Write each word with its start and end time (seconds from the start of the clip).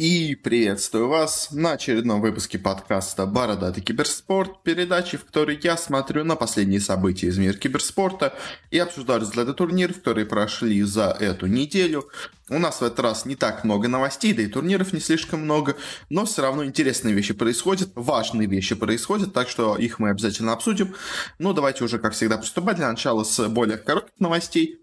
И 0.00 0.34
приветствую 0.34 1.08
вас 1.08 1.48
на 1.50 1.72
очередном 1.72 2.22
выпуске 2.22 2.58
подкаста 2.58 3.26
«Бородатый 3.26 3.82
киберспорт», 3.82 4.62
передачи, 4.62 5.18
в 5.18 5.26
которой 5.26 5.60
я 5.62 5.76
смотрю 5.76 6.24
на 6.24 6.36
последние 6.36 6.80
события 6.80 7.26
из 7.26 7.36
мира 7.36 7.52
киберспорта 7.52 8.32
и 8.70 8.78
обсуждаю 8.78 9.20
результаты 9.20 9.52
турниров, 9.52 9.96
которые 9.96 10.24
прошли 10.24 10.80
за 10.84 11.14
эту 11.20 11.48
неделю. 11.48 12.08
У 12.48 12.58
нас 12.58 12.80
в 12.80 12.82
этот 12.82 13.00
раз 13.00 13.26
не 13.26 13.36
так 13.36 13.62
много 13.62 13.88
новостей, 13.88 14.32
да 14.32 14.40
и 14.40 14.46
турниров 14.46 14.94
не 14.94 15.00
слишком 15.00 15.40
много, 15.40 15.76
но 16.08 16.24
все 16.24 16.40
равно 16.40 16.64
интересные 16.64 17.14
вещи 17.14 17.34
происходят, 17.34 17.90
важные 17.94 18.48
вещи 18.48 18.74
происходят, 18.74 19.34
так 19.34 19.50
что 19.50 19.76
их 19.76 19.98
мы 19.98 20.08
обязательно 20.08 20.54
обсудим. 20.54 20.94
Ну, 21.38 21.52
давайте 21.52 21.84
уже, 21.84 21.98
как 21.98 22.14
всегда, 22.14 22.38
приступать 22.38 22.76
для 22.76 22.88
начала 22.88 23.22
с 23.22 23.48
более 23.48 23.76
коротких 23.76 24.18
новостей. 24.18 24.80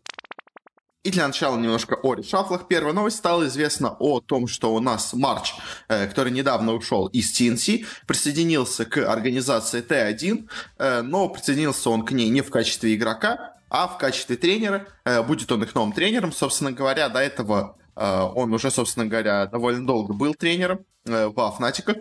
И 1.07 1.09
для 1.09 1.25
начала 1.25 1.55
немножко 1.55 1.95
о 2.03 2.15
решафлах. 2.15 2.67
Первая 2.67 2.93
новость 2.93 3.15
стала 3.15 3.47
известна 3.47 3.95
о 3.97 4.19
том, 4.19 4.45
что 4.45 4.75
у 4.75 4.81
нас 4.81 5.13
Марч, 5.13 5.53
э, 5.87 6.05
который 6.05 6.33
недавно 6.33 6.73
ушел 6.73 7.07
из 7.07 7.31
TNC, 7.31 7.85
присоединился 8.05 8.83
к 8.83 8.97
организации 9.09 9.81
T1, 9.81 10.49
э, 10.77 11.01
но 11.03 11.29
присоединился 11.29 11.91
он 11.91 12.03
к 12.03 12.11
ней 12.11 12.27
не 12.27 12.41
в 12.41 12.49
качестве 12.49 12.93
игрока, 12.93 13.53
а 13.69 13.87
в 13.87 13.97
качестве 13.97 14.35
тренера. 14.35 14.85
Э, 15.05 15.23
будет 15.23 15.49
он 15.49 15.63
их 15.63 15.73
новым 15.75 15.93
тренером. 15.93 16.33
Собственно 16.33 16.73
говоря, 16.73 17.07
до 17.07 17.19
этого 17.19 17.77
он 17.99 18.53
уже, 18.53 18.69
собственно 18.69 19.05
говоря, 19.07 19.47
довольно 19.47 19.85
долго 19.85 20.13
был 20.13 20.35
тренером 20.35 20.85
Э, 21.07 21.27
во 21.27 21.51
Фнатиках. 21.51 21.95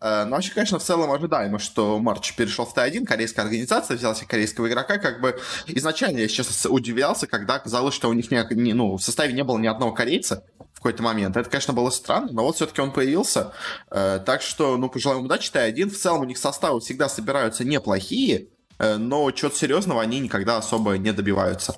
Э, 0.00 0.24
но 0.24 0.36
вообще, 0.36 0.52
конечно, 0.52 0.78
в 0.78 0.82
целом 0.82 1.10
ожидаемо, 1.12 1.58
что 1.58 1.98
Марч 1.98 2.34
перешел 2.34 2.66
в 2.66 2.76
Т1, 2.76 3.04
корейская 3.04 3.42
организация, 3.42 3.96
взял 3.96 4.14
себе 4.14 4.26
корейского 4.26 4.68
игрока. 4.68 4.98
Как 4.98 5.20
бы 5.20 5.38
изначально 5.66 6.18
я 6.18 6.28
сейчас 6.28 6.66
удивлялся, 6.66 7.26
когда 7.26 7.54
оказалось, 7.54 7.94
что 7.94 8.08
у 8.08 8.12
них 8.12 8.30
не, 8.30 8.44
не, 8.54 8.72
ну, 8.74 8.96
в 8.96 9.02
составе 9.02 9.32
не 9.32 9.44
было 9.44 9.58
ни 9.58 9.66
одного 9.66 9.92
корейца 9.92 10.44
в 10.72 10.76
какой-то 10.76 11.02
момент. 11.02 11.36
Это, 11.36 11.48
конечно, 11.48 11.72
было 11.72 11.90
странно, 11.90 12.28
но 12.32 12.42
вот 12.44 12.56
все-таки 12.56 12.80
он 12.80 12.92
появился. 12.92 13.52
Э, 13.90 14.20
так 14.24 14.42
что, 14.42 14.76
ну, 14.76 14.88
пожелаем 14.88 15.24
удачи, 15.24 15.50
Т1. 15.52 15.90
В 15.90 15.98
целом 15.98 16.22
у 16.22 16.24
них 16.24 16.38
составы 16.38 16.80
всегда 16.80 17.08
собираются 17.08 17.64
неплохие, 17.64 18.48
но 18.78 19.30
чего-то 19.30 19.56
серьезного 19.56 20.00
они 20.00 20.20
никогда 20.20 20.56
особо 20.56 20.96
не 20.96 21.12
добиваются. 21.12 21.76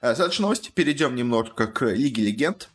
Следующая 0.00 0.42
новость. 0.42 0.72
Перейдем 0.74 1.14
немножко 1.14 1.66
к 1.66 1.86
Лиге 1.86 2.24
Легенд. 2.24 2.68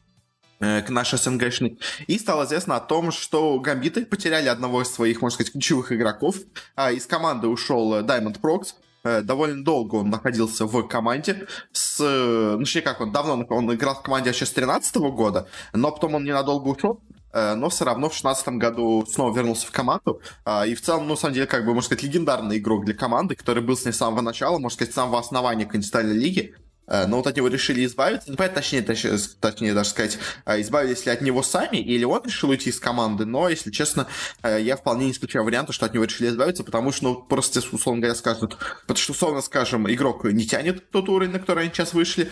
Э, 0.62 0.82
к 0.82 0.90
нашей 0.90 1.18
СНГшной. 1.18 1.80
И 2.08 2.20
стало 2.20 2.44
известно 2.44 2.76
о 2.76 2.82
том, 2.82 3.12
что 3.14 3.58
Гамбиты 3.60 4.06
потеряли 4.06 4.50
одного 4.50 4.82
из 4.82 4.90
своих, 4.90 5.22
можно 5.22 5.36
сказать, 5.36 5.54
ключевых 5.54 5.94
игроков. 5.94 6.36
А 6.76 6.92
из 6.92 7.06
команды 7.06 7.48
ушел 7.48 8.02
Diamond 8.02 8.42
Prox. 8.42 8.74
Э, 9.06 9.22
довольно 9.22 9.64
долго 9.64 9.96
он 9.96 10.10
находился 10.10 10.66
в 10.66 10.84
команде. 10.84 11.48
С, 11.72 12.00
ну, 12.00 12.60
точнее, 12.60 12.82
как 12.82 13.00
он, 13.00 13.14
давно 13.14 13.46
он 13.48 13.74
играл 13.74 13.96
в 13.96 14.02
команде 14.02 14.32
еще 14.32 14.46
с 14.46 14.52
13 14.52 14.98
года, 14.98 15.48
но 15.72 15.94
потом 15.94 16.16
он 16.16 16.26
ненадолго 16.26 16.68
ушел 16.68 17.00
э, 17.32 17.56
но 17.56 17.70
все 17.70 17.86
равно 17.86 18.10
в 18.10 18.12
2016 18.12 18.48
году 18.60 19.06
снова 19.10 19.34
вернулся 19.34 19.66
в 19.66 19.72
команду. 19.72 20.20
А, 20.44 20.66
и 20.68 20.76
в 20.76 20.82
целом, 20.82 21.04
ну, 21.04 21.12
на 21.12 21.16
самом 21.16 21.36
деле, 21.36 21.48
как 21.48 21.64
бы, 21.64 21.74
можно 21.74 21.84
сказать, 21.84 22.04
легендарный 22.04 22.58
игрок 22.58 22.84
для 22.84 22.96
команды, 22.96 23.36
который 23.36 23.64
был 23.64 23.78
с 23.78 23.86
ней 23.86 23.94
с 23.94 23.98
самого 23.98 24.20
начала, 24.20 24.58
можно 24.58 24.76
сказать, 24.76 24.92
с 24.92 24.96
самого 24.96 25.20
основания 25.20 25.66
континентальной 25.66 26.18
лиги. 26.18 26.54
Э, 26.90 27.06
но 27.06 27.18
вот 27.18 27.28
от 27.28 27.38
него 27.38 27.48
решили 27.48 27.86
избавиться, 27.86 28.36
точнее, 28.36 28.82
точнее, 28.82 29.18
точнее 29.40 29.74
даже 29.74 29.90
сказать, 29.92 30.18
а 30.44 30.60
избавились 30.60 31.06
ли 31.06 31.12
от 31.12 31.22
него 31.22 31.44
сами, 31.44 31.78
или 31.78 32.04
он 32.04 32.24
решил 32.26 32.50
уйти 32.50 32.72
из 32.72 32.80
команды, 32.80 33.26
но, 33.26 33.48
если 33.48 33.72
честно, 33.72 34.08
э, 34.42 34.60
я 34.62 34.76
вполне 34.76 35.06
не 35.06 35.12
исключаю 35.12 35.46
варианта, 35.46 35.72
что 35.72 35.86
от 35.86 35.94
него 35.94 36.04
решили 36.04 36.30
избавиться, 36.30 36.64
потому 36.64 36.92
что, 36.92 37.04
ну, 37.04 37.16
просто, 37.16 37.60
условно 37.72 38.02
говоря, 38.02 38.16
скажут, 38.16 38.58
потому 38.82 38.98
что, 38.98 39.12
условно 39.12 39.42
скажем, 39.42 39.90
игрок 39.92 40.24
не 40.26 40.46
тянет 40.46 40.90
тот 40.90 41.08
уровень, 41.10 41.32
на 41.32 41.40
который 41.40 41.64
они 41.64 41.74
сейчас 41.74 41.94
вышли, 41.94 42.26
э, 42.26 42.30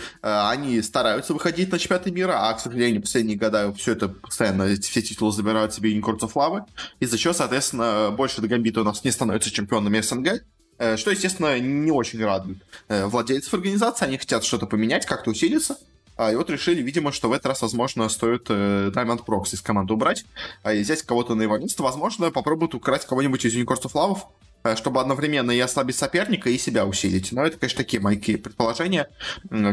они 0.50 0.82
стараются 0.82 1.34
выходить 1.34 1.72
на 1.72 1.78
чемпионаты 1.78 2.12
мира, 2.12 2.50
а, 2.50 2.54
к 2.54 2.60
сожалению, 2.60 3.02
последние 3.02 3.38
года 3.38 3.72
все 3.74 3.92
это 3.92 4.10
постоянно, 4.10 4.76
все 4.82 5.02
титулы 5.02 5.32
забирают 5.32 5.74
себе 5.74 5.96
of 5.98 6.34
Lava, 6.34 6.66
из-за 7.00 7.18
чего, 7.18 7.34
соответственно, 7.34 8.12
больше 8.12 8.42
до 8.42 8.48
Гамбита 8.48 8.82
у 8.82 8.84
нас 8.84 9.04
не 9.04 9.12
становится 9.12 9.52
чемпионами 9.52 10.02
СНГ, 10.02 10.28
Э, 10.28 10.42
что, 10.98 11.12
естественно, 11.12 11.60
не 11.60 11.92
очень 11.92 12.24
радует 12.24 12.58
э, 12.88 13.06
владельцев 13.06 13.54
организации. 13.54 14.06
Они 14.06 14.18
хотят 14.18 14.44
что-то 14.44 14.66
поменять, 14.66 15.06
как-то 15.06 15.32
усилиться. 15.32 15.78
А, 16.16 16.32
и 16.32 16.36
вот 16.36 16.50
решили, 16.50 16.82
видимо, 16.82 17.12
что 17.12 17.30
в 17.30 17.32
этот 17.32 17.48
раз, 17.48 17.62
возможно, 17.62 18.10
стоит 18.10 18.48
э, 18.50 18.92
Diamond 18.94 19.24
Prox 19.26 19.54
из 19.54 19.62
команды 19.62 19.94
убрать, 19.94 20.26
а 20.64 20.74
и 20.74 20.82
взять 20.82 21.04
кого-то 21.04 21.36
на 21.36 21.44
место. 21.44 21.84
Возможно, 21.84 22.32
попробуют 22.32 22.74
украсть 22.74 23.06
кого-нибудь 23.06 23.46
из 23.46 23.56
Love, 23.94 24.20
Э, 24.57 24.57
чтобы 24.76 25.02
одновременно 25.02 25.52
и 25.52 25.60
ослабить 25.60 25.96
соперника, 25.96 26.50
и 26.50 26.58
себя 26.58 26.86
усилить. 26.86 27.32
Но 27.32 27.46
это, 27.46 27.58
конечно, 27.58 27.78
такие 27.78 28.02
мои 28.02 28.18
предположения. 28.18 29.10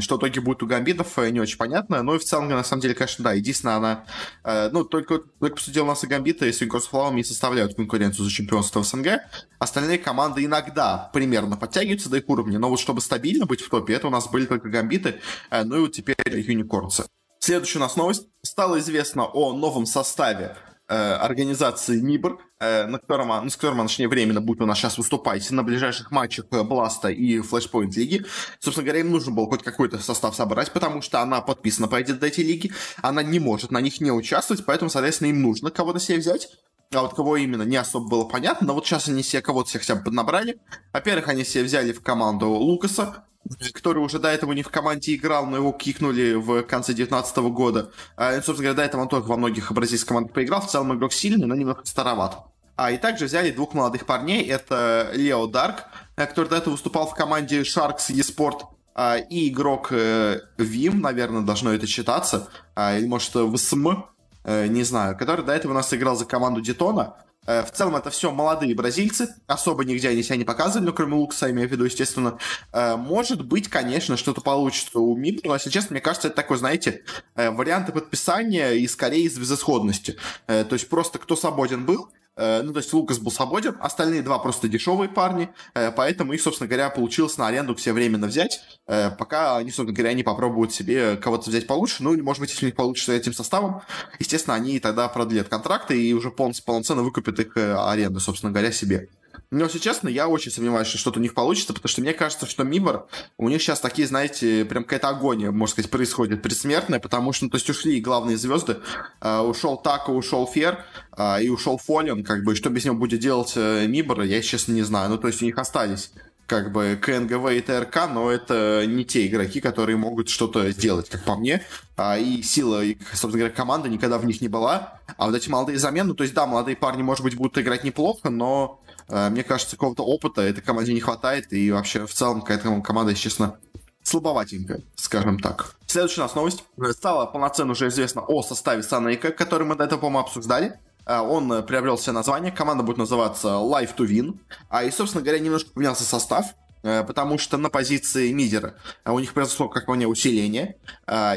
Что 0.00 0.16
в 0.16 0.18
итоге 0.18 0.40
будет 0.40 0.62
у 0.62 0.66
гамбитов, 0.66 1.18
э, 1.18 1.30
не 1.30 1.40
очень 1.40 1.56
понятно. 1.56 2.02
Но 2.02 2.14
и 2.14 2.18
в 2.18 2.24
целом, 2.24 2.48
на 2.48 2.64
самом 2.64 2.82
деле, 2.82 2.94
конечно, 2.94 3.24
да. 3.24 3.32
Единственное, 3.32 3.76
она... 3.76 4.04
Э, 4.44 4.68
ну, 4.70 4.84
только, 4.84 5.20
только 5.40 5.56
посудил 5.56 5.86
нас 5.86 6.04
и 6.04 6.06
гамбиты, 6.06 6.48
и 6.48 6.52
Свинкорс 6.52 6.86
Флауми 6.86 7.16
не 7.16 7.24
составляют 7.24 7.74
конкуренцию 7.74 8.24
за 8.24 8.30
чемпионство 8.30 8.82
в 8.82 8.86
СНГ. 8.86 9.20
Остальные 9.58 9.98
команды 9.98 10.44
иногда 10.44 11.10
примерно 11.12 11.56
подтягиваются 11.56 12.10
до 12.10 12.18
их 12.18 12.28
уровня, 12.28 12.58
но 12.58 12.68
вот 12.68 12.80
чтобы 12.80 13.00
стабильно 13.00 13.46
быть 13.46 13.60
в 13.60 13.70
топе, 13.70 13.94
это 13.94 14.08
у 14.08 14.10
нас 14.10 14.28
были 14.28 14.46
только 14.46 14.68
гамбиты, 14.68 15.20
ну 15.50 15.76
и 15.76 15.80
вот 15.80 15.92
теперь 15.92 16.16
юникорнцы. 16.26 17.04
Следующая 17.38 17.78
у 17.78 17.82
нас 17.82 17.96
новость. 17.96 18.26
Стало 18.42 18.78
известно 18.78 19.24
о 19.24 19.52
новом 19.54 19.86
составе 19.86 20.56
Э, 20.56 20.73
организации 20.94 22.00
НИБР, 22.00 22.38
э, 22.60 22.86
на 22.86 22.98
котором, 22.98 23.44
ну, 23.44 23.50
с 23.50 23.56
которым, 23.56 23.86
точнее, 23.86 24.08
временно 24.08 24.40
будет 24.40 24.60
у 24.60 24.66
нас 24.66 24.78
сейчас 24.78 24.98
выступать 24.98 25.50
на 25.50 25.62
ближайших 25.62 26.10
матчах 26.10 26.46
э, 26.50 26.62
Бласта 26.62 27.08
и 27.08 27.40
Флешпоинт 27.40 27.96
лиги. 27.96 28.24
Собственно 28.60 28.84
говоря, 28.84 29.00
им 29.00 29.10
нужно 29.10 29.32
было 29.32 29.46
хоть 29.46 29.62
какой-то 29.62 29.98
состав 29.98 30.34
собрать, 30.34 30.72
потому 30.72 31.02
что 31.02 31.20
она 31.20 31.40
подписана 31.40 31.88
по 31.88 31.96
эти 31.96 32.40
лиги, 32.40 32.72
она 33.02 33.22
не 33.22 33.40
может 33.40 33.70
на 33.70 33.80
них 33.80 34.00
не 34.00 34.10
участвовать, 34.10 34.64
поэтому, 34.64 34.90
соответственно, 34.90 35.28
им 35.28 35.42
нужно 35.42 35.70
кого-то 35.70 36.00
себе 36.00 36.18
взять. 36.18 36.48
А 36.92 37.02
вот 37.02 37.14
кого 37.14 37.36
именно, 37.36 37.62
не 37.62 37.76
особо 37.76 38.08
было 38.08 38.24
понятно, 38.24 38.68
но 38.68 38.74
вот 38.74 38.86
сейчас 38.86 39.08
они 39.08 39.22
себе 39.22 39.42
кого-то 39.42 39.70
себе 39.70 39.80
хотя 39.80 39.96
бы 39.96 40.04
поднабрали. 40.04 40.60
Во-первых, 40.92 41.28
они 41.28 41.44
себе 41.44 41.64
взяли 41.64 41.92
в 41.92 42.02
команду 42.02 42.48
Лукаса, 42.50 43.24
который 43.72 43.98
уже 43.98 44.18
до 44.18 44.28
этого 44.28 44.52
не 44.52 44.62
в 44.62 44.68
команде 44.68 45.14
играл, 45.14 45.46
но 45.46 45.56
его 45.56 45.72
кикнули 45.72 46.34
в 46.34 46.62
конце 46.62 46.94
19 46.94 47.36
года. 47.36 47.90
А, 48.16 48.32
и, 48.32 48.36
собственно 48.36 48.70
говоря, 48.70 48.74
до 48.74 48.82
этого 48.82 49.02
он 49.02 49.08
только 49.08 49.26
во 49.26 49.36
многих 49.36 49.72
бразильских 49.72 50.08
командах 50.08 50.32
поиграл. 50.32 50.60
В 50.60 50.70
целом 50.70 50.94
игрок 50.96 51.12
сильный, 51.12 51.46
но 51.46 51.54
немного 51.54 51.82
староват. 51.84 52.38
А, 52.76 52.90
и 52.90 52.98
также 52.98 53.26
взяли 53.26 53.50
двух 53.50 53.74
молодых 53.74 54.06
парней. 54.06 54.44
Это 54.44 55.10
Лео 55.14 55.46
Дарк, 55.46 55.84
э, 56.16 56.26
который 56.26 56.48
до 56.48 56.56
этого 56.56 56.72
выступал 56.72 57.06
в 57.06 57.14
команде 57.14 57.62
Sharks 57.62 58.10
eSport, 58.10 58.62
а, 58.94 59.16
и 59.18 59.48
игрок 59.48 59.88
э, 59.90 60.40
Вим, 60.56 61.00
наверное, 61.00 61.42
должно 61.42 61.72
это 61.72 61.86
считаться, 61.86 62.48
а, 62.76 62.96
или 62.96 63.06
может 63.06 63.32
ВСМ, 63.32 64.04
э, 64.44 64.68
не 64.68 64.84
знаю, 64.84 65.16
который 65.18 65.44
до 65.44 65.52
этого 65.52 65.72
у 65.72 65.74
нас 65.74 65.92
играл 65.92 66.16
за 66.16 66.24
команду 66.24 66.60
Детона. 66.60 67.16
Э, 67.46 67.62
в 67.64 67.70
целом 67.70 67.96
это 67.96 68.10
все 68.10 68.30
молодые 68.30 68.74
бразильцы, 68.74 69.34
особо 69.46 69.84
нигде 69.84 70.08
они 70.08 70.22
себя 70.22 70.36
не 70.36 70.44
показывали, 70.44 70.86
но 70.86 70.92
кроме 70.92 71.14
Лукаса, 71.14 71.50
имею 71.50 71.68
в 71.68 71.72
виду, 71.72 71.84
естественно. 71.84 72.38
Э, 72.72 72.96
может 72.96 73.44
быть, 73.44 73.68
конечно, 73.68 74.16
что-то 74.16 74.40
получится 74.40 74.98
у 74.98 75.16
МИП, 75.16 75.40
но, 75.44 75.54
если 75.54 75.70
честно, 75.70 75.94
мне 75.94 76.00
кажется, 76.00 76.28
это 76.28 76.36
такой, 76.36 76.58
знаете, 76.58 77.02
э, 77.34 77.50
варианты 77.50 77.92
подписания 77.92 78.72
и 78.72 78.86
скорее 78.86 79.24
из 79.24 79.38
безысходности. 79.38 80.16
То 80.46 80.68
есть 80.70 80.88
просто 80.88 81.18
кто 81.18 81.36
свободен 81.36 81.84
был, 81.84 82.10
ну, 82.36 82.72
то 82.72 82.78
есть 82.78 82.92
Лукас 82.92 83.18
был 83.18 83.30
свободен, 83.30 83.76
остальные 83.80 84.22
два 84.22 84.38
просто 84.38 84.68
дешевые 84.68 85.08
парни, 85.08 85.50
э, 85.74 85.92
поэтому 85.92 86.32
их, 86.32 86.40
собственно 86.40 86.68
говоря, 86.68 86.90
получилось 86.90 87.38
на 87.38 87.46
аренду 87.46 87.76
себе 87.76 87.92
временно 87.92 88.26
взять, 88.26 88.60
э, 88.86 89.10
пока 89.10 89.56
они, 89.56 89.70
собственно 89.70 89.92
говоря, 89.92 90.14
не 90.14 90.22
попробуют 90.22 90.72
себе 90.72 91.16
кого-то 91.16 91.50
взять 91.50 91.66
получше, 91.66 92.02
ну, 92.02 92.12
или, 92.14 92.20
может 92.20 92.40
быть, 92.40 92.50
если 92.50 92.66
у 92.66 92.68
них 92.68 92.76
получится 92.76 93.12
этим 93.12 93.32
составом, 93.32 93.82
естественно, 94.18 94.56
они 94.56 94.80
тогда 94.80 95.08
продлят 95.08 95.48
контракты 95.48 96.00
и 96.00 96.12
уже 96.12 96.30
полноценно 96.30 97.02
выкупят 97.02 97.38
их 97.38 97.56
аренду, 97.56 98.20
собственно 98.20 98.52
говоря, 98.52 98.72
себе. 98.72 99.08
Но, 99.50 99.64
если 99.64 99.78
честно, 99.78 100.08
я 100.08 100.28
очень 100.28 100.50
сомневаюсь, 100.50 100.88
что 100.88 100.98
что-то 100.98 101.18
у 101.18 101.22
них 101.22 101.34
получится, 101.34 101.72
потому 101.72 101.88
что 101.88 102.00
мне 102.00 102.12
кажется, 102.12 102.46
что 102.46 102.64
Мибор, 102.64 103.06
у 103.38 103.48
них 103.48 103.62
сейчас 103.62 103.80
такие, 103.80 104.08
знаете, 104.08 104.64
прям 104.64 104.84
какая-то 104.84 105.08
агония, 105.08 105.50
можно 105.50 105.72
сказать, 105.72 105.90
происходит 105.90 106.42
предсмертная, 106.42 106.98
потому 106.98 107.32
что, 107.32 107.44
ну, 107.44 107.50
то 107.50 107.56
есть 107.56 107.68
ушли 107.70 108.00
главные 108.00 108.36
звезды, 108.36 108.78
uh, 109.20 109.46
ушел 109.48 109.76
Тако, 109.76 110.10
ушел 110.10 110.46
Фер, 110.46 110.84
uh, 111.12 111.42
и 111.42 111.48
ушел 111.48 111.78
Фолион, 111.78 112.24
как 112.24 112.42
бы, 112.42 112.54
что 112.56 112.70
без 112.70 112.84
него 112.84 112.96
будет 112.96 113.20
делать 113.20 113.52
uh, 113.56 113.86
Мибор, 113.86 114.22
я, 114.22 114.42
честно, 114.42 114.72
не 114.72 114.82
знаю. 114.82 115.10
Ну, 115.10 115.18
то 115.18 115.28
есть 115.28 115.40
у 115.42 115.44
них 115.44 115.58
остались 115.58 116.12
как 116.46 116.72
бы 116.72 116.98
КНГВ 117.00 117.52
и 117.52 117.60
ТРК, 117.60 118.08
но 118.12 118.30
это 118.30 118.84
не 118.86 119.04
те 119.04 119.26
игроки, 119.26 119.60
которые 119.60 119.96
могут 119.96 120.28
что-то 120.28 120.70
сделать, 120.72 121.08
как 121.08 121.24
по 121.24 121.36
мне. 121.36 121.62
А, 121.96 122.18
и 122.18 122.42
сила, 122.42 122.84
и, 122.84 122.98
собственно 123.12 123.38
говоря, 123.38 123.54
команда 123.54 123.88
никогда 123.88 124.18
в 124.18 124.26
них 124.26 124.42
не 124.42 124.48
была. 124.48 125.00
А 125.16 125.26
вот 125.26 125.34
эти 125.34 125.48
молодые 125.48 125.78
замены, 125.78 126.08
ну, 126.08 126.14
то 126.14 126.22
есть, 126.22 126.34
да, 126.34 126.46
молодые 126.46 126.76
парни, 126.76 127.02
может 127.02 127.24
быть, 127.24 127.34
будут 127.34 127.56
играть 127.56 127.82
неплохо, 127.82 128.28
но 128.28 128.83
Э, 128.83 128.83
мне 129.08 129.42
кажется, 129.42 129.76
какого-то 129.76 130.04
опыта 130.04 130.42
этой 130.42 130.62
команде 130.62 130.94
не 130.94 131.00
хватает, 131.00 131.52
и 131.52 131.70
вообще 131.70 132.06
в 132.06 132.12
целом 132.14 132.40
какая-то 132.40 132.80
команда, 132.80 133.10
если 133.10 133.24
честно, 133.24 133.58
слабоватенькая, 134.04 134.82
скажем 134.94 135.38
так. 135.38 135.74
Следующая 135.86 136.20
у 136.20 136.24
нас 136.24 136.34
новость. 136.34 136.64
Стало 136.92 137.26
полноценно 137.26 137.72
уже 137.72 137.88
известно 137.88 138.22
о 138.22 138.42
составе 138.42 138.82
Санейка, 138.82 139.32
который 139.32 139.66
мы 139.66 139.74
до 139.76 139.84
этого, 139.84 140.00
по-моему, 140.00 140.20
обсуждали. 140.20 140.78
Э, 141.06 141.20
он 141.20 141.64
приобрел 141.64 141.96
все 141.96 142.12
название, 142.12 142.52
команда 142.52 142.84
будет 142.84 142.98
называться 142.98 143.48
Life 143.48 143.96
to 143.96 144.06
Win. 144.06 144.38
А 144.68 144.84
и, 144.84 144.90
собственно 144.90 145.22
говоря, 145.22 145.40
немножко 145.40 145.70
поменялся 145.70 146.04
состав. 146.04 146.54
Потому 146.84 147.38
что 147.38 147.56
на 147.56 147.70
позиции 147.70 148.30
мидера 148.30 148.74
у 149.06 149.18
них 149.18 149.32
произошло, 149.32 149.68
как 149.68 149.86
по 149.86 149.94
мне, 149.94 150.06
усиление, 150.06 150.76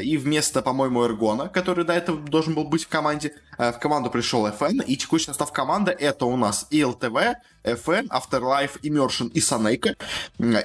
и 0.02 0.16
вместо, 0.16 0.60
по-моему, 0.62 1.04
Эргона, 1.04 1.48
который 1.48 1.84
до 1.84 1.94
этого 1.94 2.18
должен 2.18 2.54
был 2.54 2.64
быть 2.64 2.84
в 2.84 2.88
команде, 2.88 3.32
в 3.56 3.78
команду 3.80 4.10
пришел 4.10 4.46
FN, 4.46 4.84
и 4.84 4.96
текущий 4.96 5.26
состав 5.26 5.50
команды 5.52 5.90
это 5.90 6.26
у 6.26 6.36
нас 6.36 6.66
и 6.70 6.84
ЛТВ, 6.84 7.16
FN, 7.64 8.08
Afterlife, 8.08 8.80
Immersion 8.82 9.30
и 9.30 9.40
Санейка. 9.40 9.96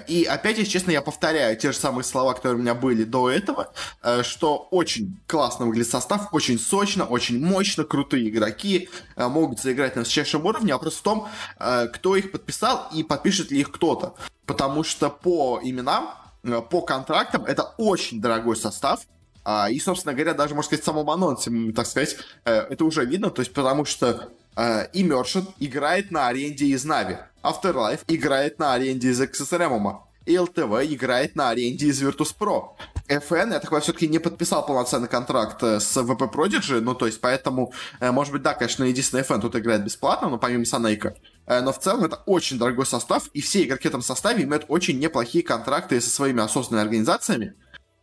И 0.07 0.25
опять, 0.25 0.57
если 0.57 0.71
честно, 0.71 0.91
я 0.91 1.01
повторяю 1.01 1.57
те 1.57 1.71
же 1.71 1.77
самые 1.77 2.03
слова, 2.03 2.33
которые 2.33 2.59
у 2.59 2.62
меня 2.62 2.75
были 2.75 3.03
до 3.03 3.30
этого, 3.30 3.74
что 4.21 4.68
очень 4.69 5.18
классно 5.27 5.65
выглядит 5.65 5.89
состав, 5.89 6.33
очень 6.33 6.59
сочно, 6.59 7.06
очень 7.06 7.44
мощно, 7.44 7.83
крутые 7.83 8.30
игроки 8.30 8.89
могут 9.15 9.59
заиграть 9.59 9.95
на 9.95 10.01
высочайшем 10.01 10.45
уровне, 10.45 10.74
вопрос 10.74 10.95
в 10.95 11.01
том, 11.01 11.30
кто 11.57 12.15
их 12.15 12.31
подписал 12.31 12.89
и 12.94 13.03
подпишет 13.03 13.50
ли 13.51 13.62
их 13.62 13.71
кто-то. 13.71 14.15
Потому 14.45 14.84
что 14.84 15.10
по 15.10 15.60
именам, 15.63 16.10
э, 16.44 16.62
по 16.69 16.81
контрактам 16.81 17.45
это 17.45 17.63
очень 17.78 18.22
дорогой 18.22 18.56
состав. 18.56 19.01
А, 19.45 19.69
и, 19.69 19.80
собственно 19.80 20.13
говоря, 20.13 20.34
даже, 20.34 20.56
можно 20.56 20.68
сказать, 20.68 20.84
в 20.84 20.86
самом 20.86 21.10
анонсе, 21.10 21.51
так 21.75 21.86
сказать, 21.86 22.16
э, 22.45 22.54
это 22.69 22.86
уже 22.86 23.06
видно, 23.06 23.30
то 23.30 23.42
есть 23.42 23.54
потому 23.54 23.84
что 23.84 24.30
э, 24.56 24.88
Immersion 24.94 25.48
играет 25.60 26.12
на 26.12 26.28
аренде 26.30 26.68
из 26.68 26.86
Нави, 26.86 27.18
Afterlife 27.44 28.01
играет 28.07 28.57
на 28.60 28.74
аренде 28.74 29.10
из 29.10 29.22
XSRM, 29.22 29.98
и 30.25 30.36
LTV 30.36 30.94
играет 30.94 31.36
на 31.36 31.50
аренде 31.50 31.88
из 31.88 32.01
Virtus.pro. 32.01 32.69
FN, 33.10 33.51
я 33.51 33.60
такой 33.60 33.81
все-таки 33.81 34.07
не 34.07 34.19
подписал 34.19 34.66
полноценный 34.66 35.10
контракт 35.10 35.62
с 35.62 35.98
VP 35.98 36.31
Prodigy, 36.31 36.80
ну, 36.80 36.95
то 36.95 37.06
есть, 37.06 37.19
поэтому, 37.19 37.74
может 38.00 38.31
быть, 38.31 38.44
да, 38.44 38.54
конечно, 38.54 38.86
единственный 38.86 39.24
FN 39.24 39.42
тут 39.42 39.57
играет 39.57 39.84
бесплатно, 39.84 40.30
но 40.30 40.38
помимо 40.38 40.63
Санейка. 40.63 41.18
Э, 41.45 41.62
но 41.62 41.74
в 41.74 41.80
целом 41.80 42.06
это 42.06 42.18
очень 42.25 42.57
дорогой 42.57 42.86
состав, 42.86 43.28
и 43.34 43.42
все 43.42 43.63
игроки 43.63 43.88
в 43.88 43.92
этом 43.92 44.01
составе 44.01 44.44
имеют 44.44 44.66
очень 44.68 45.00
неплохие 45.00 45.44
контракты 45.44 46.00
со 46.01 46.10
своими 46.10 46.42
осознанными 46.42 46.86
организациями. 46.86 47.56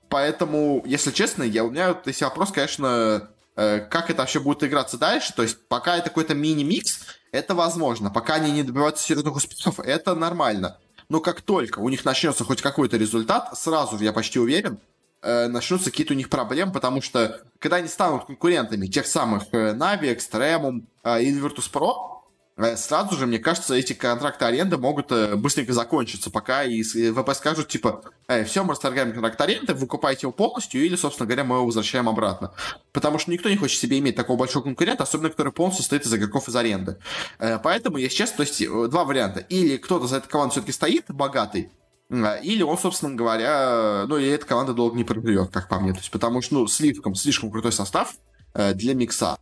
Поэтому, 0.08 0.82
если 0.86 1.12
честно, 1.12 1.42
я, 1.42 1.64
у 1.64 1.70
меня 1.70 1.88
вот 1.88 2.06
есть 2.06 2.22
вопрос, 2.22 2.50
конечно, 2.50 3.30
э, 3.56 3.80
как 3.80 4.10
это 4.10 4.22
вообще 4.22 4.40
будет 4.40 4.64
играться 4.64 4.98
дальше. 4.98 5.32
То 5.34 5.42
есть, 5.42 5.58
пока 5.68 5.96
это 5.96 6.08
какой-то 6.08 6.34
мини-микс, 6.34 7.06
это 7.32 7.54
возможно. 7.54 8.10
Пока 8.10 8.34
они 8.34 8.50
не 8.50 8.62
добиваются 8.62 9.04
серьезных 9.04 9.36
успехов, 9.36 9.78
это 9.78 10.14
нормально. 10.14 10.78
Но 11.08 11.20
как 11.20 11.40
только 11.42 11.78
у 11.78 11.88
них 11.88 12.04
начнется 12.04 12.44
хоть 12.44 12.60
какой-то 12.60 12.96
результат, 12.96 13.56
сразу 13.56 13.96
я 13.98 14.12
почти 14.12 14.38
уверен, 14.38 14.78
э, 15.22 15.46
начнутся 15.46 15.90
какие-то 15.90 16.12
у 16.12 16.16
них 16.16 16.28
проблемы, 16.28 16.72
потому 16.72 17.00
что 17.02 17.40
когда 17.58 17.76
они 17.76 17.88
станут 17.88 18.26
конкурентами 18.26 18.86
тех 18.86 19.06
самых 19.06 19.44
Navi, 19.52 20.16
Extremum 20.16 20.82
и 21.20 21.32
Virtus.pro, 21.38 22.09
Э, 22.09 22.09
сразу 22.76 23.16
же, 23.16 23.26
мне 23.26 23.38
кажется, 23.38 23.74
эти 23.74 23.92
контракты 23.92 24.44
аренды 24.44 24.76
могут 24.76 25.10
э, 25.12 25.36
быстренько 25.36 25.72
закончиться, 25.72 26.30
пока 26.30 26.64
и 26.64 26.82
ВП 26.82 27.30
скажут, 27.34 27.68
типа, 27.68 28.02
Эй, 28.28 28.44
все, 28.44 28.62
мы 28.64 28.70
расторгаем 28.70 29.12
контракт 29.12 29.40
аренды, 29.40 29.74
выкупайте 29.74 30.22
его 30.22 30.32
полностью, 30.32 30.84
или, 30.84 30.96
собственно 30.96 31.26
говоря, 31.26 31.44
мы 31.44 31.56
его 31.56 31.66
возвращаем 31.66 32.08
обратно. 32.08 32.52
Потому 32.92 33.18
что 33.18 33.30
никто 33.30 33.48
не 33.48 33.56
хочет 33.56 33.80
себе 33.80 33.98
иметь 33.98 34.16
такого 34.16 34.36
большого 34.36 34.64
конкурента, 34.64 35.04
особенно 35.04 35.30
который 35.30 35.52
полностью 35.52 35.82
состоит 35.82 36.04
из 36.04 36.14
игроков 36.14 36.48
из 36.48 36.56
аренды. 36.56 36.98
Э, 37.38 37.58
поэтому, 37.62 37.96
если 37.96 38.16
честно, 38.16 38.36
то 38.38 38.42
есть 38.42 38.90
два 38.90 39.04
варианта. 39.04 39.40
Или 39.40 39.76
кто-то 39.76 40.06
за 40.06 40.18
этой 40.18 40.28
командой 40.28 40.52
все-таки 40.52 40.72
стоит, 40.72 41.04
богатый, 41.08 41.70
или 42.10 42.62
он, 42.62 42.76
собственно 42.76 43.14
говоря, 43.14 44.04
ну, 44.08 44.18
и 44.18 44.26
эта 44.26 44.44
команда 44.44 44.74
долго 44.74 44.96
не 44.96 45.04
проживет, 45.04 45.50
как 45.50 45.68
по 45.68 45.78
мне. 45.78 45.92
То 45.92 46.00
есть, 46.00 46.10
потому 46.10 46.42
что, 46.42 46.54
ну, 46.54 46.66
слишком, 46.66 47.14
слишком 47.14 47.52
крутой 47.52 47.72
состав 47.72 48.14
для 48.52 48.94
микса. 48.94 49.38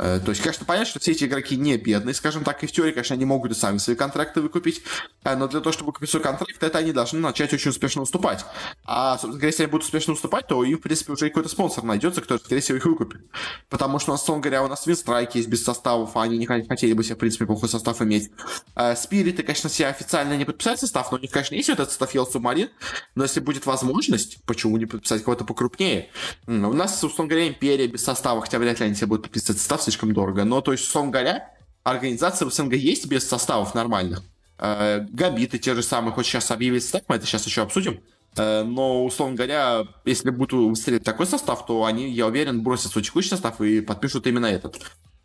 Э, 0.00 0.18
то 0.18 0.30
есть, 0.30 0.40
конечно, 0.40 0.64
понятно, 0.64 0.86
что 0.88 0.98
все 0.98 1.12
эти 1.12 1.24
игроки 1.24 1.56
не 1.56 1.76
бедные, 1.76 2.14
скажем 2.14 2.42
так, 2.42 2.64
и 2.64 2.66
в 2.66 2.72
теории, 2.72 2.92
конечно, 2.92 3.14
они 3.14 3.26
могут 3.26 3.52
и 3.52 3.54
сами 3.54 3.76
свои 3.76 3.94
контракты 3.94 4.40
выкупить, 4.40 4.82
э, 5.24 5.36
но 5.36 5.46
для 5.46 5.60
того, 5.60 5.72
чтобы 5.72 5.92
купить 5.92 6.08
свой 6.08 6.22
контракт, 6.22 6.62
это 6.62 6.78
они 6.78 6.92
должны 6.92 7.20
начать 7.20 7.52
очень 7.52 7.70
успешно 7.70 8.00
уступать. 8.00 8.46
А, 8.86 9.12
собственно 9.12 9.34
говоря, 9.34 9.48
если 9.48 9.64
они 9.64 9.70
будут 9.70 9.84
успешно 9.84 10.14
уступать, 10.14 10.46
то 10.46 10.64
им, 10.64 10.78
в 10.78 10.80
принципе, 10.80 11.12
уже 11.12 11.28
какой-то 11.28 11.50
спонсор 11.50 11.84
найдется, 11.84 12.22
который, 12.22 12.38
скорее 12.38 12.62
всего, 12.62 12.78
их 12.78 12.86
выкупит. 12.86 13.20
Потому 13.68 13.98
что 13.98 14.14
условно 14.14 14.42
говоря, 14.42 14.62
у 14.64 14.68
нас 14.68 14.86
Винстрайки 14.86 15.36
есть 15.36 15.50
без 15.50 15.62
составов, 15.62 16.16
а 16.16 16.22
они 16.22 16.38
не 16.38 16.46
хотели 16.46 16.94
бы 16.94 17.04
себе, 17.04 17.16
в 17.16 17.18
принципе, 17.18 17.44
плохой 17.44 17.68
состав 17.68 18.00
иметь. 18.00 18.30
Э, 18.76 18.96
Спириты, 18.96 19.42
конечно, 19.42 19.68
себе 19.68 19.88
официально 19.88 20.34
не 20.34 20.46
подписали 20.46 20.76
состав, 20.76 21.12
но 21.12 21.18
у 21.18 21.20
них, 21.20 21.30
конечно, 21.30 21.54
есть 21.54 21.68
вот 21.68 21.74
этот 21.74 21.90
состав 21.90 22.14
Ел 22.14 22.26
Субмарин, 22.26 22.70
но 23.14 23.24
если 23.24 23.40
будет 23.40 23.66
возможность, 23.66 24.42
почему 24.44 24.78
не 24.78 24.86
подписать 24.86 25.22
кого-то 25.22 25.44
покрупнее? 25.44 26.08
У 26.46 26.52
нас, 26.52 27.04
условно 27.04 27.28
говоря, 27.28 27.48
Империя 27.48 27.86
без 27.86 28.02
состава, 28.02 28.40
хотя 28.40 28.58
вряд 28.58 28.80
ли 28.80 28.86
они 28.86 28.94
себе 28.94 29.08
будут 29.08 29.24
подписывать 29.24 29.58
состав, 29.58 29.89
слишком 29.90 30.14
дорого, 30.14 30.44
но 30.44 30.60
то 30.60 30.72
есть, 30.72 30.84
условно 30.84 31.10
говоря, 31.10 31.50
организация 31.82 32.48
в 32.48 32.54
СНГ 32.54 32.74
есть 32.74 33.06
без 33.06 33.28
составов 33.28 33.74
нормальных. 33.74 34.22
Э, 34.58 35.06
Габиты 35.10 35.58
те 35.58 35.74
же 35.74 35.82
самые, 35.82 36.12
хоть 36.12 36.26
сейчас 36.26 36.50
объявить 36.50 36.82
состав, 36.82 37.02
мы 37.08 37.16
это 37.16 37.26
сейчас 37.26 37.46
еще 37.46 37.62
обсудим. 37.62 38.00
Э, 38.36 38.62
но, 38.62 39.04
условно 39.04 39.36
говоря, 39.36 39.84
если 40.04 40.30
будут 40.30 40.52
выстрелить 40.52 41.02
такой 41.02 41.26
состав, 41.26 41.66
то 41.66 41.84
они, 41.84 42.10
я 42.10 42.26
уверен, 42.26 42.62
бросят 42.62 42.92
свой 42.92 43.02
текущий 43.02 43.30
состав 43.30 43.60
и 43.60 43.80
подпишут 43.80 44.26
именно 44.26 44.46
этот. 44.46 44.80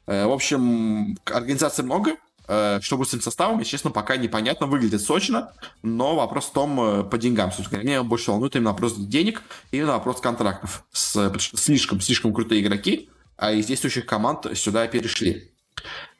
Э, 0.07 0.25
в 0.25 0.31
общем, 0.31 1.17
организаций 1.25 1.83
много, 1.83 2.15
что 2.47 2.95
будет 2.95 3.07
с 3.07 3.13
этим 3.15 3.23
составом, 3.23 3.59
и, 3.59 3.65
честно, 3.65 3.89
пока 3.89 4.17
непонятно, 4.17 4.67
выглядит 4.67 5.01
сочно, 5.01 5.51
но 5.81 6.15
вопрос 6.15 6.45
в 6.45 6.51
том, 6.51 7.09
по 7.09 7.17
деньгам, 7.17 7.51
собственно 7.51 7.81
меня 7.81 8.03
больше 8.03 8.29
волнует 8.29 8.55
именно 8.55 8.69
вопрос 8.69 8.93
денег, 8.97 9.41
именно 9.71 9.93
вопрос 9.93 10.21
контрактов. 10.21 10.83
С, 10.91 11.33
слишком, 11.55 12.01
слишком 12.01 12.35
крутые 12.35 12.61
игроки, 12.61 13.09
а 13.37 13.51
из 13.51 13.65
действующих 13.65 14.05
команд 14.05 14.45
сюда 14.55 14.87
перешли. 14.87 15.51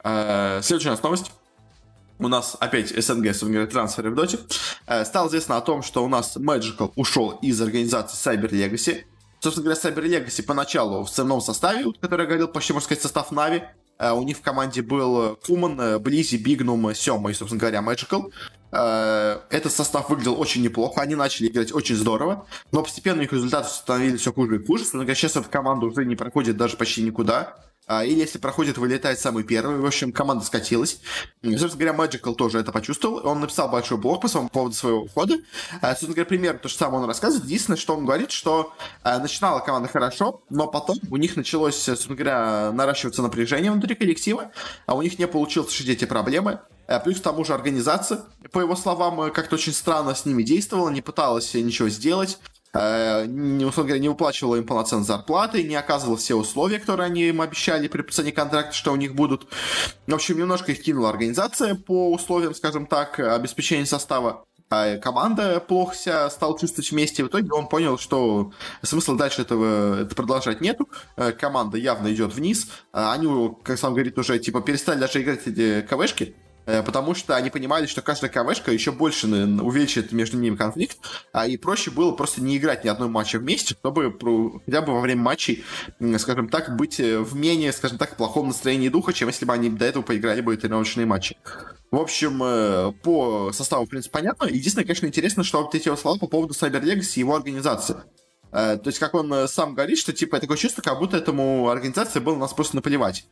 Э, 0.03 0.61
следующая 0.61 0.89
у 0.89 0.91
нас 0.91 1.03
новость. 1.03 1.31
У 2.17 2.27
нас 2.27 2.55
опять 2.59 2.89
СНГ, 2.89 3.27
собственно 3.27 3.67
трансферы 3.67 4.11
в 4.11 4.15
доте. 4.15 4.39
Э, 4.87 5.03
стало 5.03 5.27
известно 5.27 5.57
о 5.57 5.61
том, 5.61 5.83
что 5.83 6.03
у 6.03 6.07
нас 6.07 6.37
Magical 6.37 6.91
ушел 6.95 7.31
из 7.41 7.61
организации 7.61 8.15
Cyber 8.15 8.49
Legacy. 8.49 9.03
Собственно 9.39 9.65
говоря, 9.65 9.81
Cyber 9.81 10.05
Legacy 10.05 10.43
поначалу 10.43 11.03
в 11.03 11.09
основном 11.09 11.41
составе, 11.41 11.91
который 11.99 12.21
я 12.21 12.27
говорил, 12.27 12.47
почти, 12.47 12.73
можно 12.73 12.85
сказать, 12.85 13.01
состав 13.01 13.31
Нави. 13.31 13.63
Э, 13.97 14.11
у 14.11 14.23
них 14.23 14.37
в 14.37 14.41
команде 14.41 14.81
был 14.81 15.37
Куман, 15.45 16.01
Близи, 16.01 16.37
Бигнум, 16.37 16.93
Сема 16.93 17.31
и, 17.31 17.33
собственно 17.33 17.59
говоря, 17.59 17.79
Magical. 17.79 18.31
Этот 18.75 19.71
состав 19.71 20.09
выглядел 20.09 20.39
очень 20.39 20.61
неплохо, 20.61 21.01
они 21.01 21.15
начали 21.15 21.47
играть 21.47 21.73
очень 21.73 21.95
здорово, 21.95 22.45
но 22.71 22.83
постепенно 22.83 23.21
их 23.21 23.31
результаты 23.31 23.69
становились 23.69 24.21
все 24.21 24.33
хуже 24.33 24.57
и 24.57 24.65
хуже. 24.65 24.85
Говоря, 24.91 25.15
сейчас 25.15 25.35
эта 25.35 25.47
команда 25.47 25.85
уже 25.85 26.05
не 26.05 26.15
проходит 26.15 26.57
даже 26.57 26.77
почти 26.77 27.01
никуда. 27.01 27.55
А, 27.87 28.03
или 28.03 28.19
если 28.19 28.39
проходит, 28.39 28.77
вылетает 28.77 29.19
самый 29.19 29.43
первый. 29.43 29.77
В 29.77 29.85
общем, 29.85 30.11
команда 30.11 30.43
скатилась. 30.43 30.99
Собственно 31.43 31.91
говоря, 31.91 31.93
Magical 31.93 32.33
тоже 32.33 32.59
это 32.59 32.71
почувствовал. 32.71 33.25
Он 33.27 33.39
написал 33.39 33.69
большой 33.69 33.97
блог 33.97 34.21
по 34.21 34.27
своему 34.27 34.49
поводу 34.49 34.73
своего 34.73 35.01
ухода. 35.01 35.35
А, 35.81 35.89
собственно 35.89 36.13
говоря, 36.13 36.25
пример 36.25 36.57
то 36.57 36.67
же 36.67 36.75
самое 36.75 37.03
он 37.03 37.07
рассказывает. 37.07 37.45
Единственное, 37.45 37.77
что 37.77 37.95
он 37.95 38.05
говорит, 38.05 38.31
что 38.31 38.73
а, 39.03 39.19
начинала 39.19 39.59
команда 39.59 39.87
хорошо, 39.87 40.41
но 40.49 40.67
потом 40.67 40.97
у 41.11 41.17
них 41.17 41.35
началось, 41.35 41.77
собственно 41.77 42.15
говоря, 42.15 42.71
наращиваться 42.71 43.21
напряжение 43.21 43.71
внутри 43.71 43.93
коллектива, 43.93 44.51
а 44.87 44.95
у 44.95 45.03
них 45.03 45.19
не 45.19 45.27
получилось 45.27 45.71
решить 45.71 45.89
эти 45.89 46.05
проблемы. 46.05 46.61
Плюс 47.03 47.19
к 47.19 47.23
тому 47.23 47.43
же 47.43 47.53
организация, 47.53 48.21
по 48.51 48.59
его 48.59 48.75
словам, 48.75 49.31
как-то 49.31 49.55
очень 49.55 49.73
странно 49.73 50.13
с 50.13 50.25
ними 50.25 50.43
действовала, 50.43 50.89
не 50.89 51.01
пыталась 51.01 51.53
ничего 51.53 51.89
сделать. 51.89 52.39
Э, 52.75 53.25
не, 53.25 53.63
условно 53.63 53.89
говоря, 53.89 54.01
не 54.01 54.09
выплачивала 54.09 54.57
им 54.57 54.65
полноценной 54.65 55.05
зарплаты, 55.05 55.63
не 55.63 55.75
оказывала 55.75 56.17
все 56.17 56.35
условия, 56.35 56.79
которые 56.79 57.05
они 57.05 57.23
им 57.23 57.41
обещали 57.41 57.87
при 57.87 57.99
подписании 57.99 58.31
контракта, 58.31 58.73
что 58.73 58.91
у 58.91 58.97
них 58.97 59.15
будут. 59.15 59.47
В 60.07 60.13
общем, 60.13 60.37
немножко 60.37 60.73
их 60.73 60.83
кинула 60.83 61.09
организация 61.09 61.75
по 61.75 62.11
условиям, 62.11 62.53
скажем 62.53 62.85
так, 62.85 63.19
обеспечения 63.19 63.85
состава. 63.85 64.43
А 64.69 64.97
команда 64.97 65.59
плохо 65.61 65.95
себя 65.95 66.29
стала 66.29 66.59
чувствовать 66.59 66.91
вместе. 66.91 67.23
В 67.23 67.27
итоге 67.27 67.49
он 67.51 67.67
понял, 67.69 67.97
что 67.97 68.51
смысла 68.81 69.15
дальше 69.15 69.43
этого 69.43 70.01
это 70.01 70.13
продолжать 70.13 70.59
нету. 70.59 70.89
Э, 71.15 71.31
команда 71.31 71.77
явно 71.77 72.13
идет 72.13 72.33
вниз. 72.33 72.67
А 72.91 73.13
они, 73.13 73.55
как 73.63 73.79
сам 73.79 73.93
говорит, 73.93 74.17
уже 74.17 74.37
типа 74.37 74.59
перестали 74.61 74.99
даже 74.99 75.21
играть 75.21 75.47
эти 75.47 75.81
КВшки 75.81 76.35
Э, 76.35 76.44
потому 76.65 77.13
что 77.15 77.35
они 77.35 77.49
понимали, 77.49 77.85
что 77.85 78.01
каждая 78.01 78.31
КВшка 78.31 78.71
еще 78.71 78.91
больше 78.91 79.27
увеличит 79.27 80.11
между 80.11 80.37
ними 80.37 80.55
конфликт, 80.55 80.97
а 81.31 81.47
и 81.47 81.57
проще 81.57 81.91
было 81.91 82.11
просто 82.11 82.41
не 82.41 82.57
играть 82.57 82.83
ни 82.83 82.89
одной 82.89 83.07
матча 83.07 83.37
вместе, 83.37 83.75
чтобы 83.75 84.11
хотя 84.65 84.81
бы 84.81 84.93
во 84.93 84.99
время 84.99 85.21
матчей, 85.21 85.63
скажем 86.17 86.49
так, 86.49 86.75
быть 86.75 86.99
э, 86.99 87.19
в 87.19 87.35
менее, 87.35 87.71
скажем 87.71 87.97
так, 87.97 88.17
плохом 88.17 88.47
настроении 88.47 88.89
духа, 88.89 89.13
чем 89.13 89.27
если 89.27 89.45
бы 89.45 89.53
они 89.53 89.69
до 89.69 89.85
этого 89.85 90.03
поиграли 90.03 90.41
бы 90.41 90.57
тренировочные 90.57 91.05
матчи. 91.05 91.37
В 91.91 91.97
общем, 91.97 92.41
э, 92.43 92.91
по 93.03 93.51
составу, 93.53 93.85
в 93.85 93.89
принципе, 93.89 94.13
понятно. 94.13 94.45
Единственное, 94.45 94.85
конечно, 94.85 95.05
интересно, 95.05 95.43
что 95.43 95.61
вот 95.61 95.75
эти 95.75 95.95
слова 95.95 96.17
по 96.17 96.27
поводу 96.27 96.53
Cyber 96.53 96.81
Legacy 96.81 97.17
и 97.17 97.19
его 97.19 97.35
организации. 97.35 97.95
То 98.51 98.81
есть, 98.85 98.99
как 98.99 99.13
он 99.15 99.49
сам 99.49 99.75
говорит, 99.75 99.97
что, 99.97 100.13
типа, 100.13 100.39
такое 100.39 100.55
чувство, 100.55 100.81
как 100.81 100.97
будто 100.97 101.17
этому 101.17 101.67
организации 101.67 102.19
было 102.19 102.37
нас 102.37 102.53
просто 102.53 102.77
наплевать. 102.77 103.27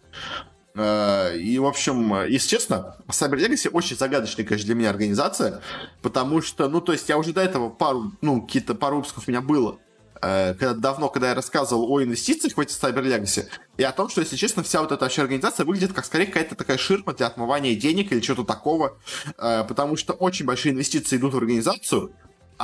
Э, 0.76 1.38
и, 1.38 1.60
в 1.60 1.66
общем, 1.66 2.26
если 2.26 2.48
честно, 2.48 2.98
Cyber 3.08 3.38
Legacy 3.38 3.70
очень 3.70 3.96
загадочная, 3.96 4.46
конечно, 4.46 4.68
для 4.68 4.76
меня 4.76 4.90
организация, 4.90 5.62
потому 6.02 6.42
что, 6.42 6.68
ну, 6.68 6.82
то 6.82 6.94
есть 6.94 7.08
я 7.10 7.18
уже 7.18 7.34
до 7.34 7.42
этого 7.42 7.70
пару, 7.70 8.12
ну, 8.22 8.42
какие-то 8.42 8.76
пару 8.76 8.98
выпусков 8.98 9.28
у 9.28 9.32
меня 9.32 9.42
было 9.42 9.80
э, 10.24 10.54
когда, 10.54 10.74
давно, 10.74 11.10
когда 11.10 11.30
я 11.30 11.36
рассказывал 11.36 11.92
о 11.92 12.02
инвестициях 12.02 12.56
в 12.56 12.60
эти 12.60 12.74
Cyber 12.74 13.04
Legacy, 13.04 13.46
и 13.78 13.84
о 13.84 13.92
том, 13.92 14.10
что, 14.10 14.22
если 14.22 14.36
честно, 14.36 14.64
вся 14.64 14.82
вот 14.82 14.92
эта 14.92 15.04
вообще 15.04 15.22
организация 15.22 15.66
выглядит 15.66 15.94
как 15.94 16.06
скорее 16.06 16.28
какая-то 16.28 16.56
такая 16.56 16.78
ширма 16.78 17.14
для 17.14 17.28
отмывания 17.28 17.76
денег 17.76 18.12
или 18.12 18.20
чего-то 18.20 18.44
такого, 18.44 18.98
э, 19.38 19.64
потому 19.68 19.96
что 19.96 20.14
очень 20.14 20.46
большие 20.46 20.74
инвестиции 20.74 21.18
идут 21.18 21.34
в 21.34 21.38
организацию, 21.38 22.16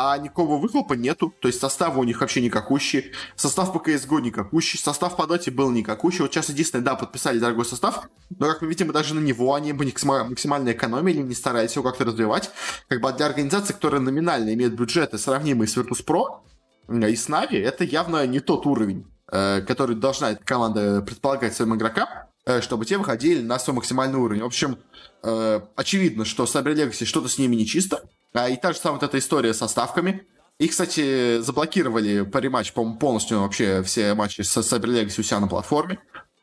а 0.01 0.17
никакого 0.17 0.57
выхлопа 0.57 0.93
нету, 0.93 1.33
то 1.41 1.49
есть 1.49 1.59
составы 1.59 1.99
у 1.99 2.05
них 2.05 2.21
вообще 2.21 2.39
никакущий, 2.39 3.11
состав 3.35 3.73
по 3.73 3.79
CSGO 3.79 4.21
никакущий, 4.21 4.79
состав 4.79 5.17
по 5.17 5.27
доте 5.27 5.51
был 5.51 5.71
никакущий, 5.71 6.21
вот 6.21 6.31
сейчас 6.31 6.47
единственное, 6.47 6.85
да, 6.85 6.95
подписали 6.95 7.37
дорогой 7.37 7.65
состав, 7.65 8.07
но, 8.29 8.47
как 8.47 8.61
мы 8.61 8.69
видим, 8.69 8.93
даже 8.93 9.13
на 9.13 9.19
него 9.19 9.53
они 9.53 9.73
бы 9.73 9.83
максимально 9.83 10.71
экономили, 10.71 11.17
не 11.17 11.35
старались 11.35 11.75
его 11.75 11.83
как-то 11.83 12.05
развивать, 12.05 12.49
как 12.87 13.01
бы 13.01 13.11
для 13.11 13.25
организации, 13.25 13.73
которая 13.73 13.99
номинально 13.99 14.53
имеет 14.53 14.73
бюджеты, 14.73 15.17
сравнимые 15.17 15.67
с 15.67 15.75
Virtus.pro 15.75 16.43
и 16.87 17.15
с 17.17 17.27
Na'Vi, 17.27 17.61
это 17.61 17.83
явно 17.83 18.25
не 18.25 18.39
тот 18.39 18.65
уровень, 18.67 19.05
э, 19.29 19.61
который 19.67 19.97
должна 19.97 20.31
эта 20.31 20.43
команда 20.45 21.01
предполагать 21.01 21.53
своим 21.53 21.75
игрокам, 21.75 22.07
э, 22.45 22.61
чтобы 22.61 22.85
те 22.85 22.97
выходили 22.97 23.41
на 23.41 23.59
свой 23.59 23.75
максимальный 23.75 24.17
уровень. 24.17 24.43
В 24.43 24.45
общем, 24.45 24.77
э, 25.23 25.59
очевидно, 25.75 26.23
что 26.23 26.45
Cyber 26.45 26.73
Legacy 26.73 27.03
что-то 27.03 27.27
с 27.27 27.37
ними 27.37 27.57
нечисто, 27.57 28.01
а, 28.33 28.49
и 28.49 28.57
та 28.57 28.73
же 28.73 28.79
самая 28.79 28.99
вот 28.99 29.07
эта 29.07 29.17
история 29.17 29.53
со 29.53 29.67
ставками. 29.67 30.25
И, 30.59 30.67
кстати, 30.67 31.39
заблокировали 31.39 32.21
по 32.23 32.37
рематч, 32.39 32.73
по-моему, 32.73 32.99
полностью 32.99 33.39
вообще 33.41 33.81
все 33.83 34.13
матчи 34.13 34.41
с 34.41 34.57
Cyber 34.57 34.87
Legacy 34.87 35.21
у 35.21 35.23
себя 35.23 35.39
на 35.39 35.47
платформе. 35.47 35.99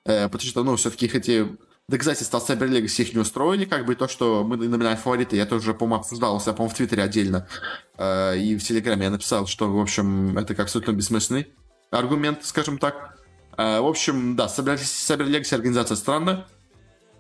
Э, 0.07 0.29
потому 0.29 0.49
что, 0.49 0.65
ну, 0.65 0.77
все-таки 0.77 1.07
эти 1.07 1.47
доказательства 1.89 2.39
от 2.39 2.49
Cyber 2.49 2.69
Legacy 2.69 3.03
их 3.03 3.15
не 3.15 3.21
устроили, 3.21 3.65
как 3.65 3.85
бы 3.85 3.95
то, 3.95 4.09
что 4.09 4.43
мы 4.45 4.57
номинальные 4.57 4.97
фавориты, 4.97 5.37
я 5.37 5.47
тоже, 5.47 5.75
по-моему, 5.75 6.01
обсуждал, 6.01 6.43
я, 6.45 6.53
по-моему, 6.53 6.75
в 6.75 6.77
Твиттере 6.77 7.03
отдельно, 7.03 7.47
э, 7.99 8.39
и 8.39 8.57
в 8.57 8.63
Телеграме 8.63 9.05
я 9.05 9.11
написал, 9.11 9.47
что, 9.47 9.71
в 9.71 9.79
общем, 9.81 10.37
это 10.39 10.55
как 10.55 10.67
абсолютно 10.67 10.93
бессмысленный 10.93 11.49
аргумент, 11.91 12.45
скажем 12.45 12.79
так. 12.79 13.19
Э, 13.57 13.81
в 13.81 13.87
общем, 13.87 14.35
да, 14.37 14.47
Cyber 14.47 15.27
Legacy 15.27 15.55
организация 15.55 15.97
странная, 15.97 16.47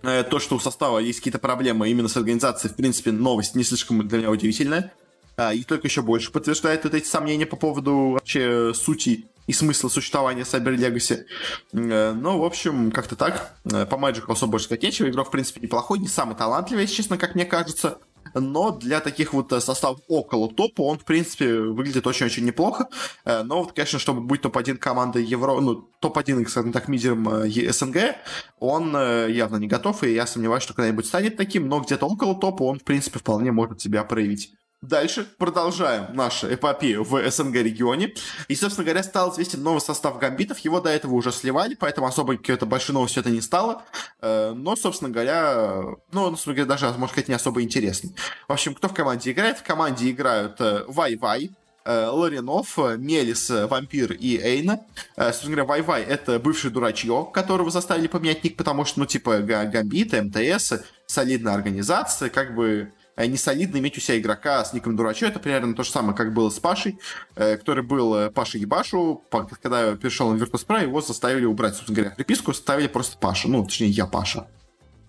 то, 0.02 0.38
что 0.38 0.56
у 0.56 0.60
состава 0.60 0.98
есть 0.98 1.20
какие-то 1.20 1.38
проблемы 1.38 1.88
именно 1.90 2.08
с 2.08 2.16
организацией, 2.16 2.72
в 2.72 2.76
принципе, 2.76 3.12
новость 3.12 3.54
не 3.54 3.64
слишком 3.64 4.06
для 4.06 4.18
меня 4.18 4.30
удивительная. 4.30 4.92
А, 5.36 5.52
и 5.52 5.64
только 5.64 5.86
еще 5.86 6.02
больше 6.02 6.32
подтверждает 6.32 6.84
вот 6.84 6.94
эти 6.94 7.06
сомнения 7.06 7.44
по 7.44 7.56
поводу 7.56 8.10
вообще 8.10 8.72
сути 8.74 9.26
и 9.46 9.52
смысла 9.52 9.88
существования 9.88 10.42
Cyber 10.42 10.74
Legacy. 10.76 11.24
Э, 11.72 12.12
ну, 12.12 12.38
в 12.38 12.44
общем, 12.44 12.90
как-то 12.90 13.16
так. 13.16 13.54
Э, 13.64 13.84
по 13.86 13.96
Magic 13.96 14.24
особо 14.28 14.52
больше 14.52 14.66
сказать 14.66 14.82
нечего. 14.82 15.08
Игрок, 15.08 15.28
в 15.28 15.30
принципе, 15.30 15.60
неплохой, 15.60 15.98
не 15.98 16.08
самый 16.08 16.36
талантливый, 16.36 16.82
если 16.84 16.96
честно, 16.96 17.18
как 17.18 17.34
мне 17.34 17.44
кажется 17.44 17.98
но 18.40 18.70
для 18.70 19.00
таких 19.00 19.32
вот 19.32 19.52
э, 19.52 19.60
составов 19.60 20.00
около 20.08 20.52
топа 20.52 20.82
он, 20.82 20.98
в 20.98 21.04
принципе, 21.04 21.60
выглядит 21.60 22.06
очень-очень 22.06 22.44
неплохо. 22.44 22.88
Э, 23.24 23.42
но 23.42 23.62
вот, 23.62 23.72
конечно, 23.72 23.98
чтобы 23.98 24.20
быть 24.20 24.42
топ-1 24.42 24.76
командой 24.76 25.24
Евро, 25.24 25.60
ну, 25.60 25.88
топ-1, 26.00 26.46
скажем 26.48 26.72
так, 26.72 26.88
мидером 26.88 27.28
э, 27.28 27.72
СНГ, 27.72 28.16
он 28.58 28.92
явно 29.28 29.56
не 29.56 29.66
готов, 29.66 30.02
и 30.04 30.14
я 30.14 30.26
сомневаюсь, 30.26 30.62
что 30.62 30.74
когда-нибудь 30.74 31.06
станет 31.06 31.36
таким, 31.36 31.68
но 31.68 31.80
где-то 31.80 32.06
около 32.06 32.34
топа 32.34 32.62
он, 32.64 32.78
в 32.78 32.84
принципе, 32.84 33.18
вполне 33.18 33.52
может 33.52 33.80
себя 33.80 34.04
проявить. 34.04 34.52
Дальше 34.82 35.26
продолжаем 35.38 36.14
нашу 36.14 36.52
эпопею 36.52 37.02
в 37.02 37.30
СНГ 37.30 37.54
регионе. 37.56 38.12
И, 38.48 38.54
собственно 38.54 38.84
говоря, 38.84 39.02
стал 39.02 39.32
известен 39.32 39.62
новый 39.62 39.80
состав 39.80 40.18
гамбитов. 40.18 40.58
Его 40.58 40.80
до 40.80 40.90
этого 40.90 41.14
уже 41.14 41.32
сливали, 41.32 41.74
поэтому 41.74 42.06
особо 42.06 42.36
какой-то 42.36 42.66
большой 42.66 42.92
новостью 42.92 43.22
это 43.22 43.30
не 43.30 43.40
стало. 43.40 43.84
Э, 44.20 44.52
но, 44.54 44.76
собственно 44.76 45.10
говоря, 45.10 45.82
ну, 46.12 46.28
собственно 46.30 46.54
говоря, 46.54 46.68
даже, 46.68 46.86
можно 46.88 47.08
сказать, 47.08 47.28
не 47.28 47.34
особо 47.34 47.62
интересный. 47.62 48.14
В 48.46 48.52
общем, 48.52 48.74
кто 48.74 48.88
в 48.88 48.94
команде 48.94 49.32
играет? 49.32 49.58
В 49.58 49.62
команде 49.62 50.10
играют 50.10 50.60
э, 50.60 50.84
Вай-Вай, 50.88 51.52
э, 51.86 52.06
Ларинов, 52.08 52.76
Мелис, 52.76 53.48
Вампир 53.48 54.12
и 54.12 54.36
Эйна. 54.36 54.80
Собственно 55.16 55.56
говоря, 55.56 55.64
Вай-Вай— 55.64 56.02
это 56.06 56.38
бывший 56.38 56.70
дурачье, 56.70 57.26
которого 57.32 57.70
заставили 57.70 58.08
поменять 58.08 58.44
ник, 58.44 58.58
потому 58.58 58.84
что, 58.84 59.00
ну, 59.00 59.06
типа, 59.06 59.38
Гамбит, 59.38 60.12
МТС, 60.12 60.74
солидная 61.06 61.54
организация, 61.54 62.28
как 62.28 62.54
бы 62.54 62.92
не 63.24 63.38
солидно 63.38 63.78
иметь 63.78 63.96
у 63.96 64.00
себя 64.00 64.18
игрока 64.18 64.64
с 64.64 64.74
ником 64.74 64.94
Дурачо. 64.96 65.26
Это 65.26 65.38
примерно 65.38 65.74
то 65.74 65.82
же 65.82 65.90
самое, 65.90 66.16
как 66.16 66.34
было 66.34 66.50
с 66.50 66.58
Пашей, 66.58 66.98
э, 67.34 67.56
который 67.56 67.82
был 67.82 68.14
э, 68.14 68.30
Паша 68.30 68.58
Ебашу. 68.58 69.24
Когда 69.62 69.94
перешел 69.96 70.30
на 70.30 70.42
Virtus.pro, 70.42 70.82
его 70.82 71.00
заставили 71.00 71.46
убрать, 71.46 71.74
собственно 71.74 71.96
говоря, 71.96 72.14
приписку, 72.14 72.52
ставили 72.52 72.88
просто 72.88 73.16
Паша. 73.16 73.48
Ну, 73.48 73.64
точнее, 73.64 73.88
я 73.88 74.06
Паша. 74.06 74.46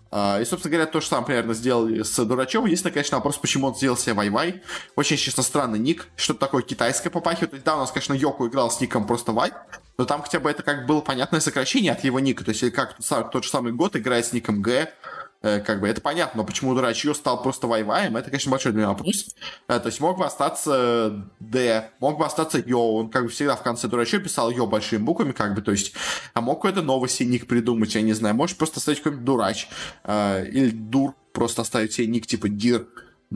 А, 0.10 0.40
и, 0.40 0.46
собственно 0.46 0.72
говоря, 0.72 0.90
то 0.90 1.02
же 1.02 1.08
самое 1.08 1.26
примерно 1.26 1.54
сделали 1.54 2.02
с 2.02 2.26
Дурачевым. 2.26 2.68
Единственное, 2.68 2.94
конечно, 2.94 3.18
вопрос, 3.18 3.38
почему 3.38 3.68
он 3.68 3.76
сделал 3.76 3.98
себе 3.98 4.14
Вай-Вай. 4.14 4.62
Очень, 4.96 5.18
честно, 5.18 5.44
странный 5.44 5.80
ник. 5.80 6.08
Что-то 6.16 6.40
такое 6.40 6.62
китайское 6.62 7.12
попахивает. 7.12 7.62
Да, 7.64 7.76
у 7.76 7.80
нас, 7.80 7.92
конечно, 7.92 8.14
Йоку 8.14 8.48
играл 8.48 8.72
с 8.72 8.80
ником 8.80 9.06
просто 9.06 9.34
Вай, 9.34 9.52
но 9.98 10.06
там 10.06 10.22
хотя 10.22 10.40
бы 10.40 10.50
это 10.50 10.64
как 10.64 10.86
было 10.86 11.02
понятное 11.02 11.42
сокращение 11.42 11.92
от 11.92 12.06
его 12.06 12.22
ника. 12.22 12.46
То 12.46 12.52
есть, 12.52 12.72
как 12.72 12.96
тот 13.32 13.44
же 13.44 13.50
самый 13.50 13.74
год 13.74 13.98
играет 13.98 14.26
с 14.26 14.32
ником 14.32 14.62
Г, 14.62 14.90
Э, 14.90 15.07
как 15.42 15.80
бы 15.80 15.88
это 15.88 16.02
понятно, 16.02 16.42
но 16.42 16.46
почему 16.46 16.74
дурачье 16.74 17.14
стал 17.14 17.42
просто 17.42 17.68
вайваем, 17.68 18.18
это, 18.18 18.30
конечно, 18.30 18.52
большой 18.52 18.72
для 18.72 18.82
меня 18.82 18.90
вопрос. 18.90 19.36
Э, 19.68 19.80
то 19.80 19.88
есть 19.88 20.00
мог 20.00 20.18
бы 20.18 20.26
остаться 20.26 21.26
Д, 21.40 21.92
мог 22.00 22.18
бы 22.18 22.26
остаться 22.26 22.58
Йо, 22.58 22.96
он 22.96 23.10
как 23.10 23.24
бы 23.24 23.30
всегда 23.30 23.56
в 23.56 23.64
конце 23.64 23.88
дурачье 23.88 24.20
писал 24.20 24.50
Йо 24.50 24.66
большими 24.66 25.00
буквами, 25.00 25.32
как 25.32 25.56
бы, 25.56 25.62
то 25.62 25.72
есть, 25.72 25.94
а 26.34 26.42
мог 26.42 26.62
какой-то 26.62 26.82
новый 26.82 27.10
себе 27.10 27.30
ник 27.30 27.48
придумать, 27.48 27.94
я 27.96 28.02
не 28.02 28.14
знаю, 28.14 28.36
можешь 28.36 28.58
просто 28.58 28.80
оставить 28.80 29.00
какой-нибудь 29.00 29.26
дурач, 29.26 29.68
э, 30.04 30.48
или 30.48 30.70
дур, 30.72 31.16
просто 31.34 31.62
оставить 31.62 31.94
себе 31.94 32.08
ник 32.08 32.26
типа 32.26 32.50
Дир, 32.50 32.88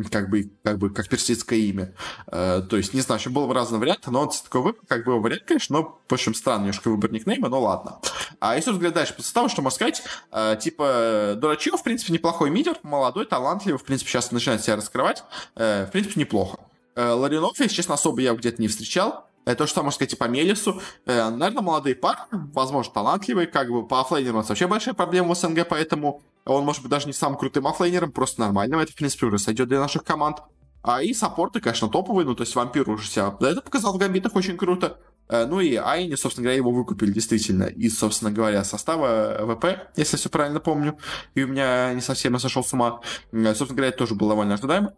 как 0.10 0.30
бы, 0.30 0.52
как 0.64 0.78
бы, 0.78 0.90
как 0.90 1.10
персидское 1.10 1.60
имя. 1.60 1.94
Э, 2.28 2.62
то 2.68 2.78
есть, 2.78 2.94
не 2.94 3.02
знаю, 3.02 3.20
еще 3.20 3.30
было 3.30 3.48
бы 3.48 3.54
разные 3.54 3.80
варианты, 3.80 4.10
но 4.12 4.22
он 4.22 4.30
такой 4.30 4.62
выбор, 4.62 4.82
как 4.88 5.06
бы 5.06 5.20
вариант, 5.20 5.44
конечно, 5.46 5.80
но, 5.80 6.00
в 6.08 6.14
общем, 6.14 6.34
странный 6.34 6.66
немножко 6.66 6.90
выбор 6.90 7.12
никнейма, 7.12 7.50
но 7.50 7.60
ладно. 7.62 8.00
А 8.40 8.56
если 8.56 8.72
взглянуть 8.72 8.96
дальше 8.96 9.14
по 9.14 9.22
составу, 9.22 9.50
что 9.50 9.62
можно 9.62 9.76
сказать, 9.76 10.04
э, 10.32 10.58
типа, 10.60 11.34
Дурачьев, 11.38 11.80
в 11.80 11.84
принципе, 11.84 12.14
неплохой 12.14 12.50
мидер, 12.50 12.78
молодой, 12.84 13.26
талантливый, 13.26 13.80
в 13.80 13.84
принципе, 13.84 14.10
сейчас 14.10 14.32
начинает 14.32 14.64
себя 14.64 14.78
раскрывать, 14.78 15.24
э, 15.56 15.86
в 15.86 15.92
принципе, 15.92 16.20
неплохо. 16.20 16.60
Э, 16.96 17.12
Ларинов, 17.12 17.60
если 17.60 17.76
честно, 17.76 17.96
особо 17.96 18.22
я 18.22 18.34
где-то 18.34 18.62
не 18.62 18.68
встречал, 18.68 19.28
то, 19.44 19.66
что 19.66 19.82
можно 19.82 19.96
сказать 19.96 20.14
и 20.14 20.16
по 20.16 20.26
Мелису. 20.26 20.80
Наверное, 21.06 21.64
молодые 21.64 21.96
парни, 21.96 22.22
возможно, 22.54 22.94
талантливые, 22.94 23.48
как 23.48 23.70
бы 23.70 23.88
по 23.88 24.02
оффлейнерам 24.02 24.44
вообще 24.44 24.68
большая 24.68 24.94
проблема 24.94 25.34
в 25.34 25.38
СНГ, 25.38 25.68
поэтому 25.68 26.22
он 26.46 26.66
может 26.66 26.82
быть 26.82 26.92
даже 26.92 27.08
не 27.08 27.14
самым 27.14 27.38
крутым 27.38 27.68
оффлейнером, 27.68 28.12
просто 28.12 28.42
нормальным. 28.42 28.80
Это, 28.80 28.92
в 28.92 28.96
принципе, 28.96 29.28
уже 29.28 29.40
сойдет 29.40 29.68
для 29.68 29.80
наших 29.80 30.04
команд. 30.04 30.38
А 30.84 31.04
и 31.04 31.14
саппорты, 31.14 31.60
конечно, 31.60 31.90
топовые, 31.90 32.26
ну, 32.26 32.34
то 32.34 32.42
есть 32.42 32.56
вампир 32.56 32.90
уже 32.90 33.08
себя 33.08 33.36
да, 33.40 33.52
это 33.52 33.62
показал 33.62 33.94
в 33.94 33.98
гамбитах 33.98 34.36
очень 34.36 34.58
круто. 34.58 34.98
Э, 35.30 35.46
ну 35.46 35.60
и 35.60 35.76
Айни, 35.76 36.16
собственно 36.16 36.46
говоря, 36.46 36.58
его 36.58 36.72
выкупили 36.72 37.12
действительно 37.12 37.66
из, 37.66 38.00
собственно 38.00 38.32
говоря, 38.32 38.64
состава 38.64 39.56
VP, 39.56 39.92
если 39.96 40.18
все 40.18 40.30
правильно 40.30 40.60
помню. 40.60 40.98
И 41.36 41.44
у 41.44 41.48
меня 41.48 41.94
не 41.94 42.02
совсем 42.02 42.34
я 42.34 42.40
сошел 42.40 42.64
с 42.64 42.74
ума. 42.74 43.02
Э, 43.32 43.54
собственно 43.54 43.76
говоря, 43.76 43.90
это 43.90 44.00
тоже 44.00 44.16
было 44.16 44.32
довольно 44.32 44.56
ожидаемо 44.56 44.94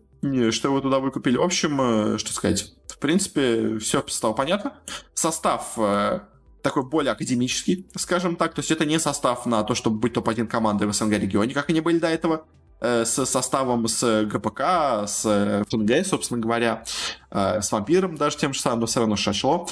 что 0.52 0.70
его 0.70 0.80
туда 0.80 1.00
выкупили. 1.00 1.38
В 1.38 1.42
общем, 1.42 1.82
э, 1.82 2.18
что 2.18 2.32
сказать, 2.34 2.74
в 2.88 2.98
принципе, 2.98 3.78
все 3.80 4.04
стало 4.08 4.34
понятно. 4.34 4.74
Состав 5.14 5.74
э, 5.78 6.22
такой 6.64 6.84
более 6.84 7.12
академический, 7.12 7.86
скажем 7.96 8.36
так. 8.36 8.54
То 8.56 8.60
есть 8.60 8.72
это 8.72 8.86
не 8.86 9.00
состав 9.00 9.46
на 9.46 9.64
то, 9.64 9.76
чтобы 9.76 10.00
быть 10.00 10.14
топ-1 10.14 10.48
командой 10.48 10.88
в 10.88 10.94
СНГ 10.94 11.12
регионе, 11.20 11.54
как 11.54 11.70
они 11.70 11.82
были 11.82 12.00
до 12.00 12.08
этого. 12.08 12.46
Э, 12.86 13.06
с 13.06 13.26
составом 13.26 13.88
с 13.88 14.26
ГПК, 14.26 15.08
с 15.08 15.66
ФНГ, 15.70 16.06
собственно 16.06 16.42
говоря, 16.42 16.84
с 17.34 17.72
вампиром 17.72 18.16
даже 18.16 18.38
тем 18.38 18.54
же 18.54 18.60
самым, 18.60 18.82
но 18.82 18.86
все 18.86 19.00
равно 19.00 19.16
шашло. 19.16 19.68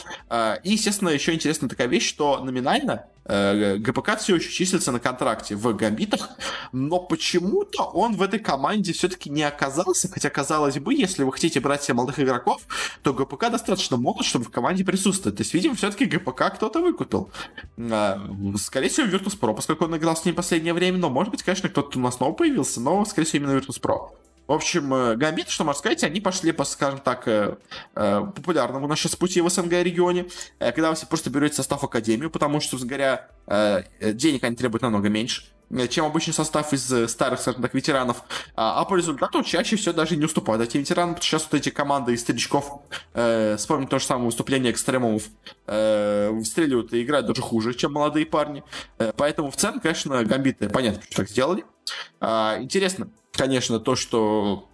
И, 0.64 0.72
естественно, 0.72 1.10
еще 1.10 1.34
интересная 1.34 1.70
такая 1.70 1.88
вещь, 1.88 2.08
что 2.08 2.40
номинально 2.44 3.06
Э, 3.24 3.78
ГПК 3.78 4.18
все 4.18 4.36
еще 4.36 4.50
числится 4.50 4.92
на 4.92 5.00
контракте 5.00 5.56
в 5.56 5.74
Гамбитах, 5.76 6.32
но 6.72 7.00
почему-то 7.00 7.84
он 7.84 8.16
в 8.16 8.22
этой 8.22 8.40
команде 8.40 8.94
все-таки 8.94 9.30
не 9.30 9.44
оказался, 9.44 10.10
хотя, 10.10 10.30
казалось 10.30 10.80
бы, 10.80 10.94
если 10.94 11.24
вы 11.24 11.32
хотите 11.32 11.60
брать 11.60 11.84
себе 11.84 11.96
молодых 11.96 12.20
игроков, 12.20 12.64
то 13.04 13.14
ГПК 13.14 13.52
достаточно 13.52 13.98
молод, 13.98 14.26
чтобы 14.26 14.46
в 14.46 14.50
команде 14.50 14.84
присутствовать. 14.84 15.38
То 15.38 15.42
есть, 15.42 15.54
видимо, 15.54 15.76
все-таки 15.76 16.06
ГПК 16.06 16.56
кто-то 16.56 16.82
выкупил. 16.82 17.30
Э, 17.78 18.18
скорее 18.58 18.90
всего, 18.90 19.08
Virtus.pro, 19.08 19.56
поскольку 19.56 19.86
он 19.86 19.96
играл 19.96 20.16
с 20.18 20.26
ним 20.26 20.34
в 20.34 20.38
последнее 20.38 20.74
время, 20.74 20.98
но, 20.98 21.10
может 21.10 21.32
быть, 21.32 21.44
конечно, 21.44 21.70
кто-то 21.70 22.00
у 22.00 22.02
нас 22.02 22.16
снова 22.16 22.34
появился, 22.34 22.82
но, 22.82 23.06
скорее 23.06 23.28
всего, 23.28 23.46
именно 23.46 23.58
Virtus.pro. 23.58 24.21
В 24.48 24.54
общем, 24.54 24.94
э, 24.94 25.16
Гамбит, 25.16 25.50
что 25.50 25.64
можно 25.64 25.80
сказать, 25.80 26.04
они 26.04 26.20
пошли 26.20 26.52
по, 26.52 26.64
скажем 26.64 27.00
так, 27.00 27.28
э, 27.28 27.56
э, 27.96 28.22
популярному 28.36 28.88
на 28.88 28.96
сейчас 28.96 29.16
пути 29.16 29.40
в 29.42 29.50
СНГ 29.50 29.72
регионе, 29.72 30.28
когда 30.60 30.92
вы 30.92 30.98
просто 31.10 31.30
берете 31.30 31.56
состав 31.56 31.84
Академию, 31.84 32.30
потому 32.30 32.60
что, 32.60 32.78
говоря, 32.78 33.30
денег 34.02 34.44
они 34.44 34.56
требуют 34.56 34.82
намного 34.82 35.10
меньше 35.10 35.44
чем 35.90 36.06
обычный 36.06 36.34
состав 36.34 36.74
из 36.74 37.12
старых, 37.12 37.40
скажем 37.40 37.62
так, 37.62 37.74
ветеранов. 37.74 38.24
А, 38.56 38.82
а 38.82 38.86
по 38.86 38.96
результату 38.96 39.44
чаще 39.44 39.76
всего 39.76 39.94
даже 39.94 40.16
не 40.16 40.26
уступают 40.26 40.62
эти 40.62 40.78
ветераны, 40.78 41.14
потому 41.14 41.24
что 41.24 41.38
сейчас 41.38 41.48
вот 41.52 41.60
эти 41.60 41.70
команды 41.70 42.14
из 42.14 42.22
старичков, 42.22 42.82
э, 43.14 43.56
вспомним 43.58 43.88
то 43.88 44.00
же 44.00 44.06
самое 44.06 44.26
выступление 44.26 44.72
экстремумов, 44.72 45.24
э, 45.68 46.30
выстреливают 46.32 46.94
и 46.94 47.04
играют 47.04 47.28
даже 47.28 47.42
хуже, 47.42 47.74
чем 47.74 47.94
молодые 47.94 48.26
парни. 48.26 48.64
Э, 48.98 49.12
поэтому 49.16 49.52
в 49.52 49.56
целом, 49.56 49.80
конечно, 49.80 50.24
гамбиты, 50.24 50.70
понятно, 50.70 51.02
что 51.04 51.18
так 51.18 51.30
сделали. 51.30 51.66
А, 52.20 52.58
интересно, 52.60 53.10
конечно, 53.32 53.80
то, 53.80 53.96
что 53.96 54.70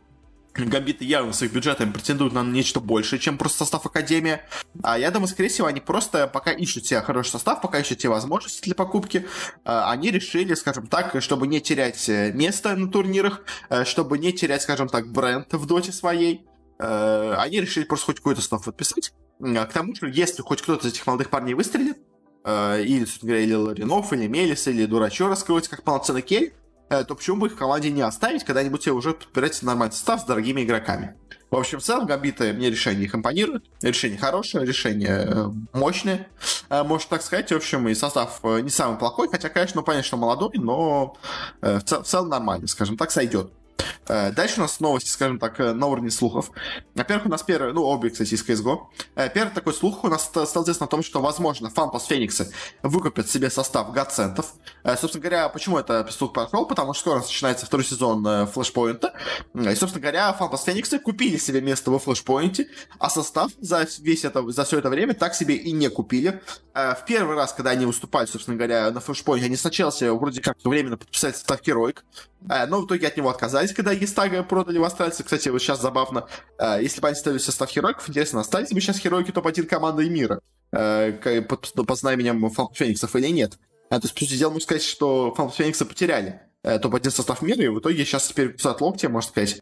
Гамбиты 0.58 1.06
явно 1.06 1.34
своих 1.34 1.54
бюджетами 1.54 1.92
претендуют 1.92 2.34
на 2.34 2.44
нечто 2.44 2.80
большее, 2.80 3.20
чем 3.20 3.38
просто 3.38 3.60
состав 3.60 3.86
Академия. 3.86 4.42
А 4.84 4.98
я 4.98 5.12
думаю, 5.12 5.28
скорее 5.28 5.50
всего, 5.50 5.68
они 5.68 5.80
просто 5.80 6.28
пока 6.28 6.52
ищут 6.52 6.86
себе 6.86 7.02
хороший 7.02 7.30
состав, 7.30 7.62
пока 7.62 7.80
ищут 7.80 8.02
себе 8.02 8.10
возможности 8.10 8.64
для 8.64 8.76
покупки. 8.76 9.28
А, 9.64 9.92
они 9.92 10.12
решили, 10.12 10.54
скажем 10.56 10.88
так, 10.88 11.16
чтобы 11.22 11.48
не 11.48 11.62
терять 11.62 12.10
э, 12.10 12.32
место 12.34 12.76
на 12.76 12.92
турнирах, 12.92 13.42
э, 13.70 13.86
чтобы 13.86 14.18
не 14.18 14.34
терять, 14.34 14.62
скажем 14.64 14.88
так, 14.90 15.12
бренд 15.12 15.54
в 15.54 15.66
доте 15.66 15.92
своей. 15.92 16.46
Э, 16.80 17.36
они 17.38 17.62
решили 17.62 17.86
просто 17.86 18.08
хоть 18.08 18.18
какой-то 18.18 18.42
состав 18.42 18.66
подписать. 18.66 19.14
К 19.40 19.70
тому 19.72 19.94
же, 19.94 20.10
если 20.12 20.42
хоть 20.42 20.62
кто-то 20.62 20.88
из 20.88 20.94
этих 20.94 21.06
молодых 21.06 21.30
парней 21.30 21.54
выстрелит, 21.54 21.98
или, 22.44 23.06
собственно 23.06 23.34
говоря, 23.34 23.44
или 23.44 23.54
Ларинов, 23.54 24.14
или 24.14 24.26
Мелис, 24.26 24.68
или 24.68 24.86
Дурачо 24.86 25.28
раскроется 25.28 25.70
как 25.70 25.84
полноценный 25.84 26.22
Э, 26.22 26.52
то 26.90 27.16
почему 27.16 27.38
бы 27.38 27.48
их 27.48 27.54
в 27.54 27.58
команде 27.58 27.90
не 27.90 28.02
оставить, 28.02 28.44
когда-нибудь 28.44 28.84
себе 28.84 28.94
уже 28.94 29.14
подбирать 29.14 29.62
нормальный 29.62 29.94
состав 29.94 30.22
с 30.22 30.24
дорогими 30.24 30.64
игроками. 30.64 31.16
В 31.50 31.56
общем, 31.56 31.80
в 31.80 31.84
целом, 31.84 32.06
Гамбиты 32.06 32.52
мне 32.52 32.70
решение 32.70 33.06
их 33.06 33.16
импонирует. 33.16 33.64
Решение 33.82 34.18
хорошее, 34.18 34.66
решение 34.66 35.26
э, 35.26 35.50
мощное, 35.72 36.28
э, 36.70 36.84
можно 36.84 37.10
так 37.10 37.22
сказать. 37.22 37.52
В 37.52 37.56
общем, 37.56 37.88
и 37.88 37.94
состав 37.96 38.44
не 38.44 38.70
самый 38.70 38.98
плохой, 38.98 39.30
хотя, 39.30 39.48
конечно, 39.48 39.80
ну, 39.80 39.86
понятно, 39.86 40.06
что 40.08 40.18
молодой, 40.18 40.52
но 40.56 41.16
в, 41.62 41.82
цел- 41.82 42.04
в 42.04 42.08
целом 42.08 42.30
нормально, 42.30 42.68
скажем 42.68 42.98
так, 42.98 43.12
сойдет. 43.12 43.52
Э, 44.08 44.32
дальше 44.32 44.60
у 44.60 44.62
нас 44.62 44.80
новости, 44.80 45.10
скажем 45.10 45.40
так, 45.40 45.60
э, 45.60 45.74
на 45.74 45.88
уровне 45.88 46.12
слухов. 46.12 46.52
Во-первых, 46.96 47.26
у 47.26 47.30
нас 47.30 47.44
первый, 47.44 47.74
ну, 47.74 47.84
обе, 47.84 48.10
кстати, 48.10 48.34
из 48.34 48.44
CSGO. 48.44 48.88
Э, 49.16 49.30
первый 49.30 49.52
такой 49.52 49.74
слух 49.74 50.04
у 50.04 50.08
нас 50.08 50.26
стал 50.26 50.64
известно 50.64 50.86
о 50.86 50.90
том, 50.90 51.04
что, 51.04 51.22
возможно, 51.22 51.70
Фанпас 51.70 52.06
Фениксы 52.06 52.52
выкупят 52.84 53.30
себе 53.30 53.50
состав 53.50 53.92
Гацентов. 53.92 54.54
Собственно 54.84 55.22
говоря, 55.22 55.50
почему 55.50 55.78
это 55.78 56.08
слух 56.12 56.34
прошел? 56.34 56.66
Потому 56.66 56.94
что 56.94 57.02
скоро 57.02 57.20
начинается 57.20 57.66
второй 57.66 57.86
сезон 57.86 58.48
Флэшпоинта. 58.48 59.14
И, 59.54 59.76
собственно 59.76 60.02
говоря, 60.02 60.34
Фанпас 60.34 60.64
Фениксы 60.64 61.00
купили 61.00 61.38
себе 61.38 61.62
место 61.62 61.92
во 61.92 62.00
Флэшпоинте, 62.00 62.70
а 63.00 63.10
состав 63.10 63.52
за, 63.60 63.86
весь 64.00 64.24
это, 64.24 64.50
за 64.50 64.64
все 64.64 64.80
это 64.80 64.90
время 64.90 65.14
так 65.14 65.36
себе 65.36 65.56
и 65.56 65.72
не 65.72 65.90
купили. 65.90 66.42
В 66.74 67.04
первый 67.08 67.36
раз, 67.36 67.54
когда 67.54 67.72
они 67.72 67.86
выступали, 67.86 68.28
собственно 68.28 68.56
говоря, 68.56 68.92
на 68.92 69.00
Флэшпоинте, 69.00 69.48
они 69.48 69.58
сначала 69.58 69.92
себе 69.92 70.12
вроде 70.12 70.42
как 70.42 70.58
временно 70.64 70.98
подписали 70.98 71.34
состав 71.34 71.62
Heroic, 71.62 72.00
но 72.42 72.82
в 72.82 72.86
итоге 72.86 73.08
от 73.08 73.18
него 73.18 73.30
отказались, 73.30 73.67
когда 73.74 73.92
Естага 73.92 74.44
продали 74.44 74.78
в 74.78 74.84
Астральце. 74.84 75.24
Кстати, 75.24 75.50
вот 75.50 75.62
сейчас 75.62 75.82
забавно. 75.82 76.28
Э, 76.60 76.80
если 76.82 77.02
бы 77.02 77.08
они 77.08 77.16
ставили 77.16 77.40
состав 77.40 77.70
Херойков, 77.70 78.10
интересно, 78.10 78.42
остались 78.42 78.72
бы 78.72 78.82
сейчас 78.82 78.98
Херойки 78.98 79.32
топ-1 79.32 79.64
командой 79.64 80.10
мира 80.10 80.40
э, 80.72 81.42
под, 81.42 81.98
знаменем 81.98 82.50
Фант 82.50 82.76
Фениксов 82.76 83.16
или 83.16 83.28
нет? 83.28 83.58
А, 83.90 84.00
то 84.00 84.06
есть, 84.06 84.14
по 84.14 84.22
сути 84.22 84.38
дела, 84.38 84.50
можно 84.50 84.64
сказать, 84.64 84.84
что 84.84 85.34
Фант 85.36 85.54
Фениксы 85.56 85.86
потеряли 85.86 86.42
э, 86.64 86.80
топ-1 86.80 87.10
состав 87.12 87.42
мира, 87.42 87.64
и 87.64 87.68
в 87.68 87.80
итоге 87.80 88.06
сейчас 88.06 88.28
теперь 88.28 88.54
писают 88.54 88.82
локти, 88.82 89.06
можно 89.08 89.30
сказать. 89.30 89.62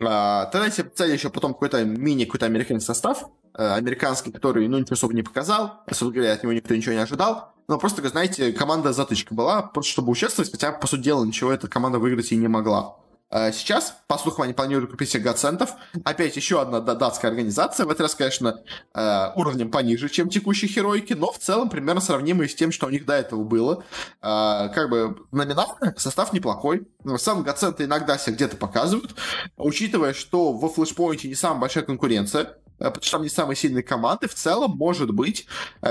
А, 0.00 0.46
тогда 0.46 0.70
себе 0.70 0.90
цели 0.94 1.12
еще 1.12 1.30
потом 1.30 1.52
какой-то 1.52 1.84
мини, 1.84 2.24
какой-то 2.24 2.46
американский 2.46 2.86
состав, 2.86 3.24
американский, 3.54 4.30
который, 4.30 4.68
ну, 4.68 4.78
ничего 4.78 4.94
особо 4.94 5.14
не 5.14 5.22
показал, 5.22 5.82
собственно 5.88 6.12
говоря, 6.12 6.32
от 6.32 6.42
него 6.42 6.52
никто 6.52 6.74
ничего 6.74 6.94
не 6.94 7.00
ожидал. 7.00 7.54
Но 7.68 7.78
просто, 7.78 8.06
знаете, 8.08 8.52
команда 8.52 8.94
затычка 8.94 9.34
была, 9.34 9.60
просто 9.60 9.92
чтобы 9.92 10.10
участвовать, 10.10 10.50
хотя, 10.50 10.72
по 10.72 10.86
сути 10.86 11.02
дела, 11.02 11.22
ничего 11.24 11.52
эта 11.52 11.68
команда 11.68 11.98
выиграть 11.98 12.32
и 12.32 12.36
не 12.36 12.48
могла. 12.48 12.96
Э, 13.30 13.52
сейчас, 13.52 13.96
по 14.06 14.16
слухам, 14.16 14.44
они 14.44 14.54
планируют 14.54 14.90
купить 14.90 15.10
себе 15.10 15.24
Гацентов. 15.24 15.70
Опять 16.04 16.36
еще 16.36 16.60
одна 16.60 16.80
датская 16.80 17.30
организация. 17.30 17.84
В 17.86 17.90
этот 17.90 18.02
раз, 18.02 18.14
конечно, 18.14 18.62
э, 18.94 19.30
уровнем 19.36 19.70
пониже, 19.70 20.08
чем 20.08 20.30
текущие 20.30 20.70
Херойки, 20.70 21.12
но 21.12 21.32
в 21.32 21.38
целом 21.38 21.68
примерно 21.68 22.00
сравнимые 22.00 22.48
с 22.48 22.54
тем, 22.54 22.72
что 22.72 22.86
у 22.86 22.90
них 22.90 23.04
до 23.04 23.14
этого 23.14 23.44
было. 23.44 23.84
Э, 24.22 24.68
как 24.74 24.88
бы 24.90 25.16
номинально 25.30 25.94
состав 25.96 26.32
неплохой. 26.32 26.88
Сам 27.16 27.42
Гаценты 27.42 27.84
иногда 27.84 28.16
себя 28.18 28.34
где-то 28.34 28.56
показывают. 28.56 29.14
Учитывая, 29.56 30.14
что 30.14 30.52
во 30.52 30.68
флешпоинте 30.68 31.28
не 31.28 31.34
самая 31.34 31.60
большая 31.60 31.84
конкуренция, 31.84 32.56
потому 32.78 33.02
что 33.02 33.12
там 33.12 33.22
не 33.22 33.28
самые 33.28 33.56
сильные 33.56 33.82
команды, 33.82 34.28
в 34.28 34.34
целом, 34.34 34.72
может 34.76 35.10
быть, 35.10 35.46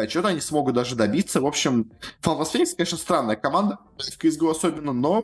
что-то 0.10 0.30
они 0.30 0.40
смогут 0.40 0.76
даже 0.76 0.96
добиться. 0.96 1.42
В 1.42 1.46
общем, 1.46 1.92
Falcons 2.22 2.54
Phoenix, 2.54 2.76
конечно, 2.76 2.98
странная 2.98 3.36
команда, 3.36 3.80
в 3.98 4.02
CSGO 4.02 4.52
особенно, 4.52 4.94
но 4.94 5.24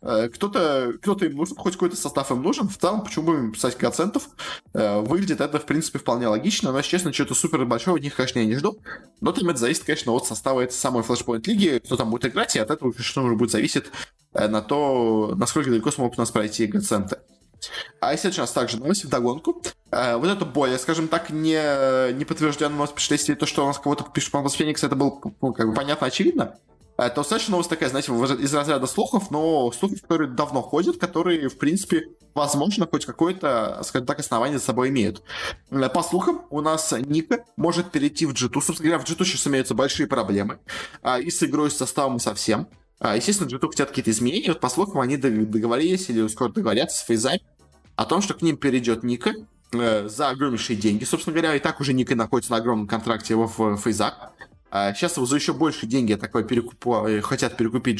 кто-то 0.00 0.94
кто 1.02 1.14
им 1.24 1.36
нужен, 1.36 1.56
хоть 1.56 1.74
какой-то 1.74 1.96
состав 1.96 2.30
им 2.30 2.42
нужен. 2.42 2.68
В 2.68 2.78
целом, 2.78 3.02
почему 3.02 3.26
бы 3.26 3.34
им 3.34 3.52
писать 3.52 3.76
процентов? 3.76 4.28
Э, 4.74 5.00
выглядит 5.00 5.40
это, 5.40 5.58
в 5.58 5.66
принципе, 5.66 5.98
вполне 5.98 6.28
логично. 6.28 6.72
Но, 6.72 6.82
честно, 6.82 7.12
что-то 7.12 7.34
супер 7.34 7.64
большого 7.64 7.96
от 7.96 8.02
них, 8.02 8.14
конечно, 8.14 8.38
я 8.38 8.44
не 8.44 8.56
жду. 8.56 8.78
Но 9.20 9.32
там 9.32 9.48
это 9.48 9.58
зависит, 9.58 9.84
конечно, 9.84 10.12
от 10.12 10.26
состава 10.26 10.60
этой 10.60 10.74
самой 10.74 11.02
флешпоинт 11.02 11.46
лиги, 11.46 11.80
кто 11.84 11.96
там 11.96 12.10
будет 12.10 12.26
играть, 12.26 12.56
и 12.56 12.58
от 12.58 12.70
этого, 12.70 12.92
конечно, 12.92 13.22
уже 13.22 13.36
будет 13.36 13.50
зависеть 13.50 13.84
э, 14.34 14.48
на 14.48 14.62
то, 14.62 15.34
насколько 15.36 15.70
далеко 15.70 15.90
смогут 15.90 16.18
нас 16.18 16.30
пройти 16.30 16.66
гаценты. 16.66 17.18
А 18.00 18.16
сейчас 18.16 18.52
также 18.52 18.78
новость 18.78 19.04
в 19.04 19.08
догонку. 19.08 19.62
Э, 19.90 20.16
вот 20.16 20.28
это 20.28 20.44
более, 20.44 20.78
скажем 20.78 21.08
так, 21.08 21.30
не, 21.30 22.12
не 22.12 22.24
потому 22.24 22.52
что 22.52 23.14
если 23.14 23.34
то, 23.34 23.46
что 23.46 23.64
у 23.64 23.66
нас 23.66 23.78
кого-то 23.78 24.04
пишет 24.04 24.30
по 24.32 24.48
Феникс, 24.48 24.84
это 24.84 24.96
было 24.96 25.20
ну, 25.40 25.52
как 25.52 25.68
бы 25.68 25.74
понятно, 25.74 26.06
очевидно. 26.06 26.56
А, 26.96 27.10
то 27.10 27.22
следующая 27.22 27.52
новость 27.52 27.68
такая, 27.68 27.90
знаете, 27.90 28.10
из 28.12 28.54
разряда 28.54 28.86
слухов, 28.86 29.30
но 29.30 29.70
слухов, 29.72 30.00
которые 30.00 30.30
давно 30.30 30.62
ходят, 30.62 30.96
которые, 30.96 31.48
в 31.48 31.58
принципе, 31.58 32.08
возможно, 32.34 32.86
хоть 32.90 33.04
какое-то, 33.04 33.82
скажем 33.84 34.06
так, 34.06 34.18
основание 34.18 34.58
за 34.58 34.64
собой 34.64 34.88
имеют. 34.88 35.22
Э, 35.70 35.88
по 35.90 36.02
слухам, 36.02 36.46
у 36.50 36.60
нас 36.62 36.92
Ника 36.92 37.44
может 37.56 37.90
перейти 37.90 38.24
в 38.24 38.32
G2. 38.32 38.60
Собственно 38.60 38.90
говоря, 38.90 38.98
в 38.98 39.08
G2 39.08 39.24
сейчас 39.24 39.46
имеются 39.46 39.74
большие 39.74 40.06
проблемы. 40.06 40.58
А, 41.02 41.20
и 41.20 41.30
с 41.30 41.42
игрой, 41.42 41.70
с 41.70 41.76
составом 41.76 42.18
совсем. 42.18 42.68
А, 42.98 43.14
естественно, 43.14 43.48
G2 43.48 43.68
хотят 43.68 43.90
какие-то 43.90 44.10
изменения. 44.10 44.48
Вот 44.48 44.60
по 44.60 44.70
слухам, 44.70 45.00
они 45.00 45.18
договорились 45.18 46.08
или 46.08 46.26
скоро 46.28 46.48
договорятся 46.48 46.98
с 46.98 47.06
Фейзами 47.06 47.42
о 47.96 48.04
том, 48.04 48.22
что 48.22 48.34
к 48.34 48.42
ним 48.42 48.56
перейдет 48.56 49.02
Ника 49.02 49.32
э, 49.72 50.08
за 50.08 50.28
огромнейшие 50.28 50.76
деньги. 50.76 51.04
Собственно 51.04 51.34
говоря, 51.34 51.54
и 51.54 51.58
так 51.58 51.80
уже 51.80 51.92
Ника 51.92 52.14
находится 52.14 52.52
на 52.52 52.58
огромном 52.58 52.86
контракте 52.86 53.34
в 53.34 53.76
Фейзах. 53.78 54.32
Сейчас 54.70 55.16
а 55.16 55.20
его 55.20 55.26
за 55.26 55.36
еще 55.36 55.52
больше 55.54 55.86
деньги 55.86 56.14
такой 56.14 56.44
перекуп... 56.44 56.86
Э, 56.86 57.20
хотят 57.22 57.56
перекупить 57.56 57.98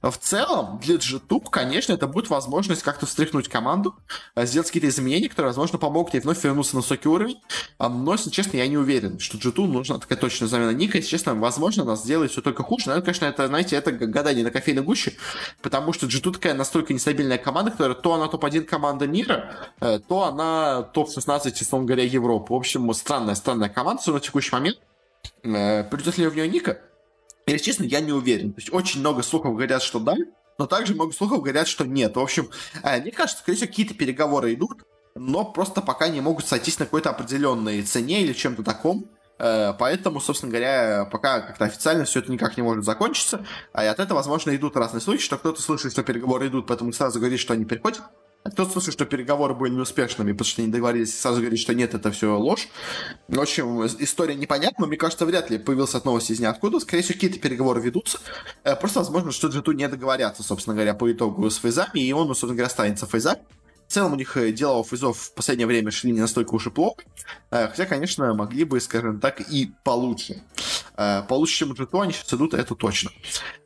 G2. 0.00 0.10
В 0.10 0.18
целом, 0.18 0.78
для 0.82 0.96
G2, 0.96 1.50
конечно, 1.50 1.92
это 1.92 2.06
будет 2.06 2.30
возможность 2.30 2.82
как-то 2.82 3.06
встряхнуть 3.06 3.48
команду, 3.48 3.94
э, 4.34 4.46
сделать 4.46 4.68
какие-то 4.68 4.88
изменения, 4.88 5.28
которые, 5.28 5.50
возможно, 5.50 5.78
помогут 5.78 6.14
ей 6.14 6.20
вновь 6.20 6.42
вернуться 6.42 6.74
на 6.76 6.82
высокий 6.82 7.08
уровень. 7.08 7.40
А, 7.78 7.88
но, 7.88 8.12
если 8.12 8.30
честно, 8.30 8.56
я 8.56 8.66
не 8.66 8.76
уверен, 8.76 9.18
что 9.18 9.38
G2 9.38 9.66
нужна 9.66 9.98
такая 9.98 10.18
точная 10.18 10.48
замена 10.48 10.70
Ника. 10.70 10.98
Если 10.98 11.10
честно, 11.10 11.34
возможно, 11.34 11.84
нас 11.84 12.02
сделает 12.02 12.30
все 12.30 12.40
только 12.40 12.62
хуже. 12.62 12.84
Но, 12.86 13.00
конечно, 13.00 13.26
это, 13.26 13.46
знаете, 13.46 13.76
это 13.76 13.92
гадание 13.92 14.44
на 14.44 14.50
кофейной 14.50 14.82
гуще, 14.82 15.14
потому 15.62 15.92
что 15.92 16.06
G2 16.06 16.32
такая 16.32 16.54
настолько 16.54 16.94
нестабильная 16.94 17.38
команда, 17.38 17.70
которая 17.70 17.94
то 17.94 18.14
она 18.14 18.28
топ-1 18.28 18.62
команда 18.62 19.06
мира, 19.06 19.72
э, 19.80 19.98
то 20.00 20.24
она 20.24 20.82
топ-16, 20.82 21.52
условно 21.60 21.86
говоря, 21.86 22.04
Европы. 22.04 22.52
В 22.52 22.56
общем, 22.56 22.92
странная, 22.94 23.34
странная 23.34 23.68
команда 23.68 24.02
на 24.06 24.20
текущий 24.20 24.52
момент. 24.52 24.78
Э, 25.42 25.84
придет 25.84 26.18
ли 26.18 26.26
в 26.26 26.36
нее 26.36 26.48
Ника? 26.48 26.80
Если 27.46 27.64
честно, 27.64 27.84
я 27.84 28.00
не 28.00 28.12
уверен. 28.12 28.52
То 28.52 28.60
есть 28.60 28.72
очень 28.72 29.00
много 29.00 29.22
слухов 29.22 29.54
говорят, 29.54 29.82
что 29.82 29.98
да, 29.98 30.14
но 30.58 30.66
также 30.66 30.94
много 30.94 31.12
слухов 31.12 31.42
говорят, 31.42 31.66
что 31.66 31.84
нет. 31.84 32.16
В 32.16 32.20
общем, 32.20 32.48
э, 32.82 33.00
мне 33.00 33.10
кажется, 33.10 33.42
скорее 33.42 33.56
всего, 33.56 33.68
какие-то 33.68 33.94
переговоры 33.94 34.54
идут, 34.54 34.84
но 35.14 35.44
просто 35.44 35.80
пока 35.80 36.08
не 36.08 36.20
могут 36.20 36.46
сойтись 36.46 36.78
на 36.78 36.84
какой-то 36.84 37.10
определенной 37.10 37.82
цене 37.82 38.22
или 38.22 38.32
чем-то 38.32 38.62
таком. 38.62 39.06
Э, 39.38 39.72
поэтому, 39.78 40.20
собственно 40.20 40.50
говоря, 40.50 41.08
пока 41.10 41.40
как-то 41.40 41.64
официально 41.64 42.04
все 42.04 42.20
это 42.20 42.30
никак 42.30 42.56
не 42.56 42.62
может 42.62 42.84
закончиться. 42.84 43.44
А 43.72 43.88
от 43.90 43.98
этого, 43.98 44.18
возможно, 44.18 44.54
идут 44.54 44.76
разные 44.76 45.00
случаи, 45.00 45.24
что 45.24 45.38
кто-то 45.38 45.60
слышит, 45.60 45.92
что 45.92 46.02
переговоры 46.02 46.46
идут, 46.46 46.66
поэтому 46.66 46.92
сразу 46.92 47.18
говорит, 47.18 47.40
что 47.40 47.54
они 47.54 47.64
переходят. 47.64 48.02
А 48.44 48.50
тот 48.50 48.72
смысле, 48.72 48.92
что 48.92 49.04
переговоры 49.04 49.54
были 49.54 49.72
неуспешными, 49.72 50.32
потому 50.32 50.46
что 50.46 50.62
не 50.62 50.68
договорились, 50.68 51.18
сразу 51.18 51.40
говорить, 51.40 51.60
что 51.60 51.74
нет, 51.74 51.94
это 51.94 52.10
все 52.10 52.36
ложь. 52.36 52.68
В 53.28 53.40
общем, 53.40 53.86
история 53.86 54.34
непонятна, 54.34 54.86
мне 54.86 54.96
кажется, 54.96 55.26
вряд 55.26 55.48
ли 55.50 55.58
появился 55.58 55.98
от 55.98 56.04
новости 56.04 56.32
из 56.32 56.40
ниоткуда. 56.40 56.80
Скорее 56.80 57.02
всего, 57.02 57.14
какие-то 57.14 57.38
переговоры 57.38 57.80
ведутся. 57.80 58.18
Э, 58.64 58.74
просто 58.74 58.98
возможно, 58.98 59.30
что 59.30 59.48
G2 59.48 59.74
не 59.74 59.88
договорятся, 59.88 60.42
собственно 60.42 60.74
говоря, 60.74 60.94
по 60.94 61.10
итогу 61.12 61.48
с 61.48 61.58
фейзами, 61.58 62.00
и 62.00 62.12
он, 62.12 62.26
собственно 62.28 62.54
говоря, 62.54 62.66
останется 62.66 63.06
фейзами. 63.06 63.42
В 63.86 63.92
целом 63.92 64.14
у 64.14 64.16
них 64.16 64.36
э, 64.36 64.50
дела 64.50 64.78
у 64.78 64.84
фейзов 64.84 65.18
в 65.18 65.34
последнее 65.34 65.68
время 65.68 65.92
шли 65.92 66.10
не 66.10 66.20
настолько 66.20 66.54
уж 66.54 66.66
и 66.66 66.70
плохо. 66.70 67.04
Э, 67.52 67.68
хотя, 67.68 67.86
конечно, 67.86 68.34
могли 68.34 68.64
бы, 68.64 68.80
скажем 68.80 69.20
так, 69.20 69.40
и 69.40 69.72
получше. 69.84 70.42
Получше, 71.28 71.58
чем 71.58 71.72
G2 71.72 72.02
они 72.02 72.12
сейчас 72.12 72.34
идут, 72.34 72.54
это 72.54 72.74
точно. 72.74 73.10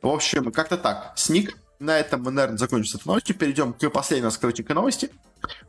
В 0.01 0.07
общем, 0.07 0.51
как-то 0.51 0.77
так. 0.77 1.13
Сник 1.17 1.57
на 1.79 1.99
этом 1.99 2.23
мы, 2.23 2.31
наверное, 2.31 2.57
закончим 2.57 2.91
с 2.91 2.95
этой 2.95 3.07
новостью. 3.07 3.35
Перейдем 3.35 3.73
к 3.73 3.89
последней 3.89 4.23
у 4.23 4.25
нас 4.25 4.37
коротенькой 4.37 4.75
новости. 4.75 5.09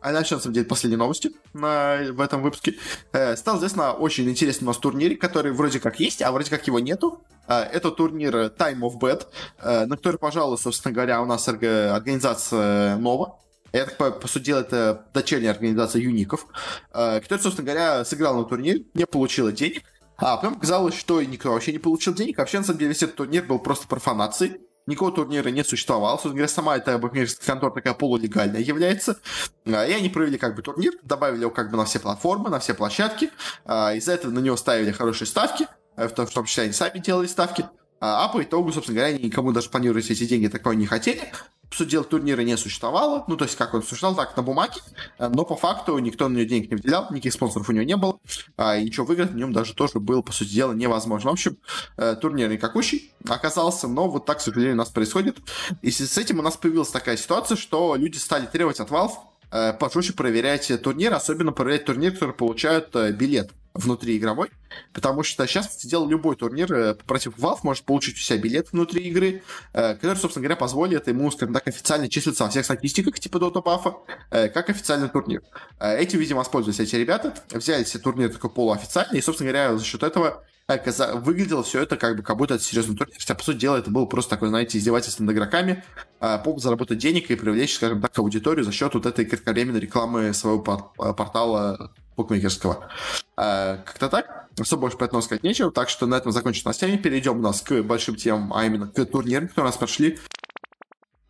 А 0.01 0.13
начнем, 0.13 0.39
на 0.39 0.43
самом 0.43 0.55
деле, 0.55 0.67
последней 0.67 0.97
новости 0.97 1.33
на, 1.53 1.99
в 2.13 2.21
этом 2.21 2.43
выпуске. 2.43 2.77
Э, 3.13 3.37
стал 3.37 3.59
известно 3.59 3.93
очень 3.93 4.29
интересный 4.29 4.65
у 4.65 4.69
нас 4.69 4.79
турнир, 4.79 5.17
который 5.19 5.53
вроде 5.53 5.81
как 5.81 6.01
есть, 6.01 6.23
а 6.23 6.33
вроде 6.33 6.51
как 6.51 6.67
его 6.67 6.79
нету. 6.79 7.23
Э, 7.47 7.61
это 7.61 7.91
турнир 7.91 8.35
Time 8.35 8.81
of 8.81 8.99
Bet, 8.99 9.27
э, 9.61 9.87
на 9.87 9.97
который, 9.97 10.17
пожалуй, 10.17 10.59
собственно 10.59 10.95
говоря, 10.95 11.21
у 11.21 11.27
нас 11.27 11.47
организация 11.49 12.97
Нова. 12.97 13.39
Это, 13.73 13.95
по, 13.97 14.11
по 14.11 14.27
сути 14.29 14.47
дела, 14.47 14.61
это 14.61 15.07
дочерняя 15.13 15.53
организация 15.53 16.01
Юников, 16.01 16.47
э, 16.95 17.21
которая, 17.21 17.43
собственно 17.43 17.67
говоря, 17.67 18.05
сыграла 18.05 18.39
на 18.39 18.45
турнире, 18.45 18.87
не 18.95 19.07
получила 19.07 19.53
денег, 19.53 19.83
а 20.17 20.37
потом 20.37 20.57
оказалось, 20.57 20.97
что 20.97 21.23
никто 21.23 21.53
вообще 21.53 21.73
не 21.73 21.79
получил 21.79 22.15
денег. 22.15 22.39
Вообще, 22.39 22.59
на 22.59 22.65
самом 22.65 22.79
деле, 22.79 22.91
весь 22.91 23.03
этот 23.03 23.17
турнир 23.17 23.45
был 23.45 23.59
просто 23.59 23.87
профанацией. 23.87 24.61
Никакого 24.89 25.13
турнира 25.13 25.49
не 25.51 25.63
существовало. 25.63 26.15
Собственно 26.15 26.35
говоря, 26.35 26.49
сама 26.49 26.77
эта 26.77 26.99
букмекерская 26.99 27.47
контора 27.47 27.73
такая 27.73 27.95
полулегальная 27.95 28.61
является. 28.61 29.19
А, 29.67 29.87
и 29.87 29.93
они 29.93 30.09
провели 30.09 30.39
как 30.39 30.57
бы 30.57 30.63
турнир, 30.63 30.95
добавили 31.03 31.43
его 31.43 31.51
как 31.51 31.71
бы 31.71 31.77
на 31.77 31.85
все 31.85 32.01
платформы, 32.01 32.49
на 32.51 32.59
все 32.59 32.75
площадки. 32.75 33.31
А, 33.65 33.95
из-за 33.95 34.13
этого 34.13 34.33
на 34.33 34.41
него 34.41 34.57
ставили 34.57 34.91
хорошие 34.91 35.29
ставки, 35.29 35.69
в 35.97 36.09
том, 36.09 36.27
в 36.27 36.31
том 36.31 36.47
числе 36.47 36.65
они 36.65 36.73
сами 36.73 36.99
делали 36.99 37.27
ставки. 37.27 37.67
А 38.01 38.29
по 38.29 38.43
итогу, 38.43 38.73
собственно 38.73 39.01
говоря, 39.01 39.19
никому 39.19 39.53
даже 39.53 39.69
планировать 39.71 40.09
эти 40.11 40.25
деньги 40.25 40.47
такое 40.47 40.77
не 40.77 40.87
хотели. 40.87 41.33
По 41.71 41.77
сути 41.77 42.03
турнира 42.03 42.41
не 42.43 42.57
существовало. 42.57 43.25
Ну, 43.29 43.37
то 43.37 43.45
есть, 43.45 43.57
как 43.57 43.75
он 43.75 43.83
существовал, 43.83 44.17
так, 44.17 44.37
на 44.37 44.43
бумаге. 44.43 44.81
Но 45.19 45.45
по 45.45 45.57
факту 45.57 45.99
никто 45.99 46.29
на 46.29 46.37
нее 46.37 46.47
денег 46.47 46.71
не 46.71 46.77
выделял, 46.77 47.07
никаких 47.11 47.35
спонсоров 47.35 47.69
у 47.69 47.73
него 47.73 47.85
не 47.85 47.97
было. 47.97 48.19
И 48.79 48.85
ничего 48.85 49.07
выиграть 49.07 49.33
на 49.33 49.37
нем 49.37 49.53
даже 49.53 49.75
тоже 49.75 50.01
было, 50.01 50.23
по 50.23 50.33
сути 50.33 50.51
дела, 50.51 50.73
невозможно. 50.73 51.31
В 51.31 51.35
общем, 51.35 51.59
э, 51.97 52.17
турнир 52.21 52.49
никакущий 52.51 53.13
оказался, 53.29 53.89
но 53.89 54.09
вот 54.09 54.25
так, 54.25 54.39
к 54.39 54.41
сожалению, 54.41 54.75
у 54.75 54.79
нас 54.79 54.89
происходит. 54.89 55.39
И 55.83 55.91
с 55.91 56.19
этим 56.19 56.39
у 56.39 56.43
нас 56.43 56.57
появилась 56.57 56.89
такая 56.89 57.17
ситуация, 57.17 57.57
что 57.57 57.97
люди 57.97 58.17
стали 58.17 58.47
требовать 58.47 58.81
от 58.81 58.91
Valve 58.91 59.13
э, 59.51 59.73
пожестче 59.75 60.13
проверять 60.13 60.71
турнир, 60.83 61.13
особенно 61.13 61.53
проверять 61.53 61.85
турнир, 61.85 62.13
который 62.13 62.35
получают 62.35 62.95
э, 62.97 63.13
билет 63.13 63.51
внутриигровой, 63.75 64.51
потому 64.93 65.23
что 65.23 65.47
сейчас, 65.47 65.69
кстати, 65.69 65.95
любой 66.09 66.37
турнир 66.37 66.73
э, 66.73 66.95
против 66.95 67.37
Valve 67.37 67.61
может 67.63 67.85
получить 67.85 68.17
у 68.17 68.19
себя 68.19 68.39
билет 68.39 68.73
внутри 68.73 69.05
игры, 69.05 69.43
э, 69.73 69.95
который, 69.95 70.17
собственно 70.17 70.43
говоря, 70.45 70.57
позволит 70.57 71.07
ему, 71.09 71.31
скажем 71.31 71.55
так, 71.55 71.69
официально 71.69 72.09
числиться 72.09 72.45
во 72.45 72.51
всех 72.51 72.65
статистиках 72.65 73.19
типа 73.19 73.39
Dota 73.39 73.63
Buff, 73.63 73.95
э, 74.31 74.49
как 74.49 74.71
официальный 74.71 75.09
турнир. 75.09 75.43
Этим, 75.79 76.19
видимо, 76.19 76.39
воспользовались 76.39 76.81
эти 76.81 76.97
ребята, 76.97 77.35
взяли 77.51 77.85
себе 77.85 78.03
турнир 78.03 78.33
такой 78.33 78.51
полуофициальный, 78.51 79.19
и, 79.19 79.23
собственно 79.23 79.51
говоря, 79.51 79.77
за 79.77 79.85
счет 79.85 80.03
этого 80.03 80.45
выглядело 80.69 81.63
все 81.63 81.81
это 81.81 81.97
как 81.97 82.17
бы 82.17 82.23
как 82.23 82.37
будто 82.37 82.55
это 82.55 82.63
серьезный 82.63 82.95
турнир, 82.95 83.17
хотя, 83.19 83.35
по 83.35 83.43
сути 83.43 83.57
дела, 83.57 83.79
это 83.79 83.91
было 83.91 84.05
просто 84.05 84.31
такое, 84.31 84.51
знаете, 84.51 84.77
издевательство 84.77 85.25
над 85.25 85.35
игроками, 85.35 85.83
повод 86.45 86.63
заработать 86.63 86.99
денег 86.99 87.31
и 87.31 87.37
привлечь, 87.37 87.75
скажем 87.75 88.03
так, 88.03 88.19
аудиторию 88.19 88.65
за 88.65 88.73
счет 88.73 88.93
вот 88.93 89.07
этой 89.07 89.25
кратковременной 89.25 89.81
рекламы 89.81 90.35
своего 90.35 90.61
портала 90.61 91.91
букмекерского. 92.19 92.89
А, 93.37 93.79
как-то 93.79 94.09
так. 94.09 94.49
Особо 94.59 94.83
больше 94.83 94.99
про 94.99 95.07
это 95.07 95.21
сказать 95.21 95.45
нечего, 95.45 95.71
так 95.71 95.89
что 95.89 96.07
на 96.07 96.17
этом 96.17 96.33
закончим 96.33 96.63
новостями. 96.65 96.97
Перейдем 96.97 97.39
у 97.39 97.43
нас 97.43 97.63
к 97.63 97.81
большим 97.83 98.17
темам, 98.17 98.53
а 98.53 98.65
именно 98.65 98.89
к 98.89 99.05
турнирам, 99.07 99.47
которые 99.47 99.69
у 99.69 99.69
нас 99.69 99.77
прошли. 99.77 100.19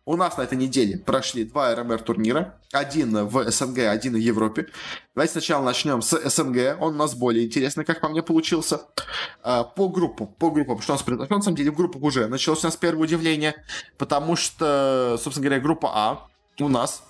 У 0.09 0.15
нас 0.15 0.37
на 0.37 0.41
этой 0.41 0.57
неделе 0.57 0.97
прошли 0.97 1.43
два 1.43 1.75
РМР 1.75 2.01
турнира. 2.01 2.55
Один 2.71 3.27
в 3.27 3.51
СНГ, 3.51 3.77
один 3.91 4.13
в 4.13 4.17
Европе. 4.17 4.65
Давайте 5.13 5.33
сначала 5.33 5.63
начнем 5.63 6.01
с 6.01 6.17
СНГ. 6.27 6.81
Он 6.81 6.95
у 6.95 6.97
нас 6.97 7.13
более 7.13 7.45
интересный, 7.45 7.85
как 7.85 8.01
по 8.01 8.09
мне, 8.09 8.23
получился. 8.23 8.81
А, 9.43 9.63
по 9.63 9.87
группам, 9.87 10.25
по 10.25 10.49
группам, 10.49 10.81
что 10.81 10.93
у 10.93 10.95
нас 10.95 11.03
произошло. 11.03 11.35
На 11.35 11.43
самом 11.43 11.57
деле 11.57 11.69
в 11.69 11.75
группах 11.75 12.01
уже 12.01 12.25
началось 12.25 12.63
у 12.63 12.67
нас 12.67 12.75
первое 12.75 13.03
удивление, 13.03 13.63
потому 13.99 14.35
что, 14.35 15.15
собственно 15.21 15.45
говоря, 15.45 15.61
группа 15.61 15.91
А 15.93 16.27
у 16.59 16.69
нас 16.69 17.03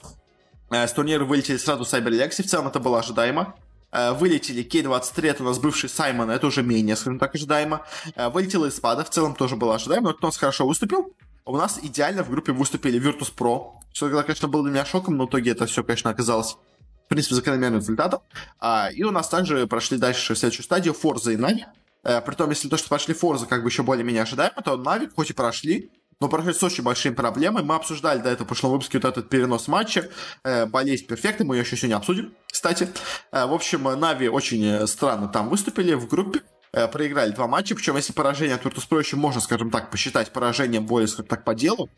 э, 0.70 0.86
с 0.86 0.92
турнира 0.92 1.24
вылетели 1.24 1.56
сразу 1.56 1.84
Cyber 1.84 2.10
Legacy. 2.10 2.44
В 2.44 2.48
целом 2.48 2.68
это 2.68 2.82
было 2.82 3.00
ожидаемо. 3.00 3.56
Э, 3.94 4.12
вылетели 4.12 4.62
К-23, 4.62 5.30
это 5.30 5.44
у 5.44 5.46
нас 5.46 5.58
бывший 5.58 5.88
Саймон, 5.88 6.30
это 6.32 6.48
уже 6.48 6.64
менее, 6.64 6.98
скажем 6.98 7.18
так, 7.18 7.34
ожидаемо. 7.34 7.86
Э, 8.18 8.28
вылетела 8.28 8.66
из 8.66 8.76
спада, 8.76 9.06
в 9.06 9.10
целом 9.10 9.36
тоже 9.36 9.56
было 9.56 9.76
ожидаемо, 9.76 10.10
но 10.10 10.14
кто 10.16 10.28
у 10.28 10.32
нас 10.32 10.38
хорошо 10.38 10.68
выступил. 10.68 11.16
У 11.50 11.58
нас 11.58 11.80
идеально 11.82 12.24
в 12.24 12.30
группе 12.30 12.52
выступили 12.52 13.02
Virtus 13.02 13.34
Pro, 13.36 13.72
что, 13.92 14.08
конечно, 14.22 14.48
было 14.48 14.62
для 14.62 14.72
меня 14.72 14.86
шоком, 14.86 15.18
но 15.18 15.26
в 15.26 15.30
итоге 15.30 15.50
это 15.50 15.66
все, 15.66 15.84
конечно, 15.84 16.12
оказалось 16.12 16.58
в 17.06 17.10
принципе, 17.10 17.34
закономерным 17.34 17.80
результатом. 17.80 18.22
А, 18.60 18.90
и 18.94 19.02
у 19.02 19.10
нас 19.10 19.28
также 19.30 19.66
прошли 19.66 19.98
дальше 19.98 20.36
в 20.36 20.38
следующую 20.38 20.64
стадию 20.64 20.94
Forza 20.94 21.34
и 21.34 21.38
Na'Vi. 21.38 21.64
А, 22.04 22.22
притом, 22.22 22.52
если 22.52 22.70
то, 22.70 22.78
что 22.78 22.88
пошли 22.88 23.16
Forza 23.16 23.48
как 23.48 23.64
бы 23.64 23.70
еще 23.70 23.82
более-менее 23.82 24.22
ожидаемо, 24.22 24.62
то 24.64 24.76
Na'Vi 24.76 25.10
хоть 25.16 25.32
и 25.32 25.34
прошли, 25.34 25.90
но 26.20 26.30
прошли 26.30 26.54
с 26.54 26.62
очень 26.62 26.84
большими 26.84 27.16
проблемами. 27.16 27.66
Мы 27.66 27.74
обсуждали 27.74 28.20
до 28.20 28.30
этого 28.30 28.46
в 28.46 28.50
прошлом 28.50 28.74
выпуске 28.74 29.00
вот 29.00 29.06
этот 29.06 29.30
перенос 29.30 29.68
матча, 29.68 30.08
э, 30.44 30.68
болезнь 30.68 31.08
перфекта, 31.08 31.46
мы 31.46 31.56
ее 31.56 31.62
еще 31.62 31.78
сегодня 31.78 31.96
обсудим, 31.96 32.32
кстати. 32.46 32.90
Э, 33.32 33.48
в 33.48 33.54
общем, 33.54 33.86
Нави 34.00 34.30
очень 34.30 34.64
э, 34.64 34.86
странно 34.86 35.28
там 35.28 35.50
выступили 35.50 35.96
в 35.96 36.08
группе, 36.08 36.42
э, 36.42 36.59
проиграли 36.72 37.32
два 37.32 37.48
матча, 37.48 37.76
причем 37.76 37.96
если 37.96 38.14
поражение 38.14 38.56
от 38.56 38.64
Virtus.pro 38.64 39.00
еще 39.00 39.16
можно, 39.16 39.42
скажем 39.42 39.72
так, 39.72 39.90
посчитать 39.90 40.32
поражением 40.32 40.86
более, 40.86 41.08
скажем 41.08 41.28
так, 41.28 41.44
по 41.44 41.56
делу, 41.56 41.90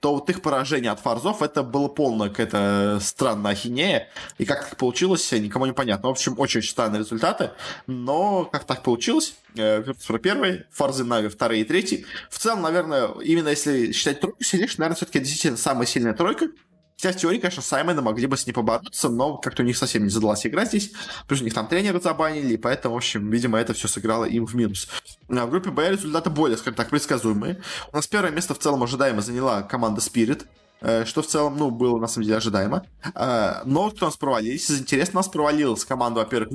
то 0.00 0.14
вот 0.14 0.28
их 0.30 0.42
поражение 0.42 0.90
от 0.90 1.00
Фарзов 1.00 1.42
это 1.42 1.62
было 1.62 1.88
полная 1.88 2.28
какая-то 2.28 2.98
странная 3.00 3.52
ахинея, 3.52 4.08
и 4.38 4.44
как 4.44 4.68
так 4.68 4.76
получилось, 4.78 5.30
никому 5.32 5.66
не 5.66 5.72
понятно. 5.72 6.08
В 6.08 6.12
общем, 6.12 6.38
очень 6.38 6.62
странные 6.62 7.00
результаты, 7.00 7.52
но 7.86 8.44
как 8.46 8.64
так 8.64 8.82
получилось, 8.82 9.36
Virtus.pro 9.54 10.18
первый, 10.18 10.64
Фарзы 10.72 11.04
Нави 11.04 11.28
вторые 11.28 11.62
и 11.62 11.64
третий. 11.64 12.06
В 12.30 12.38
целом, 12.38 12.62
наверное, 12.62 13.08
именно 13.22 13.48
если 13.50 13.92
считать 13.92 14.20
тройку 14.20 14.42
сильнейших, 14.42 14.78
наверное, 14.78 14.96
все-таки 14.96 15.20
действительно 15.20 15.56
самая 15.56 15.86
сильная 15.86 16.14
тройка, 16.14 16.48
Хотя 16.96 17.12
в 17.12 17.20
теории, 17.20 17.38
конечно, 17.38 17.62
Саймона 17.62 18.00
могли 18.00 18.26
бы 18.26 18.36
с 18.38 18.46
ней 18.46 18.54
побороться, 18.54 19.10
но 19.10 19.36
как-то 19.36 19.62
у 19.62 19.66
них 19.66 19.76
совсем 19.76 20.04
не 20.04 20.08
задалась 20.08 20.46
игра 20.46 20.64
здесь. 20.64 20.92
Плюс 21.28 21.42
у 21.42 21.44
них 21.44 21.52
там 21.52 21.68
тренера 21.68 22.00
забанили, 22.00 22.56
поэтому, 22.56 22.94
в 22.94 22.98
общем, 22.98 23.30
видимо, 23.30 23.58
это 23.58 23.74
все 23.74 23.86
сыграло 23.86 24.24
им 24.24 24.46
в 24.46 24.54
минус. 24.54 24.88
А 25.28 25.44
в 25.44 25.50
группе 25.50 25.70
Б 25.70 25.90
результаты 25.90 26.30
более, 26.30 26.56
скажем 26.56 26.74
так, 26.74 26.88
предсказуемые. 26.88 27.60
У 27.92 27.96
нас 27.96 28.06
первое 28.06 28.30
место 28.30 28.54
в 28.54 28.58
целом 28.58 28.82
ожидаемо 28.82 29.20
заняла 29.20 29.62
команда 29.62 30.00
Spirit, 30.00 30.46
э, 30.80 31.04
что 31.04 31.20
в 31.20 31.26
целом, 31.26 31.58
ну, 31.58 31.70
было 31.70 31.98
на 31.98 32.06
самом 32.06 32.24
деле 32.24 32.38
ожидаемо. 32.38 32.86
Но 33.66 33.90
кто 33.90 34.06
у 34.06 34.08
нас 34.08 34.16
провалились? 34.16 34.70
Из 34.70 34.80
интересного, 34.80 35.22
нас 35.22 35.28
провалилась 35.28 35.84
команда, 35.84 36.20
во-первых, 36.20 36.50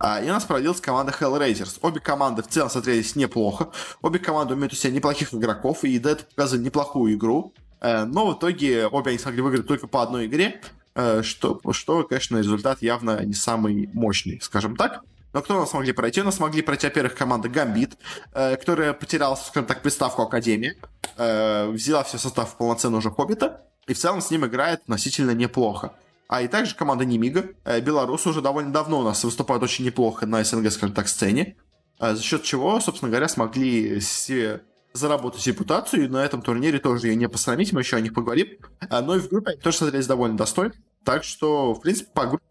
а, 0.00 0.20
и 0.20 0.28
у 0.28 0.32
нас 0.32 0.44
провалилась 0.44 0.80
команда 0.80 1.12
Hellraisers. 1.18 1.78
Обе 1.82 2.00
команды 2.00 2.42
в 2.42 2.48
целом 2.48 2.70
смотрелись 2.70 3.16
неплохо. 3.16 3.70
Обе 4.00 4.18
команды 4.18 4.54
умеют 4.54 4.72
у 4.72 4.76
себя 4.76 4.92
неплохих 4.92 5.34
игроков, 5.34 5.82
и 5.84 5.98
этого 5.98 6.16
показывали 6.16 6.64
неплохую 6.66 7.14
игру. 7.14 7.52
Э, 7.80 8.04
но 8.04 8.26
в 8.26 8.38
итоге 8.38 8.86
обе 8.86 9.10
они 9.10 9.18
смогли 9.18 9.42
выиграть 9.42 9.66
только 9.66 9.86
по 9.86 10.02
одной 10.02 10.26
игре, 10.26 10.60
э, 10.94 11.22
что, 11.22 11.60
что, 11.72 12.04
конечно, 12.04 12.38
результат 12.38 12.82
явно 12.82 13.24
не 13.24 13.34
самый 13.34 13.88
мощный, 13.92 14.40
скажем 14.40 14.76
так. 14.76 15.02
Но 15.32 15.42
кто 15.42 15.56
у 15.56 15.60
нас 15.60 15.70
смогли 15.70 15.92
пройти? 15.92 16.22
У 16.22 16.24
нас 16.24 16.36
смогли 16.36 16.62
пройти, 16.62 16.86
во-первых, 16.86 17.14
команда 17.14 17.48
Гамбит, 17.48 17.98
э, 18.32 18.56
которая 18.56 18.92
потеряла, 18.92 19.34
скажем 19.34 19.66
так, 19.66 19.82
приставку 19.82 20.22
Академии, 20.22 20.76
взяла 21.16 22.04
все 22.04 22.16
состав 22.16 22.56
полноценного 22.56 23.00
уже 23.00 23.10
Хоббита, 23.10 23.62
и 23.88 23.94
в 23.94 23.98
целом 23.98 24.20
с 24.20 24.30
ним 24.30 24.46
играет 24.46 24.82
относительно 24.82 25.32
неплохо. 25.32 25.94
А 26.28 26.42
и 26.42 26.46
также 26.48 26.76
команда 26.76 27.04
Немига. 27.04 27.48
Беларусы 27.82 28.28
уже 28.28 28.40
довольно 28.40 28.72
давно 28.72 29.00
у 29.00 29.02
нас 29.02 29.24
выступают 29.24 29.64
очень 29.64 29.84
неплохо 29.84 30.26
на 30.26 30.44
СНГ, 30.44 30.70
скажем 30.70 30.94
так, 30.94 31.08
сцене. 31.08 31.56
За 31.98 32.22
счет 32.22 32.44
чего, 32.44 32.78
собственно 32.78 33.10
говоря, 33.10 33.26
смогли 33.26 34.00
себе 34.00 34.62
заработать 34.92 35.46
репутацию, 35.46 36.04
и 36.04 36.08
на 36.08 36.24
этом 36.24 36.42
турнире 36.42 36.78
тоже 36.78 37.08
ее 37.08 37.16
не 37.16 37.28
посрамить, 37.28 37.72
мы 37.72 37.80
еще 37.80 37.96
о 37.96 38.00
них 38.00 38.14
поговорим. 38.14 38.48
А, 38.88 39.02
но 39.02 39.16
и 39.16 39.20
в 39.20 39.28
группе 39.28 39.52
они 39.52 39.60
тоже 39.60 39.78
смотрелись 39.78 40.06
довольно 40.06 40.36
достойно. 40.36 40.74
Так 41.04 41.24
что, 41.24 41.74
в 41.74 41.80
принципе, 41.80 42.10
по 42.12 42.26
группе 42.26 42.44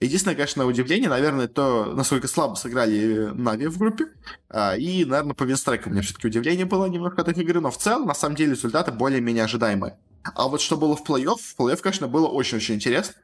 Единственное, 0.00 0.34
конечно, 0.34 0.66
удивление, 0.66 1.08
наверное, 1.08 1.46
то, 1.46 1.92
насколько 1.94 2.26
слабо 2.28 2.54
сыграли 2.54 3.30
Нави 3.34 3.66
в 3.66 3.78
группе. 3.78 4.06
А, 4.48 4.76
и, 4.76 5.04
наверное, 5.04 5.34
по 5.34 5.44
винстрайкам 5.44 5.92
у 5.92 5.94
меня 5.94 6.02
все-таки 6.02 6.26
удивление 6.26 6.66
было 6.66 6.86
немножко 6.86 7.22
от 7.22 7.28
этой 7.28 7.44
игры, 7.44 7.60
но 7.60 7.70
в 7.70 7.78
целом, 7.78 8.06
на 8.06 8.14
самом 8.14 8.36
деле, 8.36 8.52
результаты 8.52 8.92
более-менее 8.92 9.44
ожидаемые. 9.44 9.98
А 10.22 10.48
вот 10.48 10.60
что 10.60 10.76
было 10.76 10.96
в 10.96 11.08
плей-офф, 11.08 11.38
в 11.38 11.60
плей-офф, 11.60 11.80
конечно, 11.80 12.08
было 12.08 12.26
очень-очень 12.26 12.76
интересно. 12.76 13.14